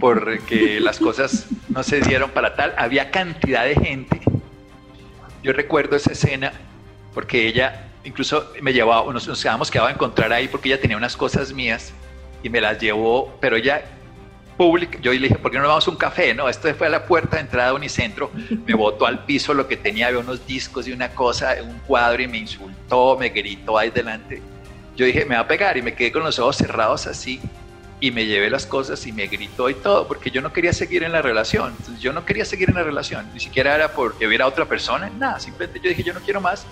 porque 0.00 0.80
las 0.80 0.98
cosas 0.98 1.46
no 1.68 1.82
se 1.82 2.00
dieron 2.00 2.30
para 2.30 2.54
tal. 2.54 2.74
Había 2.76 3.10
cantidad 3.10 3.64
de 3.64 3.74
gente. 3.76 4.20
Yo 5.42 5.52
recuerdo 5.52 5.96
esa 5.96 6.12
escena 6.12 6.52
porque 7.12 7.46
ella 7.46 7.88
incluso 8.04 8.52
me 8.60 8.72
llevaba, 8.72 9.12
nos, 9.12 9.26
nos 9.26 9.42
quedamos 9.42 9.70
quedado 9.70 9.88
a 9.88 9.92
encontrar 9.92 10.32
ahí 10.32 10.48
porque 10.48 10.68
ella 10.68 10.80
tenía 10.80 10.96
unas 10.96 11.16
cosas 11.16 11.52
mías 11.52 11.92
y 12.42 12.48
me 12.48 12.60
las 12.60 12.78
llevó, 12.78 13.36
pero 13.40 13.56
ella 13.56 13.82
pública, 14.56 14.98
yo 15.00 15.12
le 15.12 15.18
dije, 15.18 15.36
¿por 15.36 15.50
qué 15.50 15.58
no 15.58 15.66
vamos 15.66 15.86
a 15.88 15.90
un 15.90 15.96
café? 15.96 16.34
No, 16.34 16.48
esto 16.48 16.72
fue 16.74 16.86
a 16.86 16.90
la 16.90 17.06
puerta 17.06 17.36
de 17.36 17.42
entrada 17.42 17.70
de 17.70 17.76
Unicentro, 17.76 18.30
me 18.66 18.74
botó 18.76 19.06
al 19.06 19.24
piso 19.24 19.54
lo 19.54 19.66
que 19.66 19.76
tenía, 19.76 20.08
había 20.08 20.20
unos 20.20 20.46
discos 20.46 20.86
y 20.86 20.92
una 20.92 21.10
cosa, 21.10 21.56
un 21.62 21.78
cuadro 21.80 22.22
y 22.22 22.28
me 22.28 22.38
insultó, 22.38 23.16
me 23.18 23.30
gritó 23.30 23.78
ahí 23.78 23.90
delante. 23.90 24.40
Yo 24.96 25.06
dije, 25.06 25.24
me 25.24 25.34
va 25.34 25.40
a 25.40 25.48
pegar 25.48 25.76
y 25.76 25.82
me 25.82 25.94
quedé 25.94 26.12
con 26.12 26.22
los 26.22 26.38
ojos 26.38 26.56
cerrados 26.56 27.08
así 27.08 27.40
y 27.98 28.10
me 28.10 28.26
llevé 28.26 28.48
las 28.48 28.66
cosas 28.66 29.04
y 29.06 29.12
me 29.12 29.26
gritó 29.26 29.68
y 29.70 29.74
todo, 29.74 30.06
porque 30.06 30.30
yo 30.30 30.40
no 30.40 30.52
quería 30.52 30.72
seguir 30.72 31.02
en 31.02 31.12
la 31.12 31.22
relación. 31.22 31.74
yo 31.98 32.12
no 32.12 32.24
quería 32.24 32.44
seguir 32.44 32.68
en 32.68 32.76
la 32.76 32.84
relación, 32.84 33.26
ni 33.32 33.40
siquiera 33.40 33.74
era 33.74 33.88
porque 33.92 34.26
hubiera 34.26 34.46
otra 34.46 34.66
persona, 34.66 35.10
nada, 35.18 35.40
simplemente 35.40 35.80
yo 35.82 35.88
dije, 35.88 36.02
yo 36.02 36.12
no 36.12 36.20
quiero 36.20 36.40
más 36.40 36.64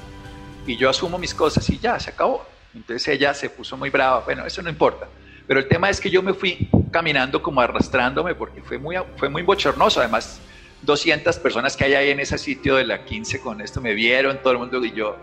y 0.67 0.77
yo 0.77 0.89
asumo 0.89 1.19
mis 1.19 1.35
cosas 1.35 1.69
y 1.71 1.79
ya, 1.79 1.99
se 1.99 2.11
acabó. 2.11 2.45
Entonces 2.75 3.07
ella 3.09 3.35
se 3.35 3.51
puso 3.51 3.77
muy 3.77 3.91
brava, 3.91 4.21
bueno, 4.21 4.47
eso 4.47 4.63
no 4.63 4.71
importa. 4.71 5.09
Pero 5.47 5.61
el 5.61 5.69
tema 5.69 5.91
es 5.91 6.01
que 6.01 6.09
yo 6.09 6.23
me 6.23 6.33
fui 6.33 6.69
caminando 6.91 7.43
como 7.43 7.61
arrastrándome 7.61 8.35
porque 8.35 8.63
fue 8.63 8.79
muy, 8.79 8.97
fue 9.17 9.29
muy 9.29 9.43
bochornoso. 9.43 10.01
Además, 10.01 10.41
200 10.83 11.39
personas 11.39 11.77
que 11.77 11.85
hay 11.85 11.95
ahí 11.95 12.11
en 12.11 12.21
ese 12.21 12.39
sitio 12.39 12.77
de 12.77 12.85
la 12.85 13.05
15 13.05 13.41
con 13.41 13.61
esto 13.61 13.81
me 13.81 13.95
vieron, 13.95 14.39
todo 14.39 14.53
el 14.53 14.59
mundo 14.59 14.85
y 14.85 14.93
yo, 14.93 15.17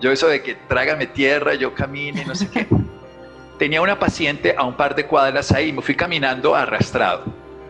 yo 0.00 0.12
eso 0.12 0.28
de 0.28 0.42
que 0.42 0.54
trágame 0.54 1.06
tierra, 1.06 1.54
yo 1.54 1.74
camine, 1.74 2.24
no 2.24 2.34
sé 2.34 2.48
qué. 2.50 2.66
Tenía 3.58 3.82
una 3.82 3.98
paciente 3.98 4.54
a 4.56 4.64
un 4.64 4.74
par 4.74 4.94
de 4.94 5.06
cuadras 5.06 5.52
ahí 5.52 5.68
y 5.68 5.72
me 5.72 5.82
fui 5.82 5.94
caminando 5.94 6.54
arrastrado. 6.54 7.24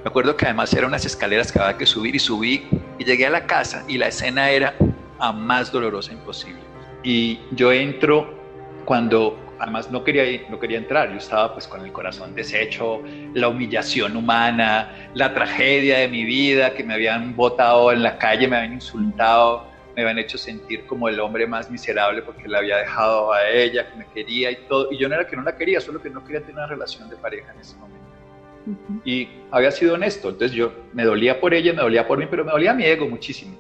Me 0.05 0.09
acuerdo 0.09 0.37
que 0.37 0.45
además 0.45 0.73
eran 0.73 0.87
unas 0.87 1.05
escaleras 1.05 1.51
que 1.51 1.59
había 1.59 1.77
que 1.77 1.87
subir 1.87 2.14
y 2.14 2.19
subí 2.19 2.69
y 2.99 3.05
llegué 3.05 3.27
a 3.27 3.31
la 3.31 3.47
casa 3.47 3.85
y 3.88 3.99
la 3.99 4.09
escena 4.09 4.51
era 4.51 4.75
a 5.19 5.33
más 5.33 5.73
dolorosa 5.73 6.12
imposible. 6.12 6.70
Y 7.03 7.41
yo 7.53 7.73
entro 7.73 8.39
cuando 8.85 9.39
además 9.59 9.91
no 9.91 10.03
quería, 10.03 10.25
no 10.49 10.59
quería 10.59 10.79
entrar, 10.79 11.11
yo 11.11 11.19
estaba 11.19 11.53
pues 11.53 11.69
con 11.69 11.85
el 11.85 11.93
corazón 11.93 12.35
deshecho, 12.35 13.03
la 13.35 13.49
humillación 13.49 14.17
humana, 14.17 15.11
la 15.15 15.35
tragedia 15.35 15.99
de 15.99 16.09
mi 16.09 16.25
vida, 16.25 16.73
que 16.73 16.83
me 16.83 16.95
habían 16.95 17.37
botado 17.37 17.93
en 17.93 18.03
la 18.03 18.17
calle, 18.17 18.49
me 18.49 18.57
habían 18.57 18.73
insultado, 18.73 19.67
me 19.95 20.03
habían 20.03 20.19
hecho 20.19 20.39
sentir 20.39 20.87
como 20.87 21.11
el 21.11 21.21
hombre 21.21 21.47
más 21.47 21.71
miserable 21.71 22.23
porque 22.23 22.49
la 22.49 22.59
había 22.59 22.79
dejado 22.79 23.35
a 23.35 23.49
ella, 23.51 23.91
que 23.91 23.99
me 23.99 24.07
quería 24.07 24.51
y 24.51 24.57
todo. 24.67 24.91
Y 24.91 24.97
yo 24.97 25.09
no 25.11 25.15
era 25.15 25.27
que 25.27 25.37
no 25.37 25.43
la 25.43 25.55
quería, 25.55 25.81
solo 25.81 26.01
que 26.01 26.09
no 26.09 26.25
quería 26.25 26.41
tener 26.41 26.55
una 26.55 26.67
relación 26.67 27.11
de 27.11 27.17
pareja 27.17 27.53
en 27.53 27.61
ese 27.61 27.77
momento. 27.77 28.01
Y 29.05 29.29
había 29.51 29.71
sido 29.71 29.95
honesto, 29.95 30.31
entonces 30.31 30.57
yo 30.57 30.73
me 30.95 31.05
dolía 31.05 31.39
por 31.39 31.53
ella, 31.53 31.75
me 31.75 31.83
dolía 31.83 32.07
por 32.07 32.19
mí, 32.19 32.27
pero 32.31 32.47
me 32.47 32.53
dolía 32.53 32.73
mi 32.73 32.85
ego 32.85 33.07
muchísimo. 33.07 33.57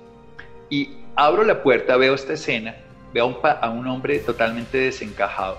Y 0.70 0.96
abro 1.14 1.44
la 1.44 1.62
puerta, 1.62 1.96
veo 1.98 2.14
esta 2.14 2.32
escena 2.32 2.74
veo 3.12 3.40
a 3.42 3.70
un, 3.70 3.86
hombre 3.86 4.18
totalmente 4.20 4.78
desencajado 4.78 5.58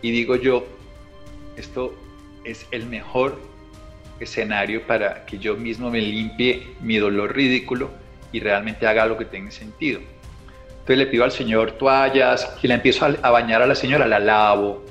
y 0.00 0.10
digo 0.10 0.36
yo, 0.36 0.66
esto 1.56 1.94
es 2.44 2.66
el 2.70 2.86
mejor 2.86 3.38
escenario 4.18 4.86
para 4.86 5.24
que 5.26 5.38
yo 5.38 5.56
mismo 5.56 5.90
me 5.90 6.00
limpie 6.00 6.74
mi 6.80 6.96
dolor 6.96 7.34
ridículo 7.34 7.90
y 8.32 8.40
realmente 8.40 8.86
haga 8.86 9.06
lo 9.06 9.16
que 9.16 9.24
tenga 9.24 9.50
sentido. 9.50 10.00
Entonces 10.70 10.98
le 10.98 11.06
pido 11.06 11.22
al 11.22 11.30
Señor 11.30 11.72
toallas 11.72 12.56
y 12.60 12.66
le 12.66 12.74
empiezo 12.74 13.04
a, 13.04 13.30
bañar 13.30 13.62
a 13.62 13.66
la 13.66 13.74
señora, 13.76 14.06
la 14.06 14.18
lavo, 14.18 14.84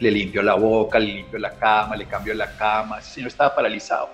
le 0.00 0.10
limpio 0.10 0.42
la 0.42 0.54
boca, 0.54 0.98
le 0.98 1.14
limpio 1.14 1.38
la 1.38 1.52
cama, 1.52 1.94
le 1.94 2.06
cambio 2.06 2.34
la 2.34 2.56
cama. 2.56 2.98
Ese 2.98 3.12
señor 3.12 3.28
estaba 3.28 3.54
paralizado. 3.54 4.10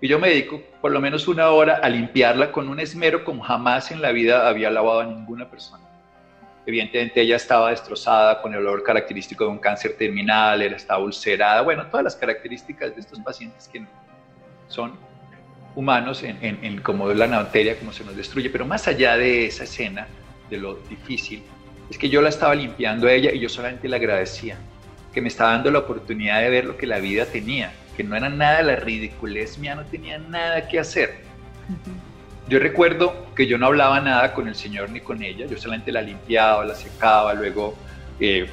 Y 0.00 0.06
yo 0.06 0.20
me 0.20 0.28
dedico 0.28 0.62
por 0.80 0.92
lo 0.92 1.00
menos 1.00 1.26
una 1.26 1.50
hora 1.50 1.80
a 1.82 1.88
limpiarla 1.88 2.52
con 2.52 2.68
un 2.68 2.78
esmero 2.78 3.24
como 3.24 3.42
jamás 3.42 3.90
en 3.90 4.00
la 4.02 4.12
vida 4.12 4.46
había 4.46 4.70
lavado 4.70 5.00
a 5.00 5.06
ninguna 5.06 5.50
persona. 5.50 5.82
Evidentemente 6.66 7.20
ella 7.20 7.36
estaba 7.36 7.70
destrozada 7.70 8.42
con 8.42 8.52
el 8.52 8.58
olor 8.58 8.82
característico 8.82 9.44
de 9.44 9.50
un 9.50 9.58
cáncer 9.58 9.96
terminal, 9.96 10.60
era 10.60 10.76
estaba 10.76 11.02
ulcerada, 11.02 11.62
bueno, 11.62 11.86
todas 11.86 12.02
las 12.02 12.16
características 12.16 12.92
de 12.94 13.00
estos 13.00 13.20
pacientes 13.20 13.68
que 13.68 13.84
son 14.66 14.94
humanos 15.76 16.24
en, 16.24 16.80
cómo 16.82 17.08
la 17.10 17.28
materia, 17.28 17.78
cómo 17.78 17.92
se 17.92 18.02
nos 18.02 18.16
destruye, 18.16 18.50
pero 18.50 18.66
más 18.66 18.88
allá 18.88 19.16
de 19.16 19.46
esa 19.46 19.64
escena, 19.64 20.08
de 20.50 20.56
lo 20.56 20.74
difícil, 20.88 21.42
es 21.88 21.98
que 21.98 22.08
yo 22.08 22.20
la 22.20 22.30
estaba 22.30 22.54
limpiando 22.54 23.06
a 23.06 23.12
ella 23.12 23.30
y 23.32 23.38
yo 23.38 23.48
solamente 23.48 23.88
le 23.88 23.96
agradecía, 23.96 24.56
que 25.14 25.20
me 25.20 25.28
estaba 25.28 25.52
dando 25.52 25.70
la 25.70 25.80
oportunidad 25.80 26.40
de 26.40 26.50
ver 26.50 26.64
lo 26.64 26.76
que 26.76 26.86
la 26.86 26.98
vida 26.98 27.26
tenía, 27.26 27.72
que 27.96 28.02
no 28.02 28.16
era 28.16 28.28
nada 28.28 28.62
la 28.62 28.76
ridiculez 28.76 29.58
mía, 29.58 29.74
no 29.76 29.84
tenía 29.84 30.18
nada 30.18 30.66
que 30.66 30.80
hacer. 30.80 31.20
Yo 32.48 32.58
recuerdo 32.60 33.26
que 33.34 33.46
yo 33.46 33.58
no 33.58 33.66
hablaba 33.66 34.00
nada 34.00 34.32
con 34.32 34.46
el 34.46 34.54
Señor 34.54 34.90
ni 34.90 35.00
con 35.00 35.22
ella, 35.22 35.46
yo 35.46 35.58
solamente 35.58 35.90
la 35.90 36.00
limpiaba, 36.00 36.64
la 36.64 36.74
secaba, 36.74 37.34
luego 37.34 37.74
eh, 38.20 38.48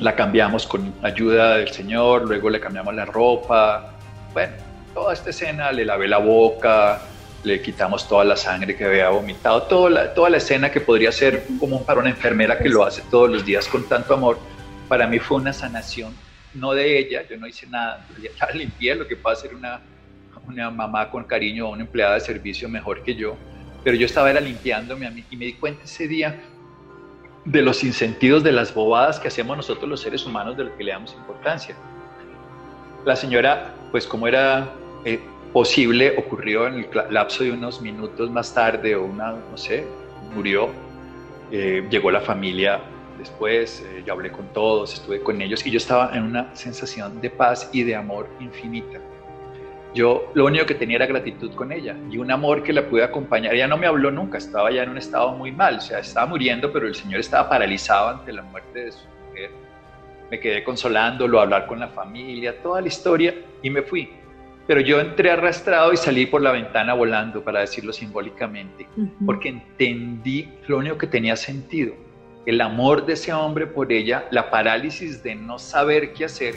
la 0.00 0.16
cambiamos 0.16 0.66
con 0.66 0.92
ayuda 1.02 1.58
del 1.58 1.68
Señor, 1.68 2.26
luego 2.26 2.50
le 2.50 2.58
cambiamos 2.58 2.94
la 2.94 3.04
ropa, 3.04 3.94
bueno, 4.32 4.54
toda 4.94 5.12
esta 5.12 5.30
escena, 5.30 5.70
le 5.70 5.84
lavé 5.84 6.08
la 6.08 6.18
boca, 6.18 7.02
le 7.44 7.62
quitamos 7.62 8.08
toda 8.08 8.24
la 8.24 8.36
sangre 8.36 8.76
que 8.76 8.84
había 8.84 9.10
vomitado, 9.10 9.62
toda 9.62 9.90
la, 9.90 10.14
toda 10.14 10.30
la 10.30 10.38
escena 10.38 10.70
que 10.72 10.80
podría 10.80 11.12
ser 11.12 11.44
común 11.60 11.84
para 11.84 12.00
una 12.00 12.10
enfermera 12.10 12.58
que 12.58 12.68
lo 12.68 12.84
hace 12.84 13.02
todos 13.10 13.30
los 13.30 13.44
días 13.44 13.68
con 13.68 13.88
tanto 13.88 14.12
amor, 14.12 14.38
para 14.88 15.06
mí 15.06 15.20
fue 15.20 15.36
una 15.36 15.52
sanación 15.52 16.12
no 16.54 16.72
de 16.72 16.98
ella, 16.98 17.22
yo 17.28 17.36
no 17.36 17.46
hice 17.46 17.66
nada, 17.66 18.04
ya 18.20 18.46
la 18.46 18.52
limpié, 18.52 18.94
lo 18.94 19.06
que 19.06 19.16
puede 19.16 19.36
hacer 19.36 19.54
una, 19.54 19.80
una 20.50 20.70
mamá 20.70 21.10
con 21.10 21.24
cariño 21.24 21.68
o 21.68 21.72
una 21.72 21.82
empleada 21.82 22.14
de 22.14 22.20
servicio 22.20 22.68
mejor 22.68 23.02
que 23.02 23.14
yo, 23.14 23.36
pero 23.84 23.96
yo 23.96 24.06
estaba 24.06 24.30
era 24.30 24.40
limpiándome 24.40 25.06
a 25.06 25.10
mí 25.10 25.24
y 25.30 25.36
me 25.36 25.46
di 25.46 25.54
cuenta 25.54 25.84
ese 25.84 26.06
día 26.06 26.40
de 27.44 27.62
los 27.62 27.82
insentidos, 27.82 28.42
de 28.42 28.52
las 28.52 28.74
bobadas 28.74 29.18
que 29.18 29.28
hacemos 29.28 29.56
nosotros 29.56 29.88
los 29.88 30.00
seres 30.00 30.26
humanos, 30.26 30.56
de 30.56 30.64
lo 30.64 30.76
que 30.76 30.84
le 30.84 30.92
damos 30.92 31.14
importancia. 31.14 31.74
La 33.04 33.16
señora, 33.16 33.74
pues 33.90 34.06
como 34.06 34.28
era 34.28 34.68
eh, 35.04 35.20
posible, 35.52 36.14
ocurrió 36.18 36.66
en 36.66 36.74
el 36.74 36.88
lapso 37.10 37.44
de 37.44 37.52
unos 37.52 37.80
minutos 37.80 38.30
más 38.30 38.52
tarde 38.52 38.94
o 38.94 39.04
una, 39.04 39.32
no 39.32 39.56
sé, 39.56 39.86
murió, 40.34 40.68
eh, 41.50 41.86
llegó 41.90 42.10
la 42.10 42.20
familia 42.20 42.80
después, 43.18 43.84
eh, 43.86 44.02
yo 44.06 44.12
hablé 44.12 44.30
con 44.30 44.46
todos, 44.52 44.94
estuve 44.94 45.20
con 45.20 45.40
ellos 45.40 45.64
y 45.66 45.70
yo 45.70 45.78
estaba 45.78 46.10
en 46.14 46.24
una 46.24 46.54
sensación 46.54 47.20
de 47.20 47.30
paz 47.30 47.70
y 47.72 47.82
de 47.82 47.94
amor 47.94 48.28
infinita. 48.40 48.98
Yo 49.92 50.30
lo 50.34 50.46
único 50.46 50.66
que 50.66 50.74
tenía 50.74 50.96
era 50.96 51.06
gratitud 51.06 51.52
con 51.54 51.72
ella 51.72 51.96
y 52.10 52.18
un 52.18 52.30
amor 52.30 52.62
que 52.62 52.72
la 52.72 52.86
pude 52.86 53.02
acompañar. 53.02 53.54
Ella 53.54 53.66
no 53.66 53.76
me 53.76 53.86
habló 53.86 54.10
nunca, 54.10 54.38
estaba 54.38 54.70
ya 54.70 54.84
en 54.84 54.90
un 54.90 54.98
estado 54.98 55.32
muy 55.32 55.50
mal, 55.50 55.78
o 55.78 55.80
sea, 55.80 55.98
estaba 55.98 56.26
muriendo, 56.26 56.72
pero 56.72 56.86
el 56.86 56.94
Señor 56.94 57.20
estaba 57.20 57.48
paralizado 57.48 58.08
ante 58.10 58.32
la 58.32 58.42
muerte 58.42 58.84
de 58.84 58.92
su 58.92 59.04
mujer. 59.26 59.50
Me 60.30 60.38
quedé 60.38 60.62
consolándolo, 60.62 61.40
hablar 61.40 61.66
con 61.66 61.80
la 61.80 61.88
familia, 61.88 62.62
toda 62.62 62.80
la 62.80 62.86
historia 62.86 63.34
y 63.62 63.70
me 63.70 63.82
fui. 63.82 64.10
Pero 64.68 64.80
yo 64.80 65.00
entré 65.00 65.32
arrastrado 65.32 65.92
y 65.92 65.96
salí 65.96 66.26
por 66.26 66.40
la 66.40 66.52
ventana 66.52 66.94
volando, 66.94 67.42
para 67.42 67.58
decirlo 67.58 67.92
simbólicamente, 67.92 68.86
porque 69.26 69.48
entendí 69.48 70.48
lo 70.68 70.78
único 70.78 70.96
que 70.96 71.08
tenía 71.08 71.34
sentido, 71.34 71.94
el 72.46 72.60
amor 72.60 73.04
de 73.04 73.14
ese 73.14 73.32
hombre 73.32 73.66
por 73.66 73.92
ella, 73.92 74.28
la 74.30 74.50
parálisis 74.50 75.24
de 75.24 75.34
no 75.34 75.58
saber 75.58 76.12
qué 76.12 76.26
hacer 76.26 76.54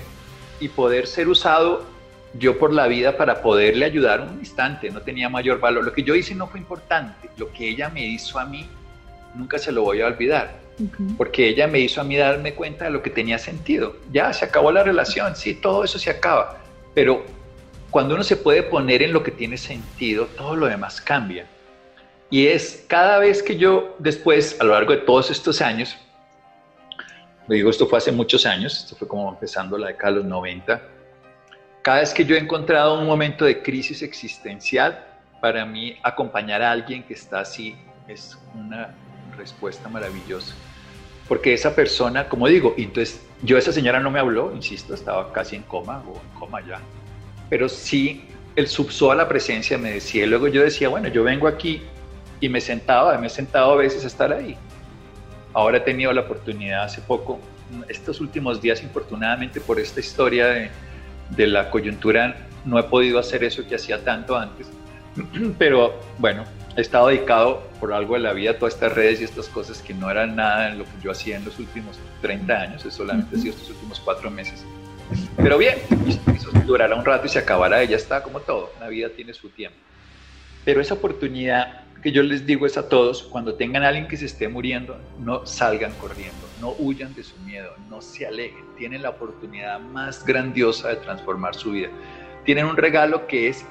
y 0.59 0.67
poder 0.67 1.07
ser 1.07 1.27
usado 1.27 1.92
yo 2.33 2.57
por 2.57 2.73
la 2.73 2.87
vida 2.87 3.15
para 3.17 3.41
poderle 3.41 3.85
ayudar 3.85 4.21
un 4.21 4.39
instante, 4.39 4.89
no 4.89 5.01
tenía 5.01 5.29
mayor 5.29 5.59
valor. 5.59 5.83
Lo 5.83 5.93
que 5.93 6.03
yo 6.03 6.15
hice 6.15 6.33
no 6.33 6.47
fue 6.47 6.59
importante, 6.59 7.29
lo 7.37 7.51
que 7.51 7.69
ella 7.69 7.89
me 7.89 8.05
hizo 8.05 8.39
a 8.39 8.45
mí, 8.45 8.67
nunca 9.35 9.57
se 9.57 9.71
lo 9.71 9.83
voy 9.83 10.01
a 10.01 10.07
olvidar, 10.07 10.55
porque 11.17 11.47
ella 11.47 11.67
me 11.67 11.79
hizo 11.79 12.01
a 12.01 12.03
mí 12.03 12.17
darme 12.17 12.53
cuenta 12.53 12.85
de 12.85 12.91
lo 12.91 13.03
que 13.03 13.09
tenía 13.09 13.37
sentido. 13.37 13.95
Ya, 14.11 14.33
se 14.33 14.45
acabó 14.45 14.71
la 14.71 14.83
relación, 14.83 15.35
sí, 15.35 15.53
todo 15.53 15.83
eso 15.83 15.99
se 15.99 16.09
acaba, 16.09 16.57
pero 16.93 17.23
cuando 17.91 18.15
uno 18.15 18.23
se 18.23 18.37
puede 18.37 18.63
poner 18.63 19.03
en 19.03 19.13
lo 19.13 19.21
que 19.21 19.31
tiene 19.31 19.57
sentido, 19.57 20.25
todo 20.37 20.55
lo 20.55 20.65
demás 20.65 20.99
cambia. 20.99 21.45
Y 22.31 22.47
es 22.47 22.83
cada 22.87 23.19
vez 23.19 23.43
que 23.43 23.57
yo 23.57 23.95
después, 23.99 24.59
a 24.59 24.63
lo 24.63 24.73
largo 24.73 24.91
de 24.91 24.97
todos 24.99 25.29
estos 25.29 25.61
años, 25.61 25.95
digo, 27.47 27.69
esto 27.69 27.85
fue 27.85 27.99
hace 27.99 28.11
muchos 28.11 28.47
años, 28.47 28.75
esto 28.75 28.95
fue 28.95 29.07
como 29.07 29.29
empezando 29.29 29.77
la 29.77 29.89
década 29.89 30.13
de 30.13 30.17
los 30.19 30.25
90, 30.25 30.81
cada 31.83 31.99
vez 31.99 32.13
que 32.13 32.23
yo 32.25 32.35
he 32.35 32.39
encontrado 32.39 32.97
un 32.97 33.05
momento 33.05 33.43
de 33.43 33.61
crisis 33.61 34.01
existencial, 34.01 35.05
para 35.41 35.65
mí 35.65 35.97
acompañar 36.01 36.61
a 36.61 36.71
alguien 36.71 37.03
que 37.03 37.13
está 37.13 37.41
así 37.41 37.75
es 38.07 38.39
una 38.55 38.95
respuesta 39.37 39.89
maravillosa. 39.89 40.55
Porque 41.27 41.53
esa 41.53 41.75
persona, 41.75 42.29
como 42.29 42.47
digo, 42.47 42.73
entonces 42.77 43.21
yo 43.41 43.57
esa 43.57 43.73
señora 43.73 43.99
no 43.99 44.09
me 44.09 44.19
habló, 44.19 44.53
insisto, 44.55 44.93
estaba 44.93 45.33
casi 45.33 45.57
en 45.57 45.63
coma 45.63 46.01
o 46.07 46.13
en 46.13 46.39
coma 46.39 46.65
ya, 46.65 46.79
pero 47.49 47.67
sí 47.67 48.25
el 48.55 48.67
subsó 48.67 49.11
a 49.11 49.15
la 49.15 49.27
presencia 49.27 49.77
me 49.77 49.91
decía, 49.91 50.23
y 50.23 50.27
luego 50.27 50.47
yo 50.47 50.63
decía, 50.63 50.87
bueno, 50.87 51.09
yo 51.09 51.23
vengo 51.23 51.49
aquí 51.49 51.81
y 52.39 52.47
me 52.47 52.61
sentaba, 52.61 53.17
me 53.17 53.27
he 53.27 53.29
sentado 53.29 53.73
a 53.73 53.75
veces 53.75 54.05
a 54.05 54.07
estar 54.07 54.31
ahí. 54.31 54.55
Ahora 55.51 55.77
he 55.77 55.81
tenido 55.81 56.13
la 56.13 56.21
oportunidad 56.21 56.83
hace 56.83 57.01
poco, 57.01 57.39
estos 57.89 58.21
últimos 58.21 58.61
días, 58.61 58.81
infortunadamente 58.81 59.59
por 59.59 59.79
esta 59.79 59.99
historia 59.99 60.47
de 60.47 60.69
de 61.29 61.47
la 61.47 61.69
coyuntura 61.69 62.35
no 62.65 62.79
he 62.79 62.83
podido 62.83 63.19
hacer 63.19 63.43
eso 63.43 63.67
que 63.67 63.75
hacía 63.75 64.03
tanto 64.03 64.37
antes, 64.37 64.67
pero 65.57 65.99
bueno, 66.17 66.43
he 66.75 66.81
estado 66.81 67.07
dedicado 67.07 67.63
por 67.79 67.93
algo 67.93 68.15
de 68.15 68.21
la 68.21 68.33
vida 68.33 68.51
a 68.51 68.57
todas 68.57 68.75
estas 68.75 68.93
redes 68.93 69.21
y 69.21 69.25
estas 69.25 69.47
cosas 69.47 69.81
que 69.81 69.93
no 69.93 70.09
eran 70.09 70.35
nada 70.35 70.69
en 70.69 70.79
lo 70.79 70.85
que 70.85 70.91
yo 71.03 71.11
hacía 71.11 71.37
en 71.37 71.45
los 71.45 71.59
últimos 71.59 71.99
30 72.21 72.53
años, 72.53 72.85
es 72.85 72.93
solamente 72.93 73.37
sido 73.37 73.53
estos 73.53 73.69
últimos 73.71 73.99
cuatro 73.99 74.31
meses. 74.31 74.65
Pero 75.37 75.57
bien, 75.57 75.77
eso 76.07 76.49
durará 76.65 76.95
un 76.95 77.05
rato 77.05 77.27
y 77.27 77.29
se 77.29 77.39
acabará 77.39 77.83
y 77.83 77.89
ya 77.89 77.97
está 77.97 78.23
como 78.23 78.39
todo, 78.39 78.71
la 78.79 78.87
vida 78.87 79.09
tiene 79.09 79.33
su 79.33 79.49
tiempo. 79.49 79.77
Pero 80.65 80.79
esa 80.79 80.93
oportunidad 80.93 81.82
que 82.03 82.11
yo 82.11 82.21
les 82.21 82.45
digo 82.45 82.65
es 82.65 82.77
a 82.77 82.89
todos, 82.89 83.23
cuando 83.23 83.55
tengan 83.55 83.83
a 83.83 83.87
alguien 83.87 84.09
que 84.09 84.17
se 84.17 84.25
esté 84.25 84.49
muriendo, 84.49 84.99
no 85.19 85.45
salgan 85.45 85.93
corriendo, 85.93 86.49
no 86.59 86.75
huyan 86.77 87.15
de 87.15 87.23
su 87.23 87.37
miedo, 87.39 87.73
no 87.89 88.01
se 88.01 88.27
alejen, 88.27 88.65
tienen 88.75 89.01
la 89.01 89.11
oportunidad 89.11 89.79
más 89.79 90.25
grandiosa 90.25 90.89
de 90.89 90.97
transformar 90.97 91.55
su 91.55 91.71
vida. 91.71 91.87
Tienen 92.43 92.65
un 92.65 92.75
regalo 92.75 93.25
que 93.25 93.47
es 93.47 93.65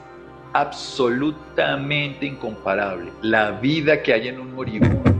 absolutamente 0.55 2.25
incomparable. 2.25 3.13
La 3.21 3.51
vida 3.51 4.03
que 4.03 4.15
hay 4.15 4.29
en 4.29 4.41
un 4.41 4.55
moribundo 4.55 5.13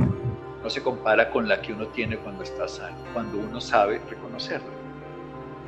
no 0.63 0.71
se 0.71 0.83
compara 0.83 1.29
con 1.31 1.47
la 1.47 1.61
que 1.61 1.75
uno 1.75 1.89
tiene 1.89 2.17
cuando 2.17 2.45
está 2.45 2.67
sano, 2.67 2.97
cuando 3.13 3.37
uno 3.37 3.61
sabe 3.61 4.01
reconocerlo. 4.09 4.69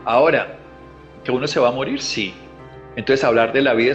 Ahora, 0.07 0.57
que 1.22 1.30
uno 1.30 1.47
se 1.47 1.61
va 1.61 1.68
a 1.68 1.72
morir, 1.72 2.01
sí, 2.01 2.34
entonces 2.97 3.24
hablar 3.24 3.53
de 3.53 3.61
la 3.61 3.74
vida, 3.74 3.95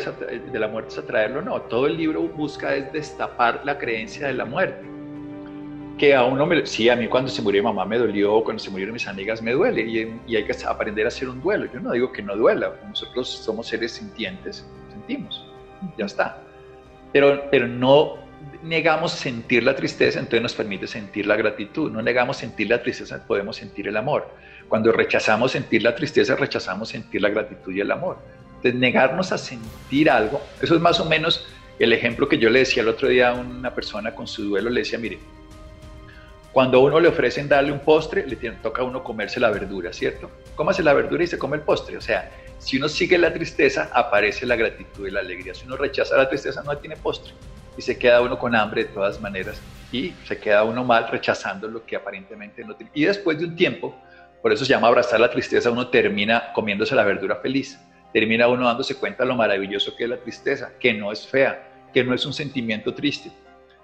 de 0.51 0.59
la 0.59 0.67
muerte 0.67 0.91
es 0.91 0.97
atraerlo, 0.97 1.41
no. 1.41 1.61
Todo 1.61 1.87
el 1.87 1.95
libro 1.95 2.21
busca 2.23 2.75
es 2.75 2.91
destapar 2.91 3.61
la 3.63 3.77
creencia 3.77 4.27
de 4.27 4.33
la 4.33 4.43
muerte. 4.43 4.85
Que 5.97 6.15
a 6.15 6.23
uno, 6.25 6.45
me, 6.45 6.65
sí, 6.65 6.89
a 6.89 6.95
mí 6.95 7.07
cuando 7.07 7.29
se 7.29 7.41
murió 7.41 7.61
mi 7.61 7.67
mamá 7.67 7.85
me 7.85 7.97
dolió, 7.97 8.43
cuando 8.43 8.61
se 8.61 8.69
murieron 8.69 8.93
mis 8.93 9.07
amigas 9.07 9.41
me 9.41 9.51
duele 9.51 9.81
y, 9.81 10.35
hay 10.35 10.43
que 10.43 10.53
aprender 10.65 11.05
a 11.05 11.09
hacer 11.09 11.29
un 11.29 11.41
duelo. 11.41 11.69
Yo 11.73 11.79
no 11.79 11.91
digo 11.93 12.11
que 12.11 12.21
no 12.21 12.35
duela, 12.35 12.73
nosotros 12.87 13.29
somos 13.29 13.67
seres 13.67 13.93
sintientes, 13.93 14.65
sentimos, 14.91 15.45
ya 15.97 16.05
está. 16.05 16.41
Pero, 17.13 17.49
pero 17.49 17.67
no 17.67 18.17
negamos 18.63 19.13
sentir 19.13 19.63
la 19.63 19.75
tristeza, 19.75 20.19
entonces 20.19 20.41
nos 20.41 20.53
permite 20.53 20.87
sentir 20.87 21.25
la 21.25 21.37
gratitud. 21.37 21.89
No 21.89 22.01
negamos 22.01 22.37
sentir 22.37 22.69
la 22.69 22.81
tristeza, 22.81 23.25
podemos 23.25 23.55
sentir 23.55 23.87
el 23.87 23.95
amor. 23.95 24.27
Cuando 24.67 24.91
rechazamos 24.91 25.53
sentir 25.53 25.83
la 25.83 25.95
tristeza, 25.95 26.35
rechazamos 26.35 26.89
sentir 26.89 27.21
la 27.21 27.29
gratitud 27.29 27.73
y 27.73 27.79
el 27.79 27.91
amor 27.91 28.17
negarnos 28.63 29.31
a 29.31 29.37
sentir 29.37 30.09
algo. 30.09 30.41
Eso 30.61 30.75
es 30.75 30.81
más 30.81 30.99
o 30.99 31.05
menos 31.05 31.47
el 31.79 31.93
ejemplo 31.93 32.27
que 32.27 32.37
yo 32.37 32.49
le 32.49 32.59
decía 32.59 32.83
el 32.83 32.89
otro 32.89 33.07
día 33.07 33.29
a 33.29 33.33
una 33.33 33.73
persona 33.73 34.13
con 34.13 34.27
su 34.27 34.43
duelo, 34.43 34.69
le 34.69 34.81
decía, 34.81 34.99
mire, 34.99 35.17
cuando 36.51 36.79
a 36.79 36.81
uno 36.81 36.99
le 36.99 37.07
ofrecen 37.07 37.47
darle 37.47 37.71
un 37.71 37.79
postre, 37.79 38.25
le 38.27 38.35
toca 38.35 38.81
a 38.81 38.85
uno 38.85 39.03
comerse 39.03 39.39
la 39.39 39.49
verdura, 39.49 39.93
¿cierto? 39.93 40.29
Cómase 40.55 40.83
la 40.83 40.93
verdura 40.93 41.23
y 41.23 41.27
se 41.27 41.37
come 41.37 41.57
el 41.57 41.63
postre. 41.63 41.95
O 41.95 42.01
sea, 42.01 42.31
si 42.57 42.77
uno 42.77 42.89
sigue 42.89 43.17
la 43.17 43.31
tristeza, 43.31 43.89
aparece 43.93 44.45
la 44.45 44.55
gratitud 44.55 45.07
y 45.07 45.11
la 45.11 45.21
alegría. 45.21 45.53
Si 45.53 45.65
uno 45.65 45.77
rechaza 45.77 46.17
la 46.17 46.27
tristeza, 46.27 46.61
no 46.63 46.75
tiene 46.77 46.97
postre. 46.97 47.33
Y 47.77 47.81
se 47.81 47.97
queda 47.97 48.21
uno 48.21 48.37
con 48.37 48.55
hambre 48.55 48.83
de 48.83 48.89
todas 48.89 49.21
maneras. 49.21 49.61
Y 49.91 50.13
se 50.25 50.37
queda 50.37 50.63
uno 50.63 50.83
mal 50.83 51.07
rechazando 51.09 51.67
lo 51.67 51.85
que 51.85 51.95
aparentemente 51.95 52.65
no 52.65 52.75
tiene. 52.75 52.91
Y 52.93 53.05
después 53.05 53.39
de 53.39 53.45
un 53.45 53.55
tiempo, 53.55 53.95
por 54.41 54.51
eso 54.51 54.65
se 54.65 54.71
llama 54.71 54.87
abrazar 54.87 55.19
la 55.19 55.29
tristeza, 55.29 55.69
uno 55.69 55.87
termina 55.87 56.51
comiéndose 56.53 56.95
la 56.95 57.03
verdura 57.03 57.37
feliz 57.37 57.79
termina 58.13 58.47
uno 58.47 58.65
dándose 58.65 58.95
cuenta 58.95 59.23
de 59.23 59.29
lo 59.29 59.35
maravilloso 59.35 59.95
que 59.95 60.05
es 60.05 60.09
la 60.09 60.17
tristeza, 60.17 60.71
que 60.79 60.93
no 60.93 61.11
es 61.11 61.27
fea, 61.27 61.87
que 61.93 62.03
no 62.03 62.13
es 62.13 62.25
un 62.25 62.33
sentimiento 62.33 62.93
triste. 62.93 63.31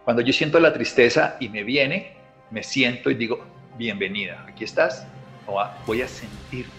Cuando 0.03 0.21
yo 0.21 0.33
siento 0.33 0.59
la 0.59 0.73
tristeza 0.73 1.37
y 1.39 1.49
me 1.49 1.63
viene, 1.63 2.13
me 2.51 2.63
siento 2.63 3.09
y 3.09 3.15
digo, 3.15 3.43
bienvenida, 3.77 4.45
aquí 4.47 4.63
estás, 4.63 5.05
voy 5.85 6.01
a 6.01 6.07
sentirte, 6.07 6.71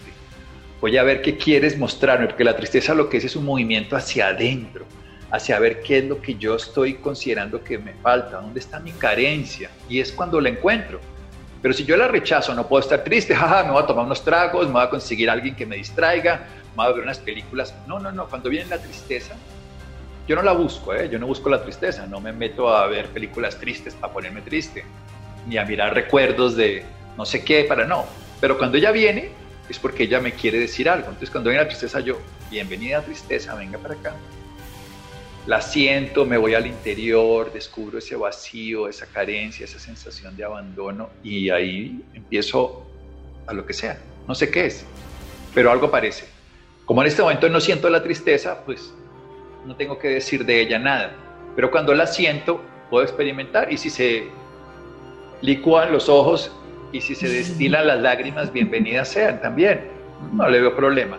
voy 0.81 0.97
a 0.97 1.03
ver 1.03 1.21
qué 1.21 1.37
quieres 1.37 1.77
mostrarme, 1.77 2.27
porque 2.27 2.43
la 2.43 2.55
tristeza 2.55 2.93
lo 2.93 3.09
que 3.09 3.17
es 3.17 3.25
es 3.25 3.35
un 3.35 3.45
movimiento 3.45 3.95
hacia 3.95 4.27
adentro, 4.27 4.85
hacia 5.31 5.59
ver 5.59 5.81
qué 5.81 5.99
es 5.99 6.05
lo 6.05 6.21
que 6.21 6.35
yo 6.35 6.55
estoy 6.55 6.95
considerando 6.95 7.63
que 7.63 7.77
me 7.77 7.93
falta, 7.95 8.37
dónde 8.37 8.59
está 8.59 8.79
mi 8.79 8.91
carencia, 8.91 9.69
y 9.89 9.99
es 9.99 10.11
cuando 10.11 10.39
la 10.39 10.49
encuentro. 10.49 10.99
Pero 11.61 11.73
si 11.73 11.85
yo 11.85 11.97
la 11.97 12.07
rechazo, 12.07 12.53
no 12.53 12.67
puedo 12.67 12.81
estar 12.81 13.03
triste, 13.03 13.35
jaja, 13.35 13.63
me 13.63 13.71
voy 13.71 13.83
a 13.83 13.85
tomar 13.85 14.05
unos 14.05 14.23
tragos, 14.23 14.67
me 14.67 14.73
voy 14.73 14.83
a 14.83 14.89
conseguir 14.89 15.29
alguien 15.29 15.55
que 15.55 15.65
me 15.65 15.75
distraiga, 15.75 16.47
a 16.85 16.91
ver 16.91 17.03
unas 17.03 17.19
películas. 17.19 17.73
No, 17.87 17.99
no, 17.99 18.11
no, 18.11 18.27
cuando 18.27 18.49
viene 18.49 18.69
la 18.69 18.77
tristeza, 18.77 19.35
yo 20.27 20.35
no 20.35 20.41
la 20.41 20.51
busco, 20.51 20.93
¿eh? 20.93 21.09
yo 21.09 21.19
no 21.19 21.27
busco 21.27 21.49
la 21.49 21.61
tristeza, 21.63 22.05
no 22.05 22.19
me 22.19 22.33
meto 22.33 22.69
a 22.69 22.85
ver 22.87 23.07
películas 23.07 23.57
tristes 23.57 23.95
para 23.95 24.11
ponerme 24.11 24.41
triste, 24.41 24.83
ni 25.47 25.57
a 25.57 25.63
mirar 25.63 25.93
recuerdos 25.93 26.55
de 26.57 26.83
no 27.15 27.25
sé 27.25 27.43
qué, 27.43 27.63
para 27.63 27.85
no. 27.85 28.05
Pero 28.41 28.57
cuando 28.57 28.77
ella 28.77 28.91
viene, 28.91 29.31
es 29.69 29.79
porque 29.79 30.03
ella 30.03 30.19
me 30.19 30.33
quiere 30.33 30.59
decir 30.59 30.89
algo. 30.89 31.07
Entonces 31.07 31.29
cuando 31.29 31.49
viene 31.49 31.63
la 31.63 31.69
tristeza, 31.69 32.01
yo, 32.01 32.19
bienvenida 32.51 32.99
a 32.99 33.01
tristeza, 33.01 33.55
venga 33.55 33.77
para 33.79 33.93
acá. 33.93 34.15
La 35.45 35.61
siento, 35.61 36.25
me 36.25 36.37
voy 36.37 36.55
al 36.55 36.67
interior, 36.67 37.53
descubro 37.53 37.99
ese 37.99 38.17
vacío, 38.17 38.89
esa 38.89 39.05
carencia, 39.05 39.63
esa 39.63 39.79
sensación 39.79 40.35
de 40.35 40.43
abandono 40.43 41.09
y 41.23 41.49
ahí 41.49 42.03
empiezo 42.13 42.85
a 43.47 43.53
lo 43.53 43.65
que 43.65 43.73
sea. 43.73 43.97
No 44.27 44.35
sé 44.35 44.51
qué 44.51 44.65
es, 44.65 44.85
pero 45.53 45.71
algo 45.71 45.89
parece. 45.89 46.36
Como 46.87 47.01
en 47.01 47.09
este 47.09 47.21
momento 47.21 47.49
no 47.49 47.59
siento 47.59 47.89
la 47.89 48.01
tristeza, 48.01 48.63
pues 48.65 48.93
no 49.65 49.75
tengo 49.75 49.99
que 49.99 50.07
decir 50.07 50.45
de 50.45 50.61
ella 50.61 50.79
nada. 50.79 51.11
Pero 51.53 51.69
cuando 51.69 51.93
la 51.93 52.07
siento, 52.07 52.61
puedo 52.89 53.03
experimentar. 53.03 53.73
Y 53.73 53.75
si 53.75 53.89
se 53.89 54.29
licúan 55.41 55.91
los 55.91 56.07
ojos 56.07 56.49
y 56.93 57.01
si 57.01 57.13
se 57.13 57.27
destilan 57.27 57.87
las 57.87 57.99
lágrimas, 57.99 58.53
bienvenidas 58.53 59.09
sean 59.09 59.41
también. 59.41 59.81
no 60.31 60.49
le 60.49 60.61
veo 60.61 60.77
problema. 60.77 61.17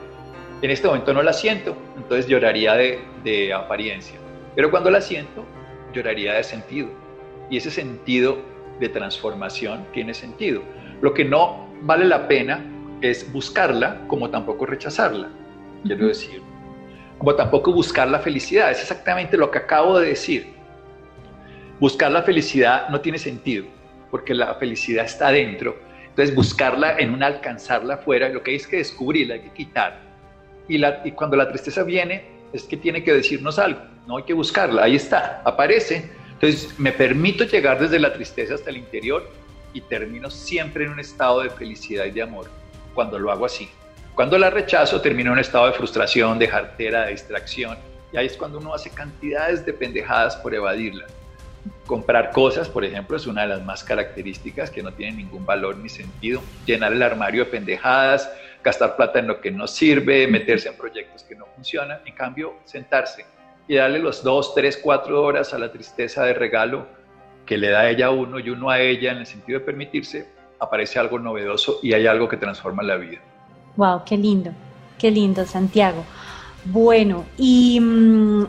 En 0.62 0.70
este 0.70 0.86
momento 0.86 1.12
no 1.12 1.22
la 1.22 1.34
siento, 1.34 1.76
entonces 1.98 2.26
lloraría 2.26 2.72
de, 2.72 3.00
de 3.22 3.52
apariencia. 3.52 4.18
Pero 4.56 4.70
cuando 4.70 4.90
la 4.90 5.02
siento, 5.02 5.44
lloraría 5.92 6.32
de 6.32 6.44
sentido. 6.44 6.88
Y 7.50 7.58
ese 7.58 7.70
sentido 7.70 8.38
de 8.80 8.88
transformación 8.88 9.84
tiene 9.92 10.14
sentido. 10.14 10.62
Lo 11.02 11.12
que 11.12 11.26
no 11.26 11.68
vale 11.82 12.06
la 12.06 12.26
pena 12.26 12.64
es 13.02 13.30
buscarla 13.30 14.00
como 14.08 14.30
tampoco 14.30 14.64
rechazarla. 14.64 15.28
Quiero 15.84 16.08
decir, 16.08 16.42
como 17.18 17.34
tampoco 17.34 17.72
buscar 17.72 18.08
la 18.08 18.20
felicidad. 18.20 18.70
Es 18.70 18.80
exactamente 18.80 19.36
lo 19.36 19.50
que 19.50 19.58
acabo 19.58 19.98
de 19.98 20.08
decir. 20.08 20.54
Buscar 21.80 22.10
la 22.10 22.22
felicidad 22.22 22.88
no 22.88 23.00
tiene 23.00 23.18
sentido, 23.18 23.66
porque 24.10 24.34
la 24.34 24.54
felicidad 24.54 25.04
está 25.04 25.28
adentro. 25.28 25.76
Entonces 26.08 26.34
buscarla 26.34 26.98
en 26.98 27.10
un 27.10 27.22
alcanzarla 27.22 27.94
afuera, 27.94 28.28
lo 28.28 28.42
que 28.42 28.52
hay 28.52 28.56
es 28.56 28.66
que 28.66 28.78
descubrirla, 28.78 29.34
hay 29.34 29.40
que 29.42 29.52
quitar. 29.52 30.00
Y, 30.66 30.78
la, 30.78 31.00
y 31.04 31.12
cuando 31.12 31.36
la 31.36 31.48
tristeza 31.48 31.82
viene, 31.84 32.24
es 32.52 32.64
que 32.64 32.76
tiene 32.76 33.04
que 33.04 33.12
decirnos 33.12 33.58
algo, 33.58 33.80
no 34.06 34.16
hay 34.16 34.24
que 34.24 34.34
buscarla, 34.34 34.84
ahí 34.84 34.96
está, 34.96 35.42
aparece. 35.44 36.10
Entonces 36.32 36.78
me 36.78 36.92
permito 36.92 37.44
llegar 37.44 37.78
desde 37.78 37.98
la 37.98 38.12
tristeza 38.12 38.54
hasta 38.54 38.70
el 38.70 38.78
interior 38.78 39.28
y 39.72 39.80
termino 39.82 40.30
siempre 40.30 40.84
en 40.84 40.90
un 40.90 41.00
estado 41.00 41.42
de 41.42 41.50
felicidad 41.50 42.04
y 42.06 42.10
de 42.10 42.22
amor 42.22 42.46
cuando 42.94 43.18
lo 43.18 43.30
hago 43.30 43.44
así. 43.44 43.68
Cuando 44.18 44.36
la 44.36 44.50
rechazo, 44.50 45.00
termino 45.00 45.28
en 45.28 45.34
un 45.34 45.38
estado 45.38 45.66
de 45.66 45.74
frustración, 45.74 46.40
de 46.40 46.48
jartera, 46.48 47.04
de 47.04 47.12
distracción. 47.12 47.78
Y 48.12 48.16
ahí 48.16 48.26
es 48.26 48.36
cuando 48.36 48.58
uno 48.58 48.74
hace 48.74 48.90
cantidades 48.90 49.64
de 49.64 49.72
pendejadas 49.72 50.34
por 50.38 50.52
evadirla. 50.52 51.06
Comprar 51.86 52.32
cosas, 52.32 52.68
por 52.68 52.84
ejemplo, 52.84 53.16
es 53.16 53.28
una 53.28 53.42
de 53.42 53.46
las 53.50 53.64
más 53.64 53.84
características 53.84 54.70
que 54.70 54.82
no 54.82 54.92
tienen 54.92 55.18
ningún 55.18 55.46
valor 55.46 55.76
ni 55.76 55.88
sentido. 55.88 56.42
Llenar 56.66 56.94
el 56.94 57.02
armario 57.04 57.44
de 57.44 57.50
pendejadas, 57.52 58.28
gastar 58.64 58.96
plata 58.96 59.20
en 59.20 59.28
lo 59.28 59.40
que 59.40 59.52
no 59.52 59.68
sirve, 59.68 60.26
meterse 60.26 60.68
en 60.68 60.76
proyectos 60.76 61.22
que 61.22 61.36
no 61.36 61.46
funcionan. 61.54 62.00
En 62.04 62.14
cambio, 62.16 62.54
sentarse 62.64 63.24
y 63.68 63.76
darle 63.76 64.00
los 64.00 64.24
dos, 64.24 64.52
tres, 64.52 64.80
cuatro 64.82 65.22
horas 65.22 65.54
a 65.54 65.60
la 65.60 65.70
tristeza 65.70 66.24
de 66.24 66.34
regalo 66.34 66.88
que 67.46 67.56
le 67.56 67.68
da 67.68 67.88
ella 67.88 68.06
a 68.06 68.10
uno 68.10 68.40
y 68.40 68.50
uno 68.50 68.68
a 68.68 68.80
ella 68.80 69.12
en 69.12 69.18
el 69.18 69.26
sentido 69.26 69.60
de 69.60 69.64
permitirse, 69.64 70.28
aparece 70.58 70.98
algo 70.98 71.20
novedoso 71.20 71.78
y 71.84 71.92
hay 71.92 72.08
algo 72.08 72.28
que 72.28 72.36
transforma 72.36 72.82
la 72.82 72.96
vida. 72.96 73.20
Wow, 73.78 74.02
qué 74.04 74.16
lindo, 74.16 74.50
qué 74.98 75.08
lindo, 75.08 75.46
Santiago. 75.46 76.02
Bueno, 76.64 77.26
y, 77.36 77.78
mm, 77.78 78.44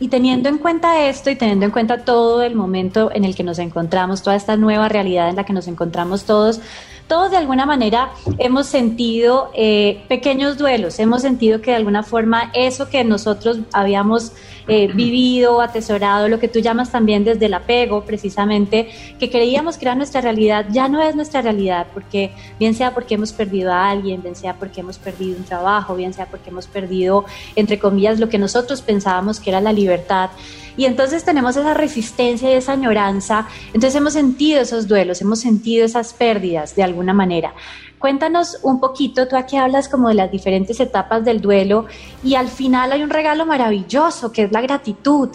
y 0.00 0.08
teniendo 0.08 0.50
en 0.50 0.58
cuenta 0.58 1.06
esto 1.08 1.30
y 1.30 1.36
teniendo 1.36 1.64
en 1.64 1.70
cuenta 1.70 2.04
todo 2.04 2.42
el 2.42 2.54
momento 2.54 3.10
en 3.10 3.24
el 3.24 3.34
que 3.34 3.42
nos 3.42 3.58
encontramos, 3.58 4.22
toda 4.22 4.36
esta 4.36 4.58
nueva 4.58 4.90
realidad 4.90 5.30
en 5.30 5.36
la 5.36 5.44
que 5.44 5.54
nos 5.54 5.66
encontramos 5.66 6.24
todos, 6.24 6.60
todos 7.08 7.30
de 7.30 7.38
alguna 7.38 7.64
manera 7.64 8.10
hemos 8.36 8.66
sentido 8.66 9.50
eh, 9.54 10.04
pequeños 10.08 10.58
duelos, 10.58 10.98
hemos 10.98 11.22
sentido 11.22 11.62
que 11.62 11.70
de 11.70 11.78
alguna 11.78 12.02
forma 12.02 12.50
eso 12.52 12.90
que 12.90 13.02
nosotros 13.02 13.60
habíamos 13.72 14.32
eh, 14.68 14.88
vivido, 14.92 15.60
atesorado, 15.60 16.28
lo 16.28 16.38
que 16.38 16.48
tú 16.48 16.60
llamas 16.60 16.90
también 16.90 17.24
desde 17.24 17.46
el 17.46 17.54
apego, 17.54 18.04
precisamente, 18.04 18.88
que 19.18 19.30
creíamos 19.30 19.78
que 19.78 19.84
era 19.84 19.94
nuestra 19.94 20.20
realidad, 20.20 20.66
ya 20.70 20.88
no 20.88 21.02
es 21.02 21.16
nuestra 21.16 21.42
realidad, 21.42 21.86
porque 21.92 22.32
bien 22.58 22.74
sea 22.74 22.94
porque 22.94 23.14
hemos 23.14 23.32
perdido 23.32 23.72
a 23.72 23.90
alguien, 23.90 24.22
bien 24.22 24.36
sea 24.36 24.54
porque 24.54 24.80
hemos 24.80 24.98
perdido 24.98 25.36
un 25.38 25.44
trabajo, 25.44 25.94
bien 25.96 26.12
sea 26.12 26.26
porque 26.26 26.50
hemos 26.50 26.66
perdido, 26.66 27.24
entre 27.56 27.78
comillas, 27.78 28.20
lo 28.20 28.28
que 28.28 28.38
nosotros 28.38 28.82
pensábamos 28.82 29.40
que 29.40 29.50
era 29.50 29.60
la 29.60 29.72
libertad. 29.72 30.30
Y 30.76 30.84
entonces 30.84 31.24
tenemos 31.24 31.56
esa 31.56 31.74
resistencia 31.74 32.50
y 32.50 32.54
esa 32.54 32.72
añoranza. 32.72 33.46
Entonces 33.66 33.94
hemos 33.96 34.14
sentido 34.14 34.62
esos 34.62 34.88
duelos, 34.88 35.20
hemos 35.20 35.40
sentido 35.40 35.84
esas 35.84 36.12
pérdidas 36.12 36.74
de 36.74 36.82
alguna 36.82 37.12
manera. 37.12 37.54
Cuéntanos 38.00 38.58
un 38.62 38.80
poquito, 38.80 39.28
tú 39.28 39.36
aquí 39.36 39.58
hablas 39.58 39.86
como 39.86 40.08
de 40.08 40.14
las 40.14 40.32
diferentes 40.32 40.80
etapas 40.80 41.22
del 41.22 41.42
duelo 41.42 41.84
y 42.24 42.34
al 42.34 42.48
final 42.48 42.92
hay 42.92 43.02
un 43.02 43.10
regalo 43.10 43.44
maravilloso 43.44 44.32
que 44.32 44.44
es 44.44 44.52
la 44.52 44.62
gratitud. 44.62 45.28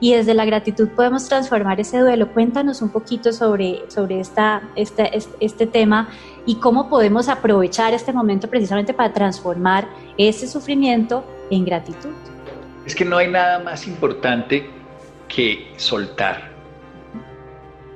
Y 0.00 0.14
desde 0.14 0.32
la 0.32 0.46
gratitud 0.46 0.88
podemos 0.88 1.28
transformar 1.28 1.80
ese 1.80 1.98
duelo. 1.98 2.32
Cuéntanos 2.32 2.80
un 2.80 2.88
poquito 2.88 3.30
sobre, 3.32 3.82
sobre 3.90 4.20
esta, 4.20 4.62
este, 4.74 5.10
este 5.40 5.66
tema 5.66 6.08
y 6.46 6.54
cómo 6.54 6.88
podemos 6.88 7.28
aprovechar 7.28 7.92
este 7.92 8.12
momento 8.14 8.48
precisamente 8.48 8.94
para 8.94 9.12
transformar 9.12 9.86
ese 10.16 10.48
sufrimiento 10.48 11.24
en 11.50 11.66
gratitud. 11.66 12.14
Es 12.86 12.94
que 12.94 13.04
no 13.04 13.18
hay 13.18 13.28
nada 13.30 13.58
más 13.58 13.86
importante 13.86 14.70
que 15.28 15.74
soltar. 15.76 16.52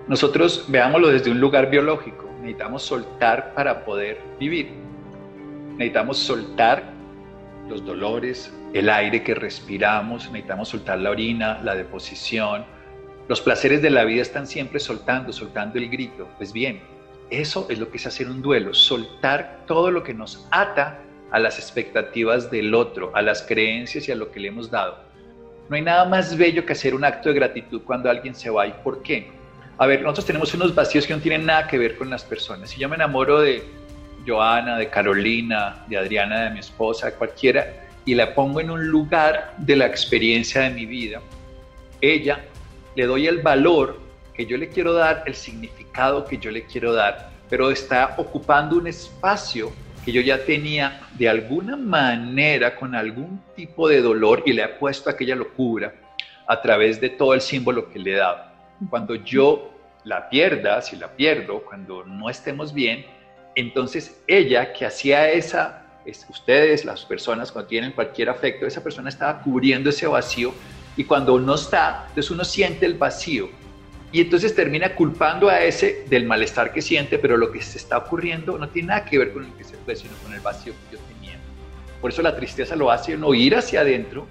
Nosotros 0.06 0.66
veámoslo 0.68 1.08
desde 1.08 1.30
un 1.30 1.40
lugar 1.40 1.70
biológico, 1.70 2.31
necesitamos 2.42 2.82
soltar 2.82 3.54
para 3.54 3.84
poder 3.84 4.20
vivir. 4.38 4.70
Necesitamos 5.76 6.18
soltar 6.18 6.82
los 7.68 7.86
dolores, 7.86 8.52
el 8.74 8.90
aire 8.90 9.22
que 9.22 9.34
respiramos, 9.34 10.26
necesitamos 10.26 10.68
soltar 10.68 10.98
la 10.98 11.10
orina, 11.10 11.60
la 11.62 11.76
deposición. 11.76 12.64
Los 13.28 13.40
placeres 13.40 13.80
de 13.80 13.90
la 13.90 14.04
vida 14.04 14.22
están 14.22 14.48
siempre 14.48 14.80
soltando, 14.80 15.32
soltando 15.32 15.78
el 15.78 15.88
grito. 15.88 16.28
Pues 16.36 16.52
bien, 16.52 16.80
eso 17.30 17.66
es 17.70 17.78
lo 17.78 17.88
que 17.90 17.98
es 17.98 18.06
hacer 18.06 18.28
un 18.28 18.42
duelo, 18.42 18.74
soltar 18.74 19.60
todo 19.66 19.92
lo 19.92 20.02
que 20.02 20.12
nos 20.12 20.48
ata 20.50 20.98
a 21.30 21.38
las 21.38 21.58
expectativas 21.58 22.50
del 22.50 22.74
otro, 22.74 23.12
a 23.14 23.22
las 23.22 23.42
creencias 23.42 24.08
y 24.08 24.12
a 24.12 24.16
lo 24.16 24.32
que 24.32 24.40
le 24.40 24.48
hemos 24.48 24.68
dado. 24.68 24.98
No 25.68 25.76
hay 25.76 25.82
nada 25.82 26.04
más 26.04 26.36
bello 26.36 26.66
que 26.66 26.72
hacer 26.72 26.92
un 26.92 27.04
acto 27.04 27.28
de 27.28 27.36
gratitud 27.36 27.82
cuando 27.86 28.10
alguien 28.10 28.34
se 28.34 28.50
va. 28.50 28.66
¿Y 28.66 28.72
por 28.84 29.00
qué? 29.02 29.30
A 29.78 29.86
ver, 29.86 30.02
nosotros 30.02 30.26
tenemos 30.26 30.54
unos 30.54 30.74
vacíos 30.74 31.06
que 31.06 31.14
no 31.14 31.20
tienen 31.20 31.46
nada 31.46 31.66
que 31.66 31.78
ver 31.78 31.96
con 31.96 32.10
las 32.10 32.24
personas. 32.24 32.70
Si 32.70 32.80
yo 32.80 32.88
me 32.88 32.96
enamoro 32.96 33.40
de 33.40 33.64
Joana, 34.26 34.76
de 34.76 34.88
Carolina, 34.88 35.84
de 35.88 35.96
Adriana, 35.96 36.44
de 36.44 36.50
mi 36.50 36.60
esposa, 36.60 37.14
cualquiera, 37.14 37.88
y 38.04 38.14
la 38.14 38.34
pongo 38.34 38.60
en 38.60 38.70
un 38.70 38.86
lugar 38.86 39.54
de 39.58 39.76
la 39.76 39.86
experiencia 39.86 40.62
de 40.62 40.70
mi 40.70 40.86
vida, 40.86 41.20
ella 42.00 42.44
le 42.94 43.06
doy 43.06 43.26
el 43.26 43.38
valor 43.38 43.98
que 44.34 44.46
yo 44.46 44.56
le 44.56 44.68
quiero 44.68 44.92
dar, 44.92 45.24
el 45.26 45.34
significado 45.34 46.24
que 46.24 46.38
yo 46.38 46.50
le 46.50 46.64
quiero 46.64 46.92
dar, 46.92 47.30
pero 47.48 47.70
está 47.70 48.14
ocupando 48.18 48.76
un 48.76 48.86
espacio 48.86 49.72
que 50.04 50.12
yo 50.12 50.20
ya 50.20 50.44
tenía 50.44 51.02
de 51.14 51.28
alguna 51.28 51.76
manera 51.76 52.74
con 52.74 52.94
algún 52.94 53.40
tipo 53.54 53.88
de 53.88 54.00
dolor 54.00 54.42
y 54.46 54.52
le 54.52 54.64
he 54.64 54.68
puesto 54.68 55.08
a 55.10 55.16
que 55.16 55.24
ella 55.24 55.36
lo 55.36 55.52
cubra 55.52 55.94
a 56.46 56.60
través 56.60 57.00
de 57.00 57.10
todo 57.10 57.34
el 57.34 57.40
símbolo 57.40 57.88
que 57.88 57.98
le 57.98 58.12
he 58.12 58.16
dado. 58.16 58.51
Cuando 58.88 59.14
yo 59.14 59.72
la 60.04 60.28
pierda, 60.28 60.82
si 60.82 60.96
la 60.96 61.08
pierdo, 61.08 61.62
cuando 61.64 62.04
no 62.04 62.28
estemos 62.28 62.72
bien, 62.72 63.06
entonces 63.54 64.22
ella 64.26 64.72
que 64.72 64.86
hacía 64.86 65.30
esa, 65.30 65.86
ustedes, 66.28 66.84
las 66.84 67.04
personas 67.04 67.52
cuando 67.52 67.68
tienen 67.68 67.92
cualquier 67.92 68.28
afecto, 68.28 68.66
esa 68.66 68.82
persona 68.82 69.08
estaba 69.08 69.40
cubriendo 69.42 69.90
ese 69.90 70.06
vacío 70.06 70.52
y 70.96 71.04
cuando 71.04 71.34
uno 71.34 71.54
está, 71.54 72.04
entonces 72.08 72.30
uno 72.30 72.44
siente 72.44 72.86
el 72.86 72.94
vacío 72.94 73.48
y 74.10 74.20
entonces 74.20 74.54
termina 74.54 74.94
culpando 74.94 75.48
a 75.48 75.62
ese 75.62 76.04
del 76.08 76.26
malestar 76.26 76.72
que 76.72 76.82
siente, 76.82 77.18
pero 77.18 77.38
lo 77.38 77.50
que 77.50 77.62
se 77.62 77.78
está 77.78 77.96
ocurriendo 77.96 78.58
no 78.58 78.68
tiene 78.68 78.88
nada 78.88 79.04
que 79.06 79.18
ver 79.18 79.32
con 79.32 79.44
el 79.44 79.52
que 79.54 79.64
se 79.64 79.76
fue, 79.76 79.96
sino 79.96 80.14
con 80.22 80.34
el 80.34 80.40
vacío 80.40 80.74
que 80.74 80.96
yo 80.96 81.02
tenía. 81.04 81.38
Por 82.00 82.10
eso 82.10 82.20
la 82.20 82.36
tristeza 82.36 82.76
lo 82.76 82.90
hace 82.90 83.16
no 83.16 83.32
ir 83.32 83.56
hacia 83.56 83.80
adentro 83.80 84.26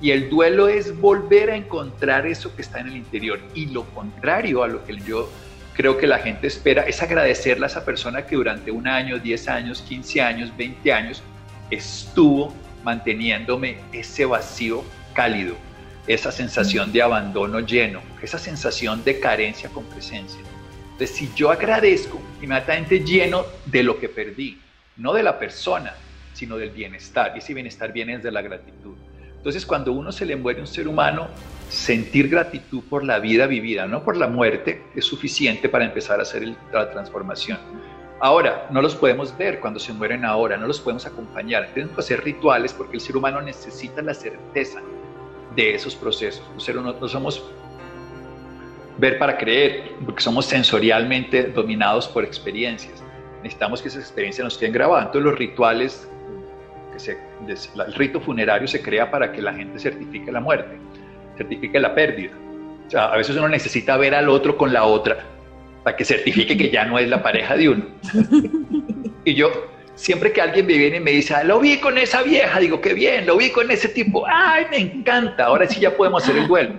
y 0.00 0.10
el 0.10 0.28
duelo 0.28 0.68
es 0.68 0.98
volver 0.98 1.50
a 1.50 1.56
encontrar 1.56 2.26
eso 2.26 2.54
que 2.54 2.62
está 2.62 2.80
en 2.80 2.88
el 2.88 2.96
interior. 2.96 3.40
Y 3.54 3.66
lo 3.66 3.84
contrario 3.86 4.62
a 4.62 4.68
lo 4.68 4.84
que 4.84 4.96
yo 4.98 5.30
creo 5.74 5.96
que 5.96 6.06
la 6.06 6.18
gente 6.18 6.46
espera 6.46 6.82
es 6.82 7.02
agradecerle 7.02 7.64
a 7.64 7.68
esa 7.68 7.84
persona 7.84 8.26
que 8.26 8.36
durante 8.36 8.70
un 8.70 8.86
año, 8.88 9.18
10 9.18 9.48
años, 9.48 9.82
15 9.82 10.20
años, 10.20 10.56
20 10.56 10.92
años 10.92 11.22
estuvo 11.70 12.52
manteniéndome 12.84 13.78
ese 13.92 14.24
vacío 14.24 14.84
cálido 15.12 15.56
esa 16.06 16.30
sensación 16.30 16.92
de 16.92 17.02
abandono 17.02 17.60
lleno, 17.60 18.00
esa 18.22 18.38
sensación 18.38 19.02
de 19.04 19.18
carencia 19.18 19.68
con 19.70 19.84
presencia. 19.86 20.40
Entonces, 20.92 21.16
si 21.16 21.30
yo 21.34 21.50
agradezco, 21.50 22.20
inmediatamente 22.40 23.00
lleno 23.00 23.44
de 23.66 23.82
lo 23.82 23.98
que 23.98 24.08
perdí, 24.08 24.60
no 24.96 25.12
de 25.12 25.22
la 25.22 25.38
persona, 25.38 25.94
sino 26.32 26.56
del 26.56 26.70
bienestar, 26.70 27.32
y 27.34 27.38
ese 27.38 27.54
bienestar 27.54 27.92
viene 27.92 28.16
desde 28.16 28.30
la 28.30 28.40
gratitud. 28.40 28.94
Entonces, 29.46 29.64
cuando 29.64 29.92
uno 29.92 30.10
se 30.10 30.26
le 30.26 30.34
muere 30.34 30.60
un 30.60 30.66
ser 30.66 30.88
humano, 30.88 31.28
sentir 31.68 32.28
gratitud 32.28 32.82
por 32.90 33.04
la 33.04 33.20
vida 33.20 33.46
vivida, 33.46 33.86
no 33.86 34.02
por 34.02 34.16
la 34.16 34.26
muerte, 34.26 34.82
es 34.96 35.04
suficiente 35.04 35.68
para 35.68 35.84
empezar 35.84 36.18
a 36.18 36.22
hacer 36.22 36.52
la 36.72 36.90
transformación. 36.90 37.56
Ahora, 38.18 38.66
no 38.72 38.82
los 38.82 38.96
podemos 38.96 39.38
ver 39.38 39.60
cuando 39.60 39.78
se 39.78 39.92
mueren 39.92 40.24
ahora, 40.24 40.56
no 40.56 40.66
los 40.66 40.80
podemos 40.80 41.06
acompañar. 41.06 41.68
Tenemos 41.74 41.94
que 41.94 42.00
hacer 42.00 42.24
rituales 42.24 42.72
porque 42.72 42.96
el 42.96 43.00
ser 43.00 43.16
humano 43.16 43.40
necesita 43.40 44.02
la 44.02 44.14
certeza 44.14 44.80
de 45.54 45.76
esos 45.76 45.94
procesos. 45.94 46.42
Nosotros 46.54 47.00
no, 47.00 47.08
somos 47.08 47.44
ver 48.98 49.16
para 49.16 49.38
creer, 49.38 49.92
porque 50.04 50.22
somos 50.24 50.46
sensorialmente 50.46 51.44
dominados 51.44 52.08
por 52.08 52.24
experiencias. 52.24 53.00
Necesitamos 53.44 53.80
que 53.80 53.86
esas 53.86 54.02
experiencias 54.02 54.44
nos 54.44 54.58
queden 54.58 54.72
grabadas. 54.72 55.06
Entonces 55.06 55.30
los 55.30 55.38
rituales, 55.38 56.08
se, 56.98 57.18
el 57.46 57.94
rito 57.94 58.20
funerario 58.20 58.66
se 58.68 58.82
crea 58.82 59.10
para 59.10 59.32
que 59.32 59.42
la 59.42 59.52
gente 59.54 59.78
certifique 59.78 60.30
la 60.32 60.40
muerte, 60.40 60.76
certifique 61.36 61.78
la 61.78 61.94
pérdida. 61.94 62.32
O 62.86 62.90
sea, 62.90 63.06
a 63.06 63.16
veces 63.16 63.36
uno 63.36 63.48
necesita 63.48 63.96
ver 63.96 64.14
al 64.14 64.28
otro 64.28 64.56
con 64.56 64.72
la 64.72 64.84
otra 64.84 65.18
para 65.82 65.96
que 65.96 66.04
certifique 66.04 66.56
que 66.56 66.70
ya 66.70 66.84
no 66.84 66.98
es 66.98 67.08
la 67.08 67.22
pareja 67.22 67.56
de 67.56 67.68
uno. 67.68 67.84
Y 69.24 69.34
yo, 69.34 69.50
siempre 69.96 70.32
que 70.32 70.40
alguien 70.40 70.66
me 70.66 70.78
viene 70.78 70.98
y 70.98 71.00
me 71.00 71.10
dice, 71.10 71.34
ah, 71.34 71.42
lo 71.42 71.58
vi 71.58 71.78
con 71.78 71.98
esa 71.98 72.22
vieja, 72.22 72.60
digo, 72.60 72.80
qué 72.80 72.94
bien, 72.94 73.26
lo 73.26 73.36
vi 73.36 73.50
con 73.50 73.70
ese 73.70 73.88
tipo, 73.88 74.24
ay, 74.26 74.66
me 74.70 74.78
encanta, 74.78 75.46
ahora 75.46 75.66
sí 75.68 75.80
ya 75.80 75.96
podemos 75.96 76.22
hacer 76.22 76.36
el 76.36 76.46
duelo. 76.46 76.74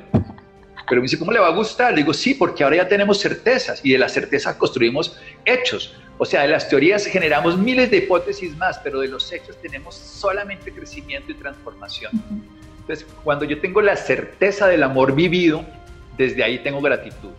Pero 0.89 1.01
me 1.01 1.03
dice, 1.03 1.19
¿cómo 1.19 1.31
le 1.33 1.39
va 1.39 1.47
a 1.47 1.55
gustar? 1.55 1.91
Le 1.91 1.97
digo, 1.97 2.13
sí, 2.13 2.33
porque 2.33 2.63
ahora 2.63 2.77
ya 2.77 2.87
tenemos 2.87 3.19
certezas 3.19 3.81
y 3.83 3.91
de 3.91 3.97
las 3.97 4.13
certezas 4.13 4.55
construimos 4.55 5.19
hechos. 5.43 5.93
O 6.17 6.25
sea, 6.25 6.41
de 6.41 6.47
las 6.47 6.67
teorías 6.67 7.05
generamos 7.05 7.57
miles 7.57 7.91
de 7.91 7.97
hipótesis 7.97 8.55
más, 8.57 8.79
pero 8.79 8.99
de 8.99 9.07
los 9.07 9.31
hechos 9.31 9.55
tenemos 9.61 9.95
solamente 9.95 10.71
crecimiento 10.71 11.31
y 11.31 11.35
transformación. 11.35 12.11
Entonces, 12.79 13.05
cuando 13.23 13.45
yo 13.45 13.59
tengo 13.59 13.81
la 13.81 13.95
certeza 13.95 14.67
del 14.67 14.81
amor 14.81 15.13
vivido, 15.13 15.63
desde 16.17 16.43
ahí 16.43 16.59
tengo 16.59 16.81
gratitud. 16.81 17.29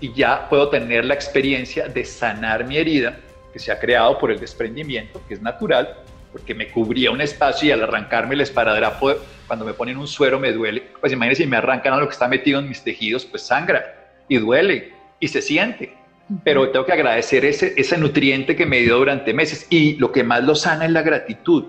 Y 0.00 0.12
ya 0.14 0.48
puedo 0.48 0.68
tener 0.68 1.04
la 1.04 1.14
experiencia 1.14 1.86
de 1.86 2.04
sanar 2.04 2.66
mi 2.66 2.76
herida 2.76 3.18
que 3.52 3.60
se 3.60 3.70
ha 3.70 3.78
creado 3.78 4.18
por 4.18 4.32
el 4.32 4.40
desprendimiento, 4.40 5.22
que 5.28 5.34
es 5.34 5.42
natural, 5.42 5.96
porque 6.32 6.54
me 6.54 6.70
cubría 6.70 7.10
un 7.10 7.20
espacio 7.20 7.68
y 7.68 7.70
al 7.70 7.82
arrancarme 7.82 8.34
el 8.34 8.40
esparadrapo, 8.40 9.14
cuando 9.46 9.64
me 9.64 9.74
ponen 9.74 9.98
un 9.98 10.08
suero 10.08 10.40
me 10.40 10.50
duele. 10.50 10.82
Pues 11.00 11.12
imagínense 11.12 11.42
si 11.42 11.48
me 11.48 11.58
arrancan 11.58 11.92
a 11.92 11.98
lo 11.98 12.06
que 12.06 12.12
está 12.12 12.26
metido 12.26 12.58
en 12.58 12.68
mis 12.68 12.82
tejidos, 12.82 13.26
pues 13.26 13.42
sangra 13.42 14.12
y 14.28 14.38
duele 14.38 14.92
y 15.20 15.28
se 15.28 15.42
siente. 15.42 16.01
Pero 16.44 16.70
tengo 16.70 16.86
que 16.86 16.92
agradecer 16.92 17.44
ese, 17.44 17.74
ese 17.76 17.98
nutriente 17.98 18.56
que 18.56 18.66
me 18.66 18.80
dio 18.80 18.98
durante 18.98 19.34
meses. 19.34 19.66
Y 19.70 19.94
lo 19.96 20.12
que 20.12 20.24
más 20.24 20.42
lo 20.44 20.54
sana 20.54 20.84
es 20.84 20.90
la 20.90 21.02
gratitud. 21.02 21.64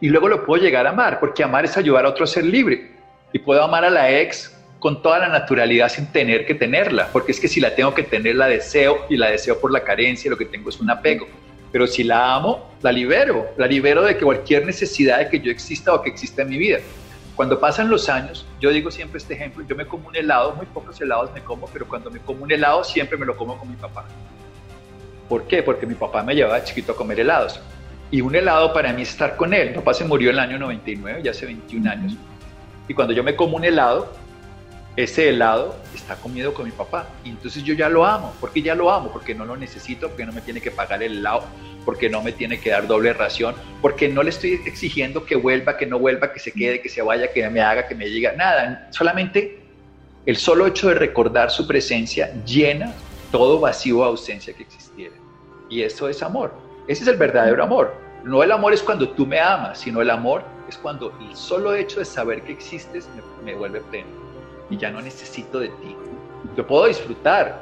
Y 0.00 0.08
luego 0.08 0.28
lo 0.28 0.44
puedo 0.44 0.62
llegar 0.62 0.86
a 0.86 0.90
amar, 0.90 1.20
porque 1.20 1.42
amar 1.42 1.64
es 1.64 1.76
ayudar 1.76 2.04
a 2.04 2.10
otro 2.10 2.24
a 2.24 2.26
ser 2.26 2.44
libre. 2.44 2.92
Y 3.32 3.38
puedo 3.38 3.62
amar 3.62 3.84
a 3.84 3.90
la 3.90 4.10
ex 4.10 4.54
con 4.78 5.02
toda 5.02 5.18
la 5.18 5.28
naturalidad 5.28 5.88
sin 5.88 6.06
tener 6.06 6.46
que 6.46 6.54
tenerla, 6.54 7.08
porque 7.12 7.32
es 7.32 7.40
que 7.40 7.48
si 7.48 7.60
la 7.60 7.74
tengo 7.74 7.94
que 7.94 8.04
tener 8.04 8.36
la 8.36 8.46
deseo 8.46 9.06
y 9.08 9.16
la 9.16 9.30
deseo 9.30 9.60
por 9.60 9.72
la 9.72 9.82
carencia, 9.82 10.30
lo 10.30 10.36
que 10.36 10.44
tengo 10.44 10.70
es 10.70 10.80
un 10.80 10.90
apego. 10.90 11.26
Pero 11.72 11.86
si 11.86 12.04
la 12.04 12.34
amo, 12.34 12.70
la 12.80 12.92
libero, 12.92 13.48
la 13.56 13.66
libero 13.66 14.02
de 14.02 14.16
cualquier 14.16 14.64
necesidad 14.64 15.18
de 15.18 15.28
que 15.28 15.40
yo 15.40 15.50
exista 15.50 15.92
o 15.92 16.02
que 16.02 16.10
exista 16.10 16.42
en 16.42 16.48
mi 16.48 16.58
vida. 16.58 16.78
Cuando 17.38 17.60
pasan 17.60 17.88
los 17.88 18.08
años, 18.08 18.44
yo 18.58 18.70
digo 18.70 18.90
siempre 18.90 19.18
este 19.18 19.34
ejemplo, 19.34 19.64
yo 19.64 19.76
me 19.76 19.86
como 19.86 20.08
un 20.08 20.16
helado, 20.16 20.56
muy 20.56 20.66
pocos 20.66 21.00
helados 21.00 21.32
me 21.32 21.40
como, 21.40 21.68
pero 21.68 21.86
cuando 21.86 22.10
me 22.10 22.18
como 22.18 22.42
un 22.42 22.50
helado 22.50 22.82
siempre 22.82 23.16
me 23.16 23.24
lo 23.24 23.36
como 23.36 23.56
con 23.56 23.70
mi 23.70 23.76
papá. 23.76 24.06
¿Por 25.28 25.44
qué? 25.44 25.62
Porque 25.62 25.86
mi 25.86 25.94
papá 25.94 26.24
me 26.24 26.34
llevaba 26.34 26.64
chiquito 26.64 26.90
a 26.90 26.96
comer 26.96 27.20
helados. 27.20 27.60
Y 28.10 28.22
un 28.22 28.34
helado 28.34 28.72
para 28.72 28.92
mí 28.92 29.02
es 29.02 29.10
estar 29.10 29.36
con 29.36 29.54
él. 29.54 29.68
Mi 29.68 29.76
papá 29.76 29.94
se 29.94 30.04
murió 30.04 30.30
en 30.30 30.34
el 30.34 30.40
año 30.40 30.58
99, 30.58 31.22
ya 31.22 31.30
hace 31.30 31.46
21 31.46 31.88
años. 31.88 32.16
Y 32.88 32.94
cuando 32.94 33.14
yo 33.14 33.22
me 33.22 33.36
como 33.36 33.54
un 33.54 33.64
helado, 33.64 34.12
ese 34.98 35.28
helado 35.28 35.76
está 35.94 36.16
comido 36.16 36.52
con 36.52 36.66
mi 36.66 36.72
papá. 36.72 37.06
Y 37.22 37.30
entonces 37.30 37.62
yo 37.62 37.72
ya 37.72 37.88
lo 37.88 38.04
amo. 38.04 38.34
porque 38.40 38.62
ya 38.62 38.74
lo 38.74 38.90
amo? 38.90 39.12
Porque 39.12 39.32
no 39.32 39.44
lo 39.44 39.56
necesito, 39.56 40.08
porque 40.08 40.26
no 40.26 40.32
me 40.32 40.40
tiene 40.40 40.60
que 40.60 40.72
pagar 40.72 41.04
el 41.04 41.18
helado, 41.18 41.44
porque 41.84 42.10
no 42.10 42.20
me 42.20 42.32
tiene 42.32 42.58
que 42.58 42.70
dar 42.70 42.88
doble 42.88 43.12
ración, 43.12 43.54
porque 43.80 44.08
no 44.08 44.24
le 44.24 44.30
estoy 44.30 44.54
exigiendo 44.66 45.24
que 45.24 45.36
vuelva, 45.36 45.76
que 45.76 45.86
no 45.86 46.00
vuelva, 46.00 46.32
que 46.32 46.40
se 46.40 46.50
quede, 46.50 46.82
que 46.82 46.88
se 46.88 47.00
vaya, 47.00 47.32
que 47.32 47.48
me 47.48 47.60
haga, 47.60 47.86
que 47.86 47.94
me 47.94 48.06
diga. 48.06 48.32
Nada, 48.32 48.88
solamente 48.90 49.60
el 50.26 50.36
solo 50.36 50.66
hecho 50.66 50.88
de 50.88 50.94
recordar 50.94 51.52
su 51.52 51.64
presencia 51.64 52.34
llena 52.44 52.92
todo 53.30 53.60
vacío 53.60 54.00
o 54.00 54.04
ausencia 54.04 54.52
que 54.52 54.64
existiera. 54.64 55.14
Y 55.70 55.82
eso 55.82 56.08
es 56.08 56.24
amor. 56.24 56.52
Ese 56.88 57.02
es 57.02 57.08
el 57.08 57.16
verdadero 57.16 57.62
amor. 57.62 57.94
No 58.24 58.42
el 58.42 58.50
amor 58.50 58.72
es 58.72 58.82
cuando 58.82 59.08
tú 59.10 59.26
me 59.26 59.38
amas, 59.38 59.78
sino 59.78 60.02
el 60.02 60.10
amor 60.10 60.42
es 60.68 60.76
cuando 60.76 61.16
el 61.20 61.36
solo 61.36 61.72
hecho 61.72 62.00
de 62.00 62.04
saber 62.04 62.42
que 62.42 62.50
existes 62.50 63.08
me, 63.14 63.52
me 63.52 63.56
vuelve 63.56 63.80
pleno 63.82 64.27
y 64.70 64.76
ya 64.76 64.90
no 64.90 65.00
necesito 65.00 65.60
de 65.60 65.68
ti. 65.68 65.96
Lo 66.56 66.66
puedo 66.66 66.86
disfrutar, 66.86 67.60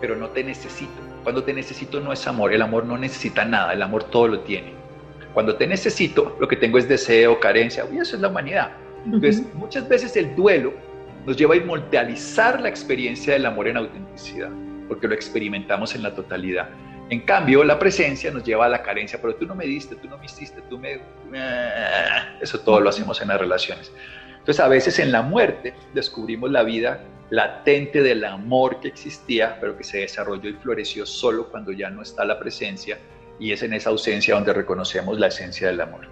pero 0.00 0.16
no 0.16 0.28
te 0.28 0.42
necesito. 0.42 0.92
Cuando 1.22 1.44
te 1.44 1.52
necesito 1.52 2.00
no 2.00 2.12
es 2.12 2.26
amor, 2.26 2.52
el 2.52 2.62
amor 2.62 2.84
no 2.84 2.96
necesita 2.96 3.44
nada, 3.44 3.72
el 3.72 3.82
amor 3.82 4.04
todo 4.04 4.28
lo 4.28 4.40
tiene. 4.40 4.72
Cuando 5.34 5.56
te 5.56 5.66
necesito, 5.66 6.36
lo 6.40 6.48
que 6.48 6.56
tengo 6.56 6.78
es 6.78 6.88
deseo, 6.88 7.38
carencia, 7.38 7.84
y 7.92 7.98
eso 7.98 8.16
es 8.16 8.22
la 8.22 8.28
humanidad. 8.28 8.72
Entonces, 9.04 9.42
muchas 9.54 9.88
veces 9.88 10.16
el 10.16 10.34
duelo 10.34 10.72
nos 11.26 11.36
lleva 11.36 11.54
a 11.54 11.58
inmortalizar 11.58 12.60
la 12.60 12.68
experiencia 12.68 13.34
del 13.34 13.46
amor 13.46 13.68
en 13.68 13.76
autenticidad, 13.76 14.50
porque 14.88 15.06
lo 15.06 15.14
experimentamos 15.14 15.94
en 15.94 16.02
la 16.02 16.14
totalidad. 16.14 16.68
En 17.10 17.20
cambio, 17.20 17.64
la 17.64 17.78
presencia 17.78 18.30
nos 18.30 18.44
lleva 18.44 18.66
a 18.66 18.68
la 18.68 18.82
carencia, 18.82 19.20
pero 19.20 19.34
tú 19.34 19.44
no 19.46 19.54
me 19.54 19.66
diste, 19.66 19.96
tú 19.96 20.08
no 20.08 20.16
me 20.16 20.26
hiciste, 20.26 20.62
tú 20.68 20.78
me... 20.78 21.00
Eso 22.40 22.60
todo 22.60 22.80
lo 22.80 22.88
hacemos 22.88 23.20
en 23.20 23.28
las 23.28 23.40
relaciones. 23.40 23.92
Entonces 24.40 24.60
a 24.60 24.68
veces 24.68 24.98
en 24.98 25.12
la 25.12 25.22
muerte 25.22 25.74
descubrimos 25.94 26.50
la 26.50 26.62
vida 26.62 27.04
latente 27.30 28.02
del 28.02 28.24
amor 28.24 28.80
que 28.80 28.88
existía, 28.88 29.56
pero 29.60 29.76
que 29.76 29.84
se 29.84 29.98
desarrolló 29.98 30.50
y 30.50 30.54
floreció 30.54 31.06
solo 31.06 31.48
cuando 31.48 31.72
ya 31.72 31.88
no 31.88 32.02
está 32.02 32.24
la 32.24 32.38
presencia 32.38 32.98
y 33.38 33.52
es 33.52 33.62
en 33.62 33.72
esa 33.72 33.90
ausencia 33.90 34.34
donde 34.34 34.52
reconocemos 34.52 35.18
la 35.18 35.28
esencia 35.28 35.68
del 35.68 35.80
amor. 35.80 36.08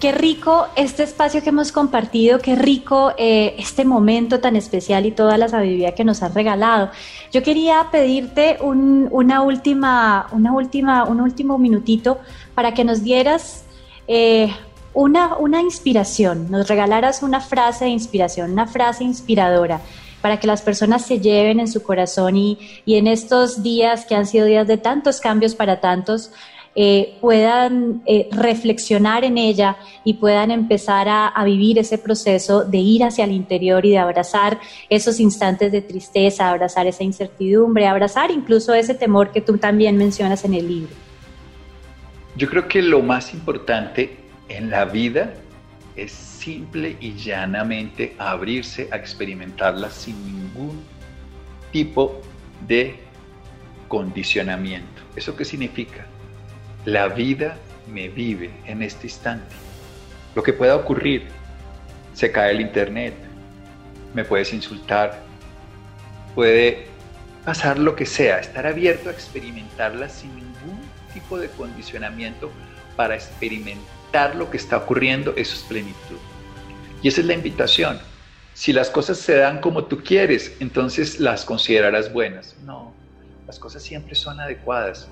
Qué 0.00 0.12
rico 0.12 0.68
este 0.76 1.04
espacio 1.04 1.42
que 1.42 1.48
hemos 1.48 1.72
compartido, 1.72 2.38
qué 2.38 2.54
rico 2.54 3.14
eh, 3.16 3.54
este 3.58 3.86
momento 3.86 4.40
tan 4.40 4.54
especial 4.54 5.06
y 5.06 5.10
toda 5.10 5.38
la 5.38 5.48
sabiduría 5.48 5.94
que 5.94 6.04
nos 6.04 6.22
has 6.22 6.34
regalado. 6.34 6.90
Yo 7.32 7.42
quería 7.42 7.88
pedirte 7.90 8.58
un, 8.60 9.08
una 9.10 9.40
última, 9.40 10.26
una 10.32 10.52
última, 10.52 11.04
un 11.04 11.22
último 11.22 11.56
minutito 11.56 12.18
para 12.54 12.74
que 12.74 12.84
nos 12.84 13.02
dieras 13.02 13.64
eh, 14.06 14.54
una, 14.96 15.36
una 15.36 15.60
inspiración, 15.60 16.50
nos 16.50 16.68
regalaras 16.68 17.22
una 17.22 17.40
frase 17.40 17.84
de 17.84 17.90
inspiración, 17.90 18.52
una 18.52 18.66
frase 18.66 19.04
inspiradora 19.04 19.82
para 20.22 20.40
que 20.40 20.46
las 20.46 20.62
personas 20.62 21.04
se 21.04 21.20
lleven 21.20 21.60
en 21.60 21.68
su 21.68 21.82
corazón 21.82 22.36
y, 22.38 22.58
en 22.86 23.06
estos 23.06 23.62
días 23.62 24.06
que 24.06 24.14
han 24.14 24.24
sido 24.24 24.46
días 24.46 24.66
de 24.66 24.78
tantos 24.78 25.20
cambios 25.20 25.54
para 25.54 25.80
tantos, 25.80 26.32
eh, 26.74 27.18
puedan 27.20 28.02
eh, 28.06 28.28
reflexionar 28.32 29.22
en 29.24 29.36
ella 29.36 29.76
y 30.02 30.14
puedan 30.14 30.50
empezar 30.50 31.10
a, 31.10 31.28
a, 31.28 31.44
vivir 31.44 31.78
ese 31.78 31.98
proceso 31.98 32.64
de 32.64 32.78
ir 32.78 33.04
hacia 33.04 33.24
el 33.24 33.32
interior 33.32 33.84
y 33.84 33.90
de 33.90 33.98
abrazar 33.98 34.58
esos 34.88 35.20
instantes 35.20 35.72
de 35.72 35.82
tristeza, 35.82 36.48
abrazar 36.48 36.86
esa 36.86 37.04
incertidumbre, 37.04 37.86
abrazar 37.86 38.30
incluso 38.30 38.72
ese 38.72 38.94
temor 38.94 39.30
que 39.30 39.42
tú 39.42 39.58
también 39.58 39.98
mencionas 39.98 40.42
en 40.46 40.54
el 40.54 40.66
libro. 40.66 40.94
Yo 42.34 42.48
creo 42.48 42.66
que 42.66 42.80
lo 42.80 43.02
más 43.02 43.34
importante 43.34 44.25
en 44.48 44.70
la 44.70 44.84
vida 44.84 45.34
es 45.96 46.12
simple 46.12 46.96
y 47.00 47.14
llanamente 47.14 48.14
abrirse 48.18 48.88
a 48.92 48.96
experimentarla 48.96 49.90
sin 49.90 50.14
ningún 50.24 50.82
tipo 51.72 52.20
de 52.66 52.96
condicionamiento. 53.88 55.02
¿Eso 55.16 55.34
qué 55.34 55.44
significa? 55.44 56.06
La 56.84 57.08
vida 57.08 57.56
me 57.92 58.08
vive 58.08 58.50
en 58.66 58.82
este 58.82 59.06
instante. 59.06 59.54
Lo 60.34 60.42
que 60.42 60.52
pueda 60.52 60.76
ocurrir, 60.76 61.26
se 62.12 62.30
cae 62.30 62.52
el 62.52 62.60
internet, 62.60 63.14
me 64.14 64.24
puedes 64.24 64.52
insultar, 64.52 65.18
puede 66.34 66.86
pasar 67.44 67.78
lo 67.78 67.96
que 67.96 68.06
sea, 68.06 68.38
estar 68.38 68.66
abierto 68.66 69.08
a 69.08 69.12
experimentarla 69.12 70.08
sin 70.08 70.34
ningún 70.34 70.80
tipo 71.14 71.38
de 71.38 71.48
condicionamiento 71.48 72.50
para 72.96 73.14
experimentar 73.14 73.95
lo 74.34 74.50
que 74.50 74.56
está 74.56 74.78
ocurriendo, 74.78 75.34
eso 75.36 75.54
es 75.54 75.62
plenitud. 75.62 76.16
Y 77.02 77.08
esa 77.08 77.20
es 77.20 77.26
la 77.26 77.34
invitación. 77.34 77.98
Si 78.54 78.72
las 78.72 78.88
cosas 78.88 79.18
se 79.18 79.36
dan 79.36 79.60
como 79.60 79.84
tú 79.84 80.02
quieres, 80.02 80.56
entonces 80.60 81.20
las 81.20 81.44
considerarás 81.44 82.10
buenas. 82.12 82.56
No, 82.64 82.94
las 83.46 83.58
cosas 83.58 83.82
siempre 83.82 84.14
son 84.14 84.40
adecuadas. 84.40 85.08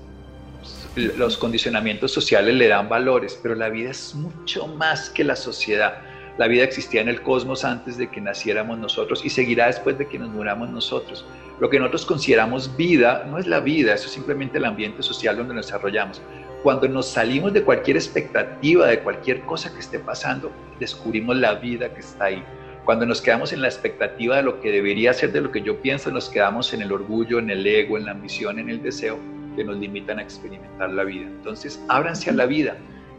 Los 0.95 1.37
condicionamientos 1.37 2.11
sociales 2.11 2.55
le 2.55 2.67
dan 2.67 2.89
valores, 2.89 3.39
pero 3.41 3.53
la 3.53 3.69
vida 3.69 3.91
es 3.91 4.15
mucho 4.15 4.65
más 4.67 5.11
que 5.11 5.23
la 5.23 5.35
sociedad. 5.35 5.97
La 6.37 6.47
vida 6.47 6.63
existía 6.63 7.01
en 7.01 7.09
el 7.09 7.21
cosmos 7.21 7.63
antes 7.63 7.97
de 7.97 8.09
que 8.09 8.19
naciéramos 8.19 8.77
nosotros 8.79 9.23
y 9.23 9.29
seguirá 9.29 9.67
después 9.67 9.97
de 9.97 10.07
que 10.07 10.17
nos 10.17 10.29
muramos 10.29 10.69
nosotros. 10.69 11.23
Lo 11.59 11.69
que 11.69 11.79
nosotros 11.79 12.05
consideramos 12.05 12.75
vida 12.75 13.25
no 13.29 13.37
es 13.37 13.47
la 13.47 13.59
vida, 13.59 13.93
eso 13.93 14.07
es 14.07 14.11
simplemente 14.11 14.57
el 14.57 14.65
ambiente 14.65 15.03
social 15.03 15.37
donde 15.37 15.53
nos 15.53 15.67
desarrollamos. 15.67 16.21
Cuando 16.65 16.87
nos 16.87 17.05
salimos 17.05 17.53
de 17.53 17.61
cualquier 17.61 17.95
expectativa, 17.95 18.87
de 18.87 18.99
cualquier 19.01 19.41
cosa 19.41 19.71
que 19.71 19.81
esté 19.81 19.99
pasando, 19.99 20.51
descubrimos 20.79 21.35
la 21.35 21.53
vida 21.53 21.93
que 21.93 21.99
está 21.99 22.25
ahí. 22.25 22.43
Cuando 22.85 23.05
nos 23.05 23.21
quedamos 23.21 23.53
en 23.53 23.61
la 23.61 23.67
expectativa 23.67 24.37
de 24.37 24.41
lo 24.41 24.59
que 24.59 24.71
debería 24.71 25.13
ser, 25.13 25.31
de 25.31 25.41
lo 25.41 25.51
que 25.51 25.61
yo 25.61 25.79
pienso, 25.79 26.09
nos 26.09 26.27
quedamos 26.27 26.73
en 26.73 26.81
el 26.81 26.91
orgullo, 26.91 27.37
en 27.37 27.51
el 27.51 27.67
ego, 27.67 27.99
en 27.99 28.05
la 28.05 28.13
ambición, 28.13 28.57
en 28.57 28.71
el 28.71 28.81
deseo, 28.81 29.19
que 29.55 29.63
nos 29.63 29.77
limitan 29.77 30.17
a 30.17 30.23
experimentar 30.23 30.89
la 30.89 31.03
vida. 31.03 31.27
Entonces, 31.27 31.79
ábranse 31.87 32.31
a 32.31 32.33
la 32.33 32.47
vida. 32.47 32.75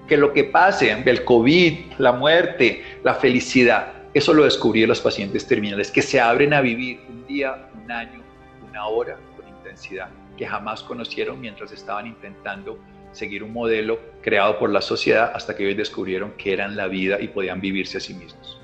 Que 0.09 0.17
lo 0.17 0.33
que 0.33 0.43
pase, 0.43 0.91
el 0.91 1.23
COVID, 1.23 1.93
la 1.99 2.11
muerte, 2.11 2.83
la 3.05 3.15
felicidad, 3.15 3.93
eso 4.13 4.35
lo 4.35 4.43
descubrí 4.43 4.85
los 4.87 5.01
pacientes 5.01 5.47
terminales, 5.47 5.93
que 5.93 6.03
se 6.03 6.21
abren 6.21 6.53
a 6.53 6.61
vivir 6.61 6.99
un 7.09 7.25
día, 7.29 7.69
un 7.81 7.93
año, 7.93 8.25
una 8.69 8.89
hora 8.89 9.17
con 9.37 9.47
intensidad, 9.47 10.09
que 10.37 10.49
jamás 10.49 10.83
conocieron 10.83 11.41
mientras 11.41 11.71
estaban 11.71 12.09
intentando 12.09 12.77
seguir 13.13 13.43
un 13.43 13.53
modelo 13.53 13.99
creado 14.21 14.59
por 14.59 14.71
la 14.71 14.81
sociedad 14.81 15.33
hasta 15.35 15.57
que 15.57 15.67
hoy 15.67 15.75
descubrieron 15.75 16.33
que 16.37 16.53
eran 16.53 16.77
la 16.77 16.87
vida 16.87 17.21
y 17.21 17.29
podían 17.29 17.61
vivirse 17.61 17.99
a 17.99 18.01
sí 18.01 18.15
mismos. 18.15 18.59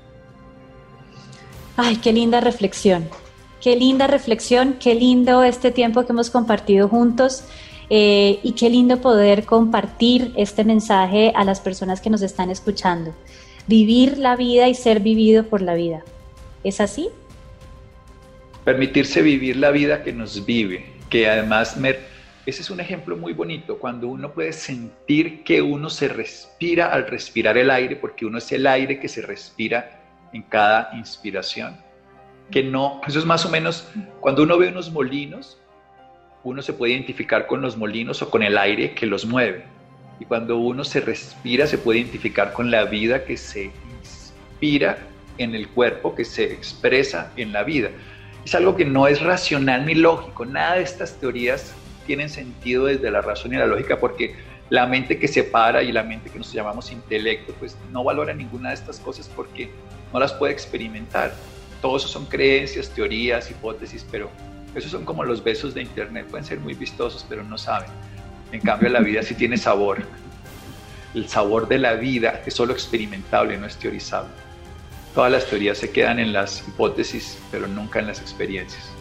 Ay, 1.75 1.97
qué 1.97 2.13
linda 2.13 2.39
reflexión, 2.39 3.09
qué 3.61 3.75
linda 3.75 4.07
reflexión, 4.07 4.75
qué 4.79 4.93
lindo 4.93 5.43
este 5.43 5.71
tiempo 5.71 6.05
que 6.05 6.11
hemos 6.11 6.29
compartido 6.29 6.87
juntos. 6.87 7.43
eh, 7.89 8.39
y 8.43 8.53
qué 8.53 8.69
lindo 8.69 9.01
poder 9.01 9.45
compartir 9.45 10.31
este 10.35 10.63
mensaje 10.63 11.31
a 11.35 11.43
las 11.43 11.59
personas 11.59 12.01
que 12.01 12.09
nos 12.09 12.21
están 12.21 12.49
escuchando. 12.49 13.13
Vivir 13.67 14.17
la 14.17 14.35
vida 14.35 14.67
y 14.67 14.73
ser 14.73 14.99
vivido 15.01 15.43
por 15.43 15.61
la 15.61 15.75
vida. 15.75 16.03
¿Es 16.63 16.79
así? 16.79 17.09
Permitirse 18.63 19.21
vivir 19.21 19.57
la 19.57 19.71
vida 19.71 20.03
que 20.03 20.13
nos 20.13 20.45
vive, 20.45 20.85
que 21.09 21.29
además 21.29 21.77
ese 22.45 22.61
es 22.61 22.69
un 22.69 22.81
ejemplo 22.81 23.15
muy 23.15 23.33
bonito, 23.33 23.77
cuando 23.79 24.07
uno 24.07 24.33
puede 24.33 24.51
sentir 24.51 25.43
que 25.43 25.61
uno 25.61 25.89
se 25.89 26.09
respira 26.09 26.87
al 26.91 27.07
respirar 27.07 27.57
el 27.57 27.69
aire, 27.69 27.95
porque 27.95 28.25
uno 28.25 28.37
es 28.37 28.51
el 28.51 28.67
aire 28.67 28.99
que 28.99 29.07
se 29.07 29.21
respira 29.21 30.01
en 30.33 30.41
cada 30.43 30.89
inspiración. 30.93 31.77
Que 32.51 32.61
no, 32.61 32.99
eso 33.07 33.19
es 33.19 33.25
más 33.25 33.45
o 33.45 33.49
menos, 33.49 33.87
cuando 34.19 34.43
uno 34.43 34.57
ve 34.57 34.67
unos 34.67 34.91
molinos, 34.91 35.57
uno 36.43 36.61
se 36.61 36.73
puede 36.73 36.91
identificar 36.91 37.47
con 37.47 37.61
los 37.61 37.77
molinos 37.77 38.21
o 38.21 38.29
con 38.29 38.43
el 38.43 38.57
aire 38.57 38.93
que 38.93 39.05
los 39.05 39.25
mueve. 39.25 39.63
Y 40.19 40.25
cuando 40.25 40.57
uno 40.57 40.83
se 40.83 40.99
respira, 40.99 41.65
se 41.65 41.77
puede 41.77 41.99
identificar 41.99 42.51
con 42.51 42.69
la 42.69 42.83
vida 42.83 43.23
que 43.23 43.37
se 43.37 43.71
inspira 44.01 44.97
en 45.37 45.55
el 45.55 45.69
cuerpo, 45.69 46.13
que 46.13 46.25
se 46.25 46.43
expresa 46.51 47.31
en 47.37 47.53
la 47.53 47.63
vida. 47.63 47.89
Es 48.43 48.53
algo 48.53 48.75
que 48.75 48.83
no 48.83 49.07
es 49.07 49.21
racional 49.21 49.85
ni 49.85 49.95
lógico. 49.95 50.43
Nada 50.43 50.75
de 50.75 50.83
estas 50.83 51.17
teorías 51.17 51.73
tienen 52.05 52.29
sentido 52.29 52.85
desde 52.85 53.09
la 53.11 53.21
razón 53.21 53.53
y 53.53 53.57
la 53.57 53.65
lógica 53.65 53.99
porque 53.99 54.35
la 54.69 54.87
mente 54.87 55.19
que 55.19 55.27
separa 55.27 55.83
y 55.83 55.91
la 55.91 56.03
mente 56.03 56.29
que 56.29 56.37
nos 56.37 56.51
llamamos 56.51 56.91
intelecto, 56.91 57.53
pues 57.59 57.77
no 57.91 58.03
valora 58.03 58.33
ninguna 58.33 58.69
de 58.69 58.75
estas 58.75 58.99
cosas 58.99 59.29
porque 59.35 59.69
no 60.11 60.19
las 60.19 60.33
puede 60.33 60.53
experimentar. 60.53 61.33
Todo 61.81 61.97
eso 61.97 62.07
son 62.07 62.25
creencias, 62.25 62.89
teorías, 62.89 63.51
hipótesis, 63.51 64.05
pero 64.09 64.29
esos 64.75 64.91
son 64.91 65.05
como 65.05 65.23
los 65.23 65.43
besos 65.43 65.73
de 65.73 65.81
internet, 65.81 66.25
pueden 66.27 66.45
ser 66.45 66.59
muy 66.59 66.73
vistosos, 66.73 67.25
pero 67.27 67.43
no 67.43 67.57
saben. 67.57 67.89
En 68.51 68.61
cambio, 68.61 68.89
la 68.89 68.99
vida 68.99 69.21
sí 69.21 69.35
tiene 69.35 69.57
sabor. 69.57 70.01
El 71.13 71.27
sabor 71.27 71.67
de 71.67 71.77
la 71.77 71.93
vida 71.93 72.41
es 72.45 72.55
solo 72.55 72.73
experimentable, 72.73 73.57
no 73.57 73.67
es 73.67 73.75
teorizable. 73.77 74.31
Todas 75.13 75.31
las 75.31 75.45
teorías 75.45 75.77
se 75.77 75.91
quedan 75.91 76.19
en 76.19 76.33
las 76.33 76.67
hipótesis, 76.67 77.37
pero 77.51 77.67
nunca 77.67 77.99
en 77.99 78.07
las 78.07 78.19
experiencias. 78.19 78.91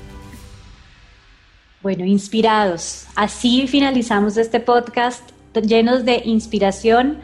Bueno, 1.83 2.05
inspirados. 2.05 3.07
Así 3.16 3.66
finalizamos 3.66 4.37
este 4.37 4.61
podcast 4.61 5.33
llenos 5.61 6.05
de 6.05 6.22
inspiración, 6.24 7.18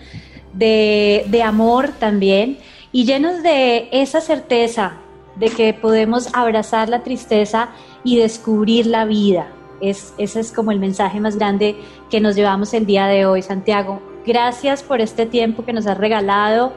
de, 0.52 1.24
de 1.28 1.42
amor 1.44 1.90
también 1.98 2.58
y 2.90 3.04
llenos 3.04 3.42
de 3.44 3.88
esa 3.92 4.20
certeza 4.20 4.94
de 5.36 5.50
que 5.50 5.72
podemos 5.74 6.34
abrazar 6.34 6.88
la 6.88 7.04
tristeza 7.04 7.68
y 8.02 8.16
descubrir 8.16 8.86
la 8.86 9.04
vida. 9.04 9.52
Es, 9.80 10.12
ese 10.18 10.40
es 10.40 10.50
como 10.50 10.72
el 10.72 10.80
mensaje 10.80 11.20
más 11.20 11.36
grande 11.36 11.76
que 12.10 12.20
nos 12.20 12.34
llevamos 12.34 12.74
el 12.74 12.84
día 12.84 13.06
de 13.06 13.26
hoy, 13.26 13.42
Santiago. 13.42 14.02
Gracias 14.26 14.82
por 14.82 15.00
este 15.00 15.24
tiempo 15.24 15.64
que 15.64 15.72
nos 15.72 15.86
has 15.86 15.96
regalado, 15.96 16.72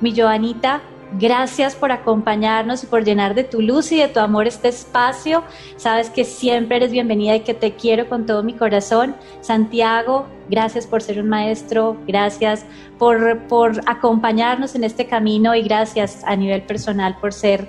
mi 0.00 0.18
Joanita. 0.18 0.80
Gracias 1.12 1.74
por 1.74 1.90
acompañarnos 1.90 2.84
y 2.84 2.86
por 2.86 3.02
llenar 3.02 3.34
de 3.34 3.42
tu 3.42 3.62
luz 3.62 3.92
y 3.92 3.96
de 3.96 4.08
tu 4.08 4.20
amor 4.20 4.46
este 4.46 4.68
espacio. 4.68 5.42
Sabes 5.76 6.10
que 6.10 6.24
siempre 6.24 6.76
eres 6.76 6.90
bienvenida 6.90 7.34
y 7.34 7.40
que 7.40 7.54
te 7.54 7.74
quiero 7.76 8.08
con 8.08 8.26
todo 8.26 8.42
mi 8.42 8.52
corazón. 8.52 9.16
Santiago, 9.40 10.26
gracias 10.50 10.86
por 10.86 11.02
ser 11.02 11.20
un 11.20 11.28
maestro, 11.28 11.96
gracias 12.06 12.66
por, 12.98 13.38
por 13.48 13.80
acompañarnos 13.86 14.74
en 14.74 14.84
este 14.84 15.06
camino 15.06 15.54
y 15.54 15.62
gracias 15.62 16.22
a 16.24 16.36
nivel 16.36 16.62
personal 16.62 17.16
por 17.18 17.32
ser, 17.32 17.68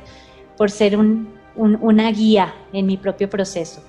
por 0.57 0.69
ser 0.69 0.97
un, 0.97 1.29
una 1.55 2.11
guía 2.11 2.53
en 2.73 2.87
mi 2.87 2.97
propio 2.97 3.29
proceso. 3.29 3.81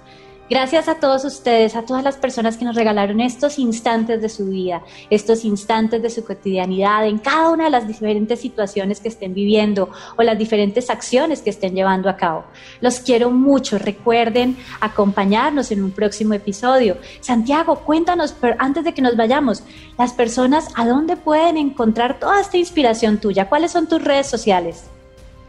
Gracias 0.51 0.89
a 0.89 0.97
todos 0.97 1.25
ustedes, 1.25 1.77
a 1.77 1.83
todas 1.83 2.03
las 2.03 2.17
personas 2.17 2.57
que 2.57 2.65
nos 2.65 2.75
regalaron 2.75 3.21
estos 3.21 3.57
instantes 3.61 4.21
de 4.21 4.29
su 4.29 4.47
vida, 4.47 4.83
estos 5.09 5.45
instantes 5.45 6.03
de 6.03 6.11
su 6.11 6.25
cotidianidad, 6.25 7.07
en 7.07 7.19
cada 7.19 7.51
una 7.51 7.67
de 7.67 7.71
las 7.71 7.87
diferentes 7.87 8.41
situaciones 8.41 8.99
que 8.99 9.07
estén 9.07 9.33
viviendo 9.33 9.91
o 10.17 10.25
las 10.25 10.37
diferentes 10.37 10.91
acciones 10.91 11.41
que 11.41 11.51
estén 11.51 11.77
llevando 11.77 12.11
a 12.11 12.17
cabo. 12.17 12.47
Los 12.81 12.99
quiero 12.99 13.31
mucho. 13.31 13.79
Recuerden 13.79 14.57
acompañarnos 14.81 15.71
en 15.71 15.85
un 15.85 15.93
próximo 15.93 16.35
episodio. 16.35 16.97
Santiago, 17.21 17.77
cuéntanos, 17.85 18.33
pero 18.33 18.57
antes 18.59 18.83
de 18.83 18.93
que 18.93 19.03
nos 19.03 19.17
vayamos, 19.17 19.63
las 19.97 20.13
personas, 20.15 20.67
¿a 20.75 20.85
dónde 20.85 21.17
pueden 21.17 21.59
encontrar 21.59 22.19
toda 22.19 22.41
esta 22.41 22.57
inspiración 22.57 23.19
tuya? 23.19 23.49
¿Cuáles 23.49 23.71
son 23.71 23.87
tus 23.87 24.03
redes 24.03 24.27
sociales? 24.27 24.91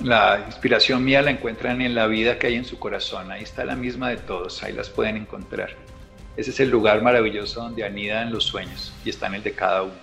La 0.04 0.44
inspiración 0.48 1.04
mía 1.04 1.22
la 1.22 1.30
encuentran 1.30 1.80
en 1.82 1.94
la 1.94 2.08
vida 2.08 2.40
que 2.40 2.48
hay 2.48 2.56
en 2.56 2.66
su 2.66 2.80
corazón. 2.80 3.32
Ahí 3.32 3.44
está 3.44 3.66
la 3.66 3.76
misma 3.76 4.10
de 4.10 4.18
todos, 4.18 4.64
ahí 4.64 4.74
las 4.74 4.90
pueden 4.90 5.16
encontrar. 5.16 5.76
Ese 6.36 6.50
es 6.50 6.60
el 6.60 6.72
lugar 6.72 7.04
maravilloso 7.04 7.62
donde 7.62 7.84
anidan 7.84 8.32
los 8.32 8.46
sueños 8.46 8.92
y 9.06 9.12
está 9.12 9.28
en 9.28 9.36
el 9.36 9.44
de 9.44 9.52
cada 9.52 9.84
uno. 9.84 9.94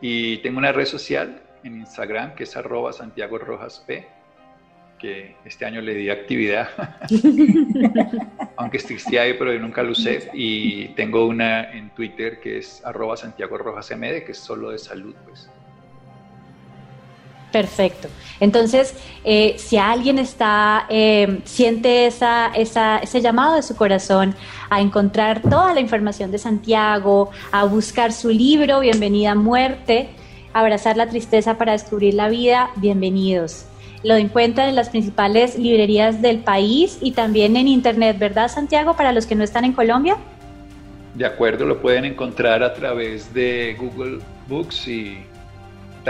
Y 0.00 0.38
tengo 0.38 0.58
una 0.58 0.70
red 0.70 0.86
social 0.86 1.42
en 1.64 1.78
Instagram 1.78 2.36
que 2.36 2.44
es 2.44 2.56
arroba 2.56 2.92
Santiago 2.92 3.38
Rojas 3.38 3.82
P, 3.86 4.06
que 5.00 5.34
este 5.44 5.64
año 5.64 5.80
le 5.80 5.94
di 5.94 6.08
actividad, 6.08 6.68
aunque 8.56 8.76
existía 8.76 9.22
ahí, 9.22 9.34
pero 9.36 9.52
yo 9.52 9.58
nunca 9.58 9.82
lo 9.82 9.92
usé. 9.92 10.30
Y 10.32 10.88
tengo 10.94 11.26
una 11.26 11.72
en 11.72 11.90
Twitter 11.90 12.38
que 12.38 12.58
es 12.58 12.84
arroba 12.84 13.16
Santiago 13.16 13.58
Rojas 13.58 13.90
MD, 13.90 14.22
que 14.24 14.30
es 14.30 14.38
solo 14.38 14.70
de 14.70 14.78
salud, 14.78 15.14
pues. 15.26 15.50
Perfecto. 17.52 18.08
Entonces, 18.38 18.94
eh, 19.24 19.54
si 19.58 19.76
alguien 19.76 20.18
está, 20.18 20.86
eh, 20.88 21.40
siente 21.44 22.06
esa, 22.06 22.50
ese 22.54 23.20
llamado 23.20 23.56
de 23.56 23.62
su 23.62 23.76
corazón 23.76 24.34
a 24.70 24.80
encontrar 24.80 25.42
toda 25.42 25.74
la 25.74 25.80
información 25.80 26.30
de 26.30 26.38
Santiago, 26.38 27.30
a 27.52 27.64
buscar 27.64 28.12
su 28.12 28.30
libro, 28.30 28.80
Bienvenida 28.80 29.32
a 29.32 29.34
Muerte, 29.34 30.08
Abrazar 30.52 30.96
la 30.96 31.08
Tristeza 31.08 31.58
para 31.58 31.72
Descubrir 31.72 32.14
la 32.14 32.28
Vida, 32.28 32.70
bienvenidos. 32.76 33.66
Lo 34.02 34.14
encuentran 34.14 34.68
en 34.70 34.76
las 34.76 34.88
principales 34.88 35.58
librerías 35.58 36.22
del 36.22 36.38
país 36.38 36.98
y 37.02 37.12
también 37.12 37.56
en 37.56 37.68
Internet, 37.68 38.18
¿verdad, 38.18 38.48
Santiago? 38.48 38.96
Para 38.96 39.12
los 39.12 39.26
que 39.26 39.34
no 39.34 39.44
están 39.44 39.64
en 39.64 39.74
Colombia. 39.74 40.16
De 41.14 41.26
acuerdo, 41.26 41.66
lo 41.66 41.82
pueden 41.82 42.06
encontrar 42.06 42.62
a 42.62 42.72
través 42.72 43.32
de 43.34 43.76
Google 43.78 44.20
Books 44.48 44.88
y 44.88 45.18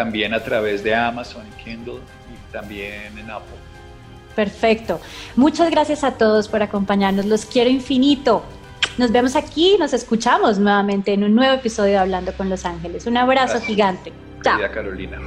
también 0.00 0.32
a 0.32 0.42
través 0.42 0.82
de 0.82 0.94
Amazon, 0.94 1.44
Kindle 1.62 2.00
y 2.32 2.52
también 2.52 3.18
en 3.18 3.30
Apple. 3.30 3.58
Perfecto. 4.34 4.98
Muchas 5.36 5.70
gracias 5.70 6.04
a 6.04 6.12
todos 6.12 6.48
por 6.48 6.62
acompañarnos. 6.62 7.26
Los 7.26 7.44
quiero 7.44 7.68
infinito. 7.68 8.42
Nos 8.96 9.12
vemos 9.12 9.36
aquí, 9.36 9.76
nos 9.78 9.92
escuchamos 9.92 10.58
nuevamente 10.58 11.12
en 11.12 11.22
un 11.22 11.34
nuevo 11.34 11.52
episodio 11.52 11.92
de 11.92 11.98
Hablando 11.98 12.32
con 12.32 12.48
Los 12.48 12.64
Ángeles. 12.64 13.06
Un 13.06 13.18
abrazo 13.18 13.60
gigante. 13.60 14.10
Chao. 14.42 14.58
Carolina. 14.72 15.18